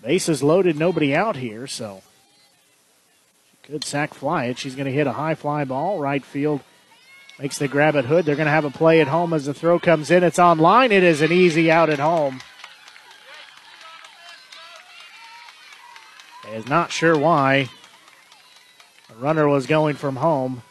[0.00, 2.02] Bases loaded, nobody out here, so
[3.50, 4.58] she could sack fly it.
[4.58, 6.60] She's going to hit a high fly ball, right field.
[7.40, 8.24] Makes the grab at Hood.
[8.24, 10.22] They're going to have a play at home as the throw comes in.
[10.22, 10.92] It's on line.
[10.92, 12.40] It is an easy out at home.
[16.52, 17.68] Is not sure why.
[19.08, 20.62] The runner was going from home.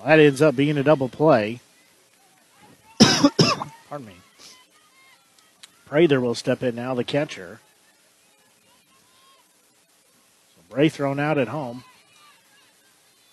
[0.00, 1.60] So that ends up being a double play.
[3.88, 4.14] Pardon me.
[5.84, 7.60] Prather will step in now, the catcher.
[10.54, 11.84] So Bray thrown out at home.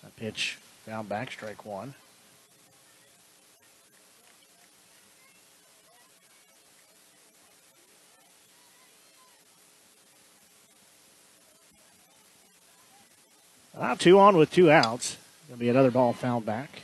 [0.02, 1.94] That pitch found back, strike one.
[13.78, 15.16] Now two on with two outs.
[15.48, 16.82] Going to be another ball fouled back.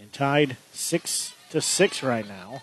[0.00, 2.62] And tied six to six right now.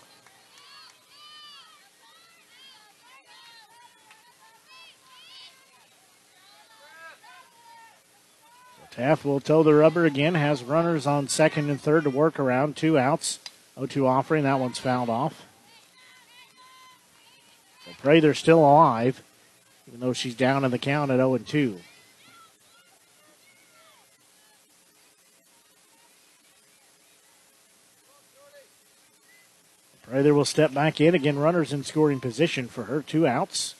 [8.76, 10.34] So Taff will toe the rubber again.
[10.34, 12.76] Has runners on second and third to work around.
[12.76, 13.38] Two outs.
[13.78, 14.44] 0-2 offering.
[14.44, 15.46] That one's fouled off.
[17.86, 19.22] So Prather still alive
[19.88, 21.78] even though she's down in the count at 0 2.
[30.08, 31.14] Prather will step back in.
[31.14, 33.02] Again, runners in scoring position for her.
[33.02, 33.74] Two outs.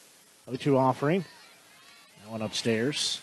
[0.45, 1.25] 0 2 offering.
[2.23, 3.21] That one upstairs.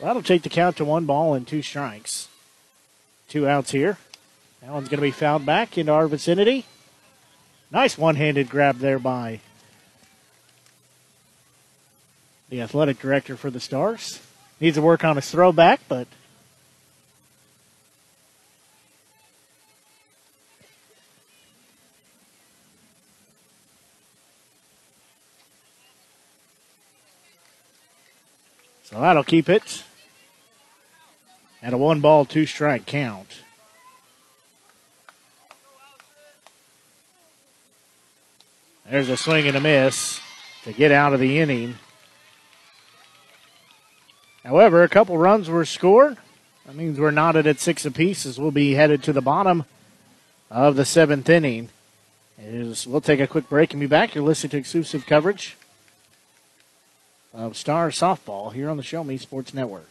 [0.00, 2.28] that'll take the count to one ball and two strikes.
[3.28, 3.98] Two outs here.
[4.62, 6.66] That one's going to be fouled back into our vicinity.
[7.70, 9.40] Nice one handed grab there by
[12.48, 14.20] the athletic director for the Stars.
[14.60, 16.08] Needs to work on his throwback, but
[28.90, 29.84] So that'll keep it
[31.62, 33.42] at a one ball, two strike count.
[38.90, 40.22] There's a swing and a miss
[40.64, 41.74] to get out of the inning.
[44.48, 46.16] However, a couple runs were scored.
[46.64, 49.66] That means we're knotted at six apiece as we'll be headed to the bottom
[50.50, 51.68] of the seventh inning.
[52.40, 54.14] Is we'll take a quick break and be back.
[54.14, 55.58] You're listening to exclusive coverage
[57.34, 59.90] of Star Softball here on the Show Me Sports Network.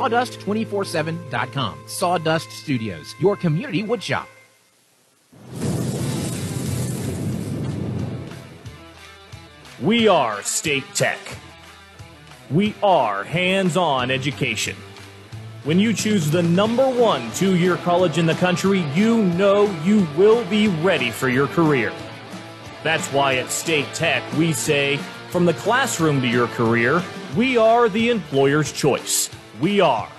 [0.01, 1.77] sawdust247.com.
[1.85, 4.25] Sawdust Studios, your community woodshop.
[9.79, 11.19] We are State Tech.
[12.49, 14.75] We are hands on education.
[15.63, 20.07] When you choose the number one two year college in the country, you know you
[20.17, 21.93] will be ready for your career.
[22.83, 24.97] That's why at State Tech we say,
[25.29, 27.03] from the classroom to your career,
[27.35, 29.29] we are the employer's choice.
[29.61, 30.09] We are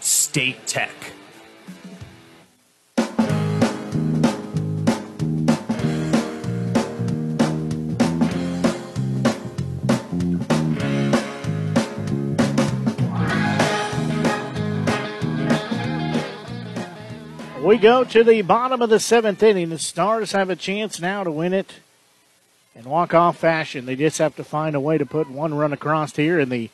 [0.00, 0.88] State Tech.
[17.62, 19.68] We go to the bottom of the seventh inning.
[19.68, 21.70] The Stars have a chance now to win it
[22.74, 23.84] in walk off fashion.
[23.84, 26.70] They just have to find a way to put one run across here in the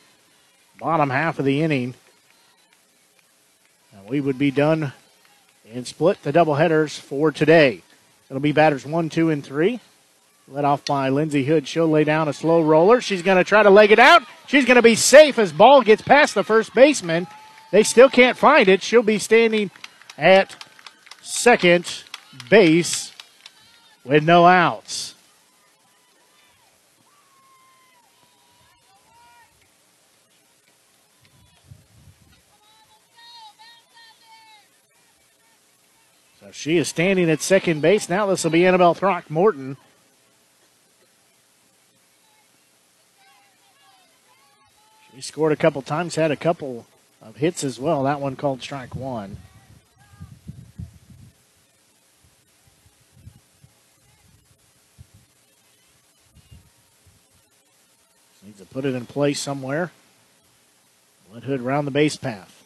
[0.79, 1.95] bottom half of the inning.
[4.03, 4.91] And we would be done
[5.71, 7.83] and split the doubleheaders for today.
[8.29, 9.79] It'll be batters one, two, and three.
[10.49, 11.69] Led off by Lindsey Hood.
[11.69, 12.99] She'll lay down a slow roller.
[12.99, 14.23] She's going to try to leg it out.
[14.47, 17.27] She's going to be safe as ball gets past the first baseman.
[17.71, 18.83] They still can't find it.
[18.83, 19.71] She'll be standing
[20.17, 20.53] at
[21.21, 22.03] second
[22.49, 23.13] base
[24.03, 25.12] with no outs.
[36.63, 38.07] She is standing at second base.
[38.07, 39.75] Now this will be Annabelle Throckmorton.
[45.13, 46.85] She scored a couple times, had a couple
[47.21, 48.03] of hits as well.
[48.03, 49.35] That one called strike one.
[58.45, 59.91] Needs to put it in place somewhere.
[61.33, 62.63] Let Hood round the base path.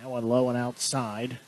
[0.00, 1.38] That one low and outside.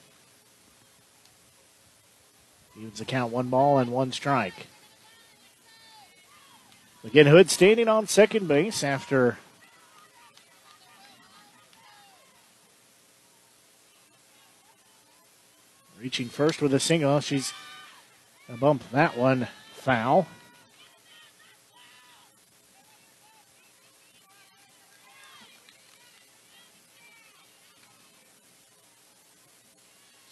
[2.78, 4.68] Evens the count one ball and one strike.
[7.02, 9.38] Again, Hood standing on second base after
[16.00, 17.18] reaching first with a single.
[17.18, 17.52] She's
[18.46, 20.28] going to bump that one foul.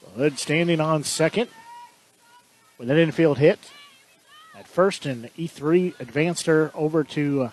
[0.01, 1.49] So Hood standing on second
[2.79, 3.59] with an infield hit
[4.57, 7.51] at first, and E3 advanced her over to uh,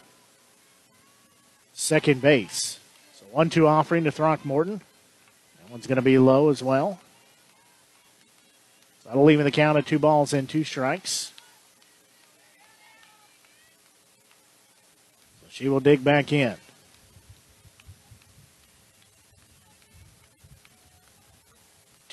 [1.73, 2.79] second base.
[3.13, 4.81] So 1 2 offering to Throckmorton.
[5.59, 6.99] That one's going to be low as well.
[9.03, 11.31] So that'll leave in the count of two balls and two strikes.
[15.41, 16.55] So she will dig back in.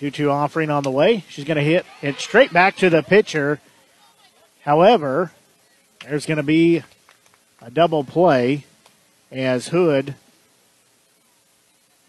[0.00, 1.24] Two-two offering on the way.
[1.28, 3.60] She's going to hit it straight back to the pitcher.
[4.62, 5.30] However,
[6.02, 6.82] there's going to be
[7.60, 8.64] a double play
[9.30, 10.14] as Hood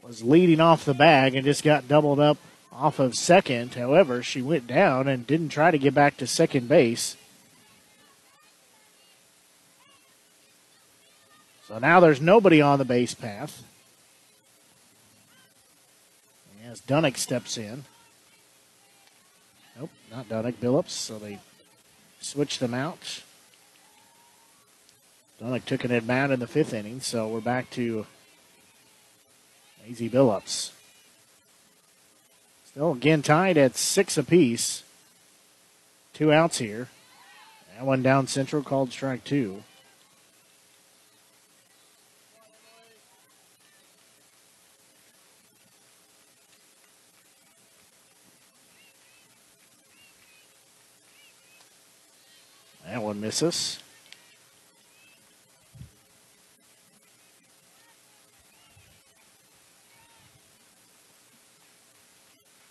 [0.02, 2.38] was leading off the bag and just got doubled up
[2.72, 3.74] off of second.
[3.74, 7.18] However, she went down and didn't try to get back to second base.
[11.68, 13.64] So now there's nobody on the base path.
[16.72, 17.84] As Dunnick steps in.
[19.78, 20.92] Nope, not Dunnick, Billups.
[20.92, 21.40] So they
[22.22, 23.24] switch them out.
[25.42, 28.06] Dunnick took an at bat in the fifth inning, so we're back to
[29.84, 30.72] Maisie Billups.
[32.68, 34.84] Still again tied at six apiece.
[36.14, 36.88] Two outs here.
[37.76, 39.64] That one down central called strike two.
[52.92, 53.80] That one misses.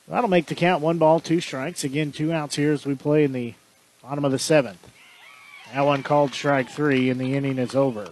[0.06, 1.84] That'll make the count one ball, two strikes.
[1.84, 3.54] Again, two outs here as we play in the
[4.02, 4.86] bottom of the seventh.
[5.72, 8.10] That one called strike three, and the inning is over.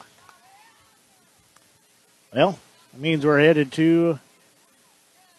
[2.32, 2.58] Well,
[2.94, 4.18] that means we're headed to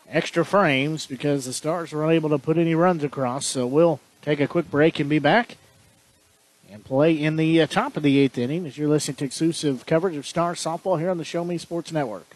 [0.07, 3.47] extra frames because the Stars were unable to put any runs across.
[3.47, 5.57] So we'll take a quick break and be back
[6.71, 9.85] and play in the uh, top of the eighth inning as you're listening to exclusive
[9.85, 12.35] coverage of Star softball here on the Show Me Sports Network.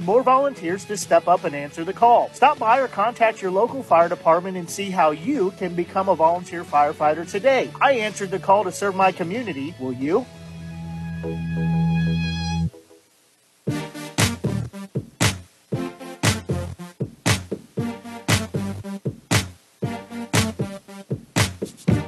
[0.00, 2.30] more volunteers to step up and answer the call.
[2.32, 6.14] Stop by or contact your local fire department and see how you can become a
[6.14, 7.70] volunteer firefighter today.
[7.80, 9.74] I answered the call to serve my community.
[9.78, 10.26] Will you?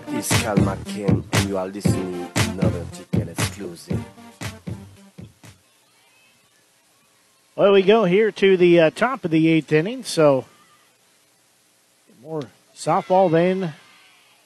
[0.09, 4.16] It's Cal McKen, and you are listening to another ticket exclusive.
[7.57, 10.45] Well, we go here to the uh, top of the eighth inning, so
[12.21, 12.43] more
[12.75, 13.73] softball than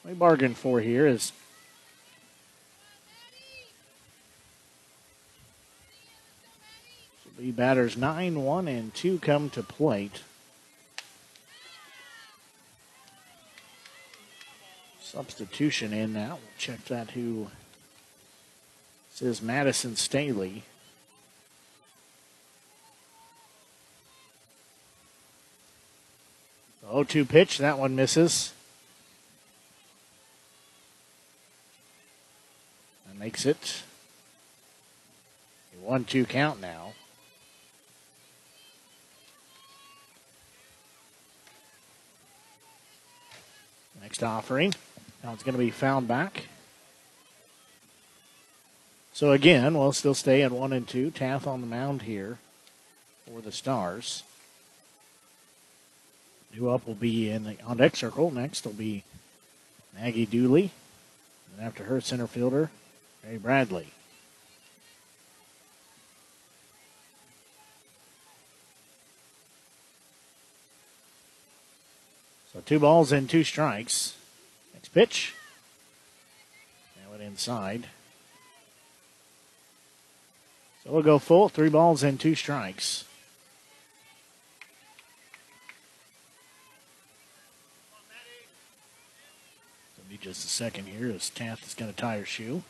[0.05, 1.33] we bargained for here is
[7.37, 10.21] The batters 9, 1, and 2 come to plate.
[15.01, 16.35] Substitution in now.
[16.35, 17.47] We'll check that who
[19.11, 20.63] says Madison Staley.
[26.91, 28.53] 0 2 pitch, that one misses.
[33.07, 33.83] That makes it
[35.73, 36.93] a 1 2 count now.
[44.01, 44.73] Next offering.
[45.23, 46.47] Now it's going to be found back.
[49.13, 51.11] So again, we'll still stay at one and two.
[51.11, 52.39] Taft on the mound here
[53.25, 54.23] for the Stars.
[56.53, 58.29] New up will be in the on deck circle.
[58.31, 59.03] Next will be
[59.97, 60.71] Maggie Dooley.
[61.53, 62.69] And after her, center fielder,
[63.25, 63.87] Ray Bradley.
[72.51, 74.15] So two balls and two strikes.
[74.73, 75.33] Next pitch.
[76.97, 77.87] Now it inside.
[80.83, 81.47] So we'll go full.
[81.47, 83.05] Three balls and two strikes.
[90.21, 92.61] Just a second here as Taft is going to tie her shoe.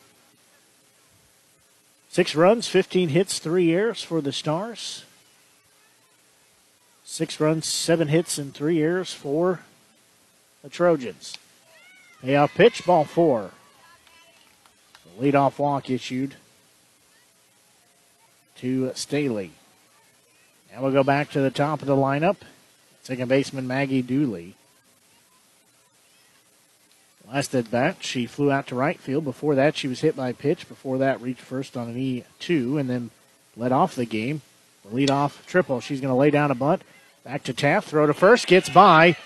[2.08, 5.04] Six runs, 15 hits, three errors for the Stars.
[7.04, 9.60] Six runs, seven hits, and three errors for
[10.62, 11.36] the Trojans.
[12.22, 13.50] Payoff pitch, ball four.
[15.18, 16.36] The leadoff walk issued
[18.56, 19.50] to Staley.
[20.72, 22.36] Now we'll go back to the top of the lineup.
[23.02, 24.54] Second baseman Maggie Dooley.
[27.32, 29.24] Last at bat, she flew out to right field.
[29.24, 30.68] Before that, she was hit by a pitch.
[30.68, 33.10] Before that, reached first on an E2 and then
[33.56, 34.42] led off the game.
[34.84, 35.80] The leadoff triple.
[35.80, 36.82] She's going to lay down a bunt.
[37.24, 37.88] Back to Taft.
[37.88, 38.46] Throw to first.
[38.46, 39.16] Gets by.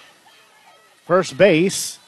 [1.04, 1.98] First base.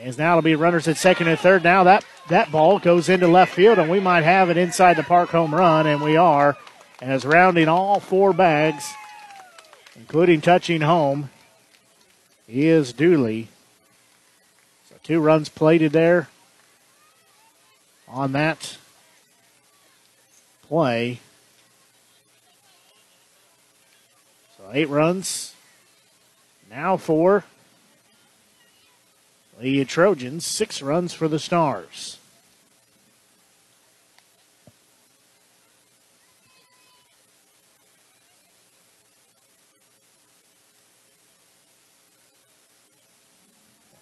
[0.00, 1.64] As now it'll be runners at second and third.
[1.64, 5.02] Now that, that ball goes into left field, and we might have an inside the
[5.02, 6.56] park home run, and we are.
[7.02, 8.92] As rounding all four bags,
[9.96, 11.30] including touching home,
[12.46, 13.48] is Dooley.
[15.08, 16.28] Two runs plated there
[18.06, 18.76] on that
[20.64, 21.20] play.
[24.58, 25.54] So eight runs.
[26.70, 27.44] Now four.
[29.58, 32.17] The Trojans, six runs for the Stars.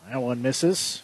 [0.09, 1.03] That one misses.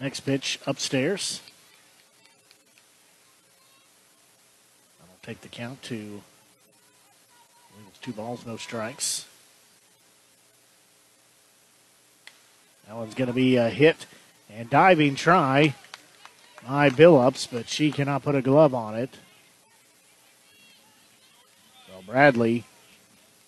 [0.00, 1.40] Next pitch upstairs.
[5.00, 6.20] That'll take the count to
[8.02, 9.24] two balls, no strikes.
[12.86, 14.04] That one's going to be a hit
[14.52, 15.74] and diving try
[16.66, 19.16] by Billups, but she cannot put a glove on it.
[22.06, 22.64] Bradley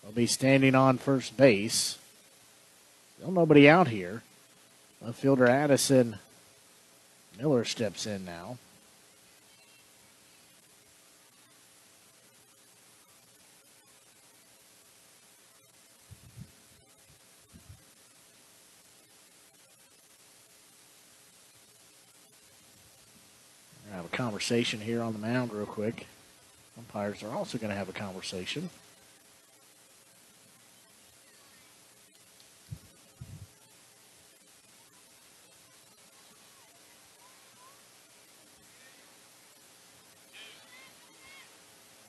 [0.03, 1.99] will be standing on first base.
[3.19, 4.23] Still nobody out here.
[5.01, 6.19] Left fielder Addison
[7.39, 8.57] Miller steps in now.
[23.93, 26.07] Have a conversation here on the mound real quick.
[26.79, 28.71] Umpires are also going to have a conversation.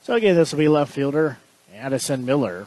[0.02, 1.36] So again, this will be left fielder
[1.74, 2.66] Addison Miller.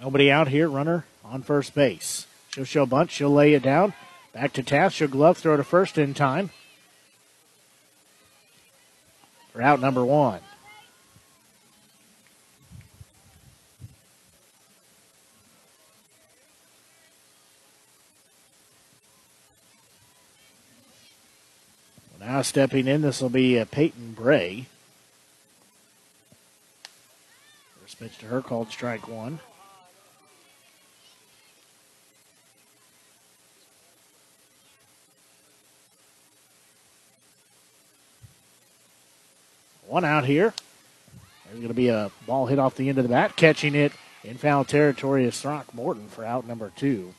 [0.00, 2.26] Nobody out here, runner on first base.
[2.50, 3.94] She'll show bunt, she'll lay it down.
[4.32, 6.50] Back to Taft, she'll glove, throw to first in time.
[9.58, 10.38] For out number one.
[22.20, 24.66] Now stepping in, this will be uh, Peyton Bray.
[27.80, 29.40] First pitch to her called strike one.
[39.88, 40.52] One out here.
[41.46, 43.36] There's going to be a ball hit off the end of the bat.
[43.36, 43.92] Catching it
[44.22, 47.14] in foul territory is Throckmorton for out number two.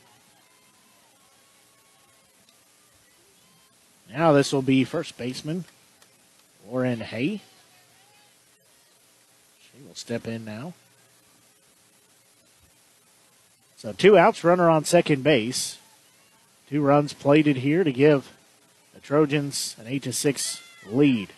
[4.12, 5.66] Now this will be first baseman
[6.68, 7.41] Lauren Hay.
[9.62, 10.74] She will step in now.
[13.78, 15.80] So two outs, runner on second base.
[16.70, 18.32] Two runs plated here to give
[18.94, 21.30] the Trojans an eight to six lead.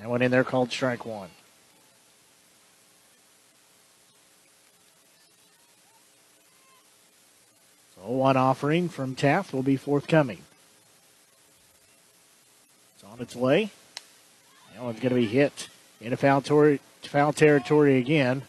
[0.00, 1.28] That one in there called strike one.
[7.94, 10.38] So one offering from Taft will be forthcoming.
[12.94, 13.70] It's on its way.
[14.74, 15.68] That one's going to be hit
[16.00, 18.42] into foul, tor- foul territory again.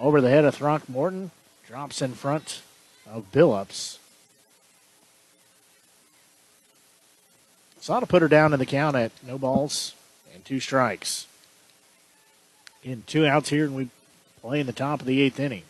[0.00, 1.30] Over the head of Throckmorton.
[1.66, 2.62] Drops in front
[3.08, 3.98] of Billups.
[7.80, 9.94] Saw to put her down in the count at no balls
[10.38, 11.26] and two strikes.
[12.84, 13.88] In two outs here, and we
[14.40, 15.64] play in the top of the eighth inning.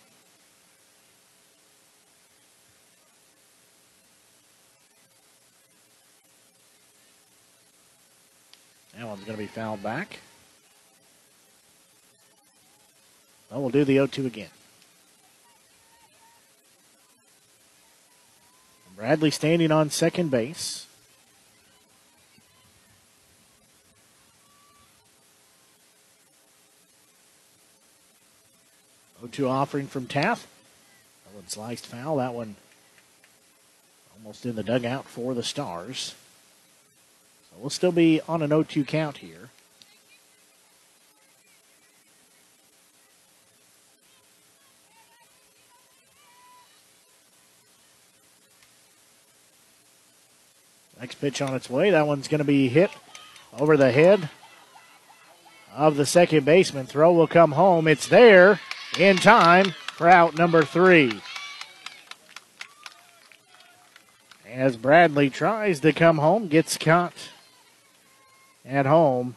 [8.94, 10.18] That one's going to be fouled back.
[13.50, 14.50] Well, we'll do the 0 2 again.
[18.94, 20.87] Bradley standing on second base.
[29.38, 30.46] O2 offering from Taft.
[31.24, 32.16] That one sliced foul.
[32.16, 32.56] That one
[34.16, 36.14] almost in the dugout for the Stars.
[37.50, 39.50] So we'll still be on an 0-2 count here.
[51.00, 51.90] Next pitch on its way.
[51.90, 52.90] That one's going to be hit
[53.56, 54.30] over the head
[55.72, 56.86] of the second baseman.
[56.86, 57.86] Throw will come home.
[57.86, 58.58] It's there
[58.96, 61.20] in time for out number three.
[64.50, 67.30] As Bradley tries to come home, gets caught
[68.64, 69.36] at home.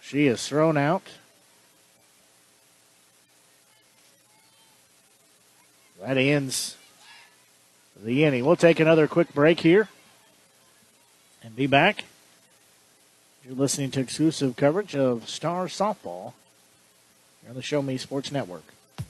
[0.00, 1.02] She is thrown out.
[6.00, 6.76] That ends
[7.96, 8.44] the inning.
[8.44, 9.88] We'll take another quick break here
[11.42, 12.04] and be back.
[13.44, 16.32] You're listening to exclusive coverage of Star Softball
[17.48, 18.64] on the Show Me Sports Network.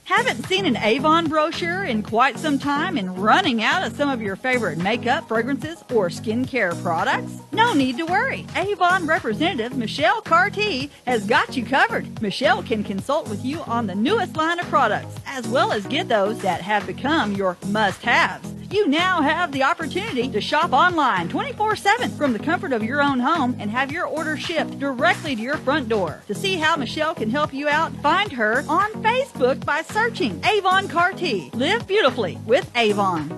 [0.05, 4.21] Haven't seen an Avon brochure in quite some time and running out of some of
[4.21, 7.33] your favorite makeup, fragrances, or skincare products?
[7.51, 8.45] No need to worry.
[8.55, 12.21] Avon representative Michelle Carty has got you covered.
[12.21, 16.07] Michelle can consult with you on the newest line of products, as well as get
[16.07, 18.51] those that have become your must haves.
[18.71, 23.01] You now have the opportunity to shop online 24 7 from the comfort of your
[23.01, 26.21] own home and have your order shipped directly to your front door.
[26.27, 30.87] To see how Michelle can help you out, find her on Facebook by searching Avon
[30.87, 31.51] Carty.
[31.53, 33.29] Live beautifully with Avon.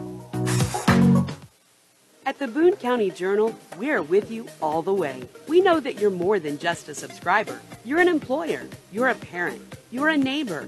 [2.25, 5.27] At the Boone County Journal, we're with you all the way.
[5.47, 7.59] We know that you're more than just a subscriber.
[7.85, 10.67] You're an employer, you're a parent, you're a neighbor.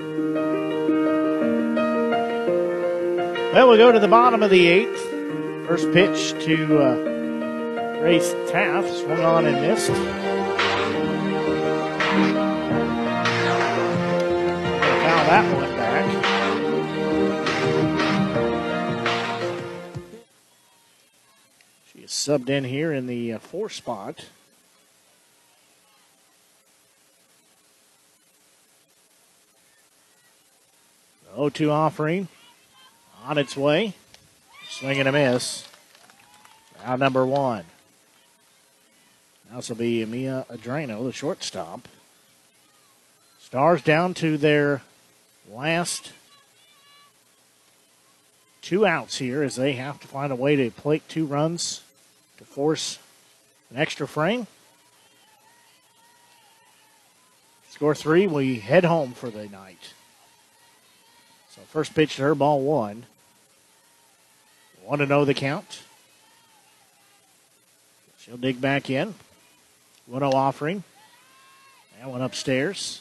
[3.53, 5.09] Well, we'll go to the bottom of the eighth.
[5.67, 8.87] First pitch to uh, Grace Taft.
[8.87, 9.89] Swung on and missed.
[9.89, 9.97] Foul
[15.27, 16.05] that one back.
[21.91, 24.27] She is subbed in here in the uh, four spot.
[31.25, 32.29] The 0-2 offering
[33.23, 33.93] on its way.
[34.69, 35.67] Swing and a miss.
[36.83, 37.65] Now number one.
[39.53, 41.87] This will be Mia Adreno, the shortstop.
[43.39, 44.81] Stars down to their
[45.51, 46.13] last
[48.61, 51.81] two outs here as they have to find a way to plate two runs
[52.37, 52.97] to force
[53.69, 54.47] an extra frame.
[57.69, 59.93] Score three, we head home for the night.
[61.49, 63.05] So first pitch to her, ball one.
[64.91, 65.83] Want to know the count?
[68.19, 69.13] She'll dig back in.
[70.05, 70.83] 1 0 offering.
[71.97, 72.99] That one upstairs.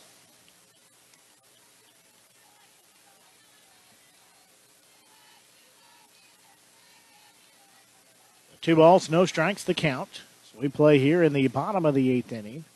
[8.60, 10.20] Two balls, no strikes, the count.
[10.52, 12.66] So we play here in the bottom of the eighth inning.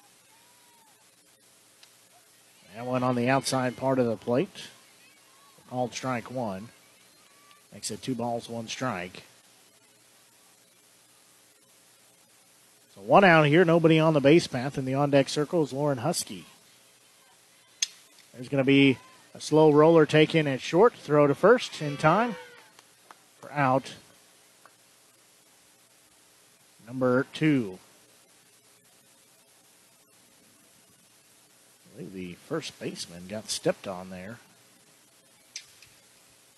[2.74, 4.64] That one on the outside part of the plate.
[5.70, 6.70] Called strike one.
[7.74, 9.24] Makes it two balls, one strike.
[12.94, 15.72] So one out here, nobody on the base path, In the on deck circle is
[15.72, 16.44] Lauren Husky.
[18.32, 18.98] There's going to be
[19.34, 22.36] a slow roller taken at short, throw to first in time
[23.40, 23.94] for out.
[26.86, 27.78] Number two.
[31.86, 34.38] I believe the first baseman got stepped on there.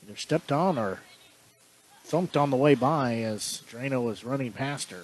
[0.07, 1.01] Either stepped on or
[2.05, 5.03] thumped on the way by as Drano was running past her.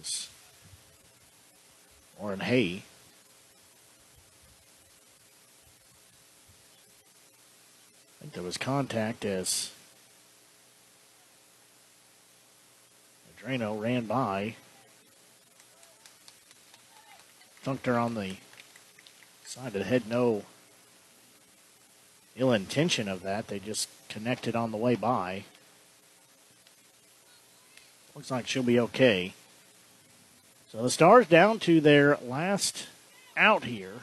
[0.00, 0.28] Is
[2.20, 2.84] Lauren Hay.
[8.20, 9.72] I think there was contact as
[13.42, 14.54] Drano ran by.
[17.64, 18.36] Thunked her on the
[19.44, 20.02] side of the head.
[20.08, 20.44] No
[22.36, 23.48] ill intention of that.
[23.48, 25.44] They just connected on the way by.
[28.14, 29.32] Looks like she'll be okay.
[30.70, 32.86] So the Stars down to their last
[33.36, 34.02] out here.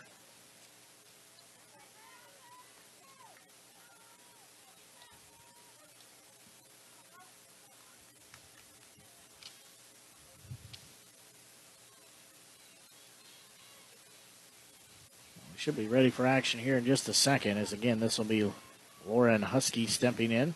[15.61, 18.51] Should be ready for action here in just a second, as again, this will be
[19.07, 20.55] Lauren Husky stepping in.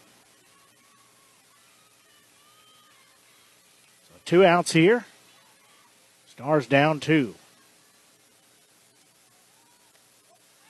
[4.08, 5.06] So two outs here.
[6.28, 7.36] Stars down two.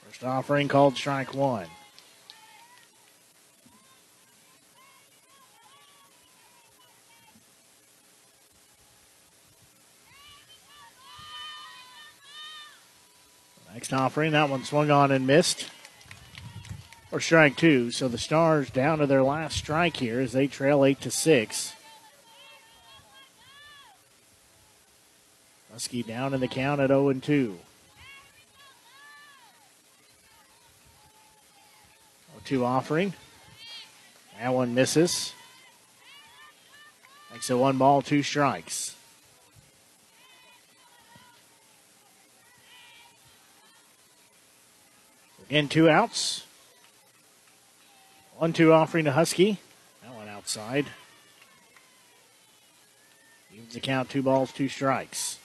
[0.06, 1.68] First offering called strike one.
[13.94, 15.70] Offering, that one swung on and missed.
[17.12, 17.92] Or strike two.
[17.92, 21.74] So the Stars down to their last strike here as they trail eight to six.
[25.72, 27.58] Husky down in the count at 0 and 2.
[32.46, 33.14] 2 offering.
[34.40, 35.34] That one misses.
[37.32, 38.95] Makes it one ball, two strikes.
[45.50, 46.44] Again, two outs.
[48.38, 49.60] One two offering to Husky.
[50.02, 50.88] That one outside.
[53.54, 55.38] Evens the count, two balls, two strikes.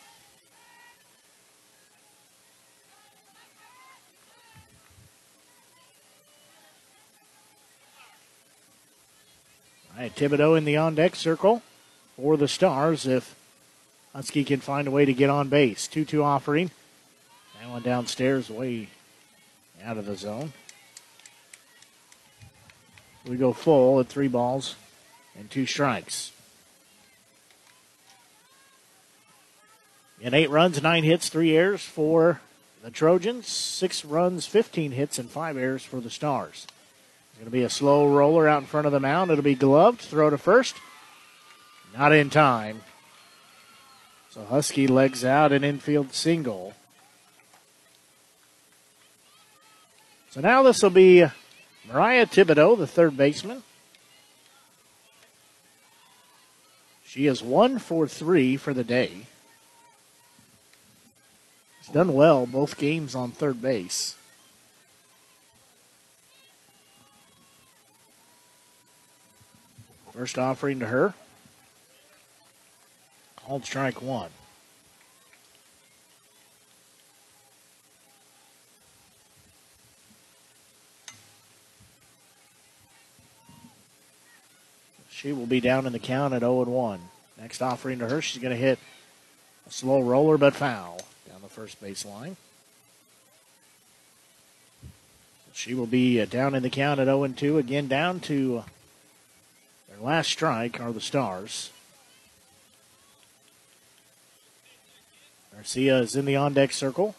[9.94, 11.62] All right, Thibodeau in the on deck circle
[12.16, 13.36] for the Stars if
[14.14, 15.86] Husky can find a way to get on base.
[15.86, 16.70] 2 2 offering.
[17.60, 18.88] That one downstairs, way
[19.84, 20.52] out of the zone.
[23.26, 24.76] We go full at three balls
[25.38, 26.32] and two strikes.
[30.20, 32.40] In eight runs, nine hits, three errors for
[32.82, 36.66] the Trojans, six runs, 15 hits, and five errors for the Stars.
[37.30, 39.30] It's Going to be a slow roller out in front of the mound.
[39.30, 40.00] It'll be gloved.
[40.00, 40.76] Throw to first.
[41.96, 42.82] Not in time.
[44.30, 46.74] So Husky legs out an infield single.
[50.30, 51.26] So now this will be
[51.88, 53.64] Mariah Thibodeau, the third baseman.
[57.04, 59.26] She is one for three for the day.
[61.80, 64.14] She's done well both games on third base.
[70.12, 71.14] First offering to her.
[73.34, 74.30] Called strike one.
[85.20, 87.00] She will be down in the count at 0 1.
[87.38, 88.78] Next offering to her, she's going to hit
[89.66, 90.98] a slow roller but foul
[91.28, 92.38] down the first base line.
[95.52, 97.58] She will be uh, down in the count at 0 2.
[97.58, 98.64] Again, down to
[99.90, 101.70] their last strike are the Stars.
[105.54, 107.14] Garcia is in the on deck circle.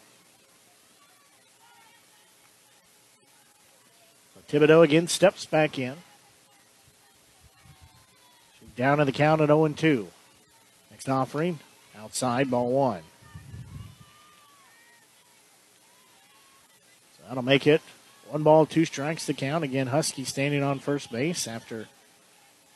[4.49, 5.98] Thibodeau again steps back in.
[8.82, 10.08] Down to the count at 0 2.
[10.90, 11.60] Next offering,
[11.95, 13.03] outside, ball one.
[17.28, 17.84] That'll make it
[18.28, 19.64] one ball, two strikes to count.
[19.64, 21.90] Again, Husky standing on first base after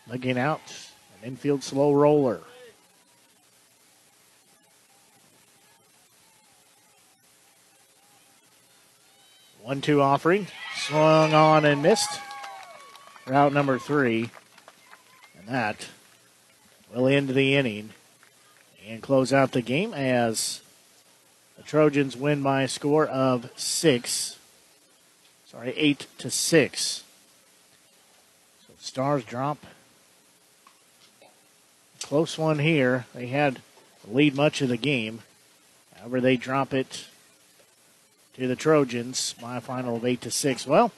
[0.06, 0.62] looking out
[1.24, 2.42] an infield slow roller.
[9.64, 10.46] One two offering.
[10.76, 12.22] Swung on and missed.
[13.26, 14.30] Route number three.
[15.40, 15.88] And that
[16.96, 17.90] will end the inning
[18.88, 20.62] and close out the game as
[21.58, 24.38] the Trojans win by a score of six.
[25.46, 27.04] Sorry, eight to six.
[28.66, 29.58] So Stars drop.
[32.02, 33.06] Close one here.
[33.14, 33.62] They had
[34.06, 35.22] the lead much of the game.
[35.98, 37.08] However, they drop it
[38.36, 40.66] to the Trojans by a final of eight to six.
[40.66, 40.92] Well,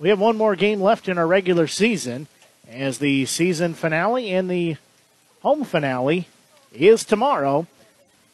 [0.00, 2.26] we have one more game left in our regular season
[2.68, 4.76] as the season finale and the
[5.44, 6.26] home finale
[6.72, 7.66] is tomorrow.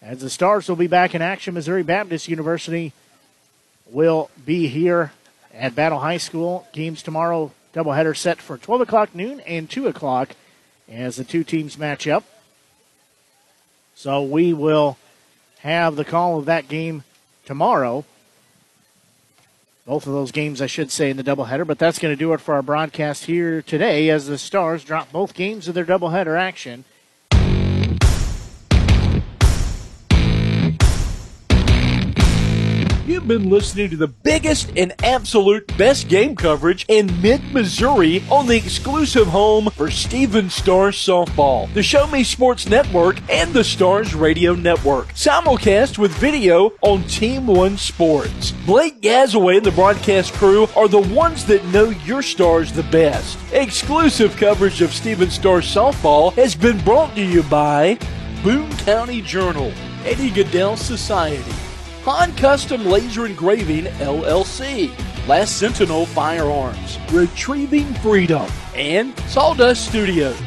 [0.00, 2.92] As the Stars will be back in action, Missouri Baptist University
[3.90, 5.10] will be here
[5.52, 6.68] at Battle High School.
[6.72, 10.36] Games tomorrow, doubleheader set for 12 o'clock noon and 2 o'clock
[10.88, 12.22] as the two teams match up.
[13.96, 14.96] So we will
[15.58, 17.02] have the call of that game
[17.44, 18.04] tomorrow.
[19.84, 22.32] Both of those games, I should say, in the doubleheader, but that's going to do
[22.34, 26.38] it for our broadcast here today as the Stars drop both games of their doubleheader
[26.38, 26.84] action
[33.10, 38.46] You've been listening to the biggest and absolute best game coverage in mid Missouri on
[38.46, 44.14] the exclusive home for Stephens Stars Softball, the Show Me Sports Network, and the Stars
[44.14, 45.08] Radio Network.
[45.08, 48.52] Simulcast with video on Team One Sports.
[48.64, 53.36] Blake Gazaway and the broadcast crew are the ones that know your stars the best.
[53.52, 57.98] Exclusive coverage of Stephens Stars Softball has been brought to you by
[58.44, 59.72] Boone County Journal,
[60.04, 61.69] Eddie Gaedel Society.
[62.04, 64.90] Han Custom Laser Engraving LLC,
[65.28, 70.40] Last Sentinel Firearms, Retrieving Freedom, and Sawdust Studios.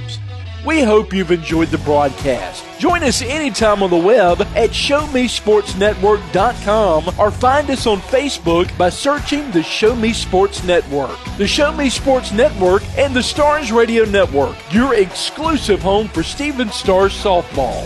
[0.66, 2.64] We hope you've enjoyed the broadcast.
[2.80, 9.52] Join us anytime on the web at ShowMeSportsNetwork.com or find us on Facebook by searching
[9.52, 11.20] the Show Me Sports Network.
[11.38, 16.76] The Show Me Sports Network and the Stars Radio Network, your exclusive home for Stephens
[16.76, 17.86] Stars softball.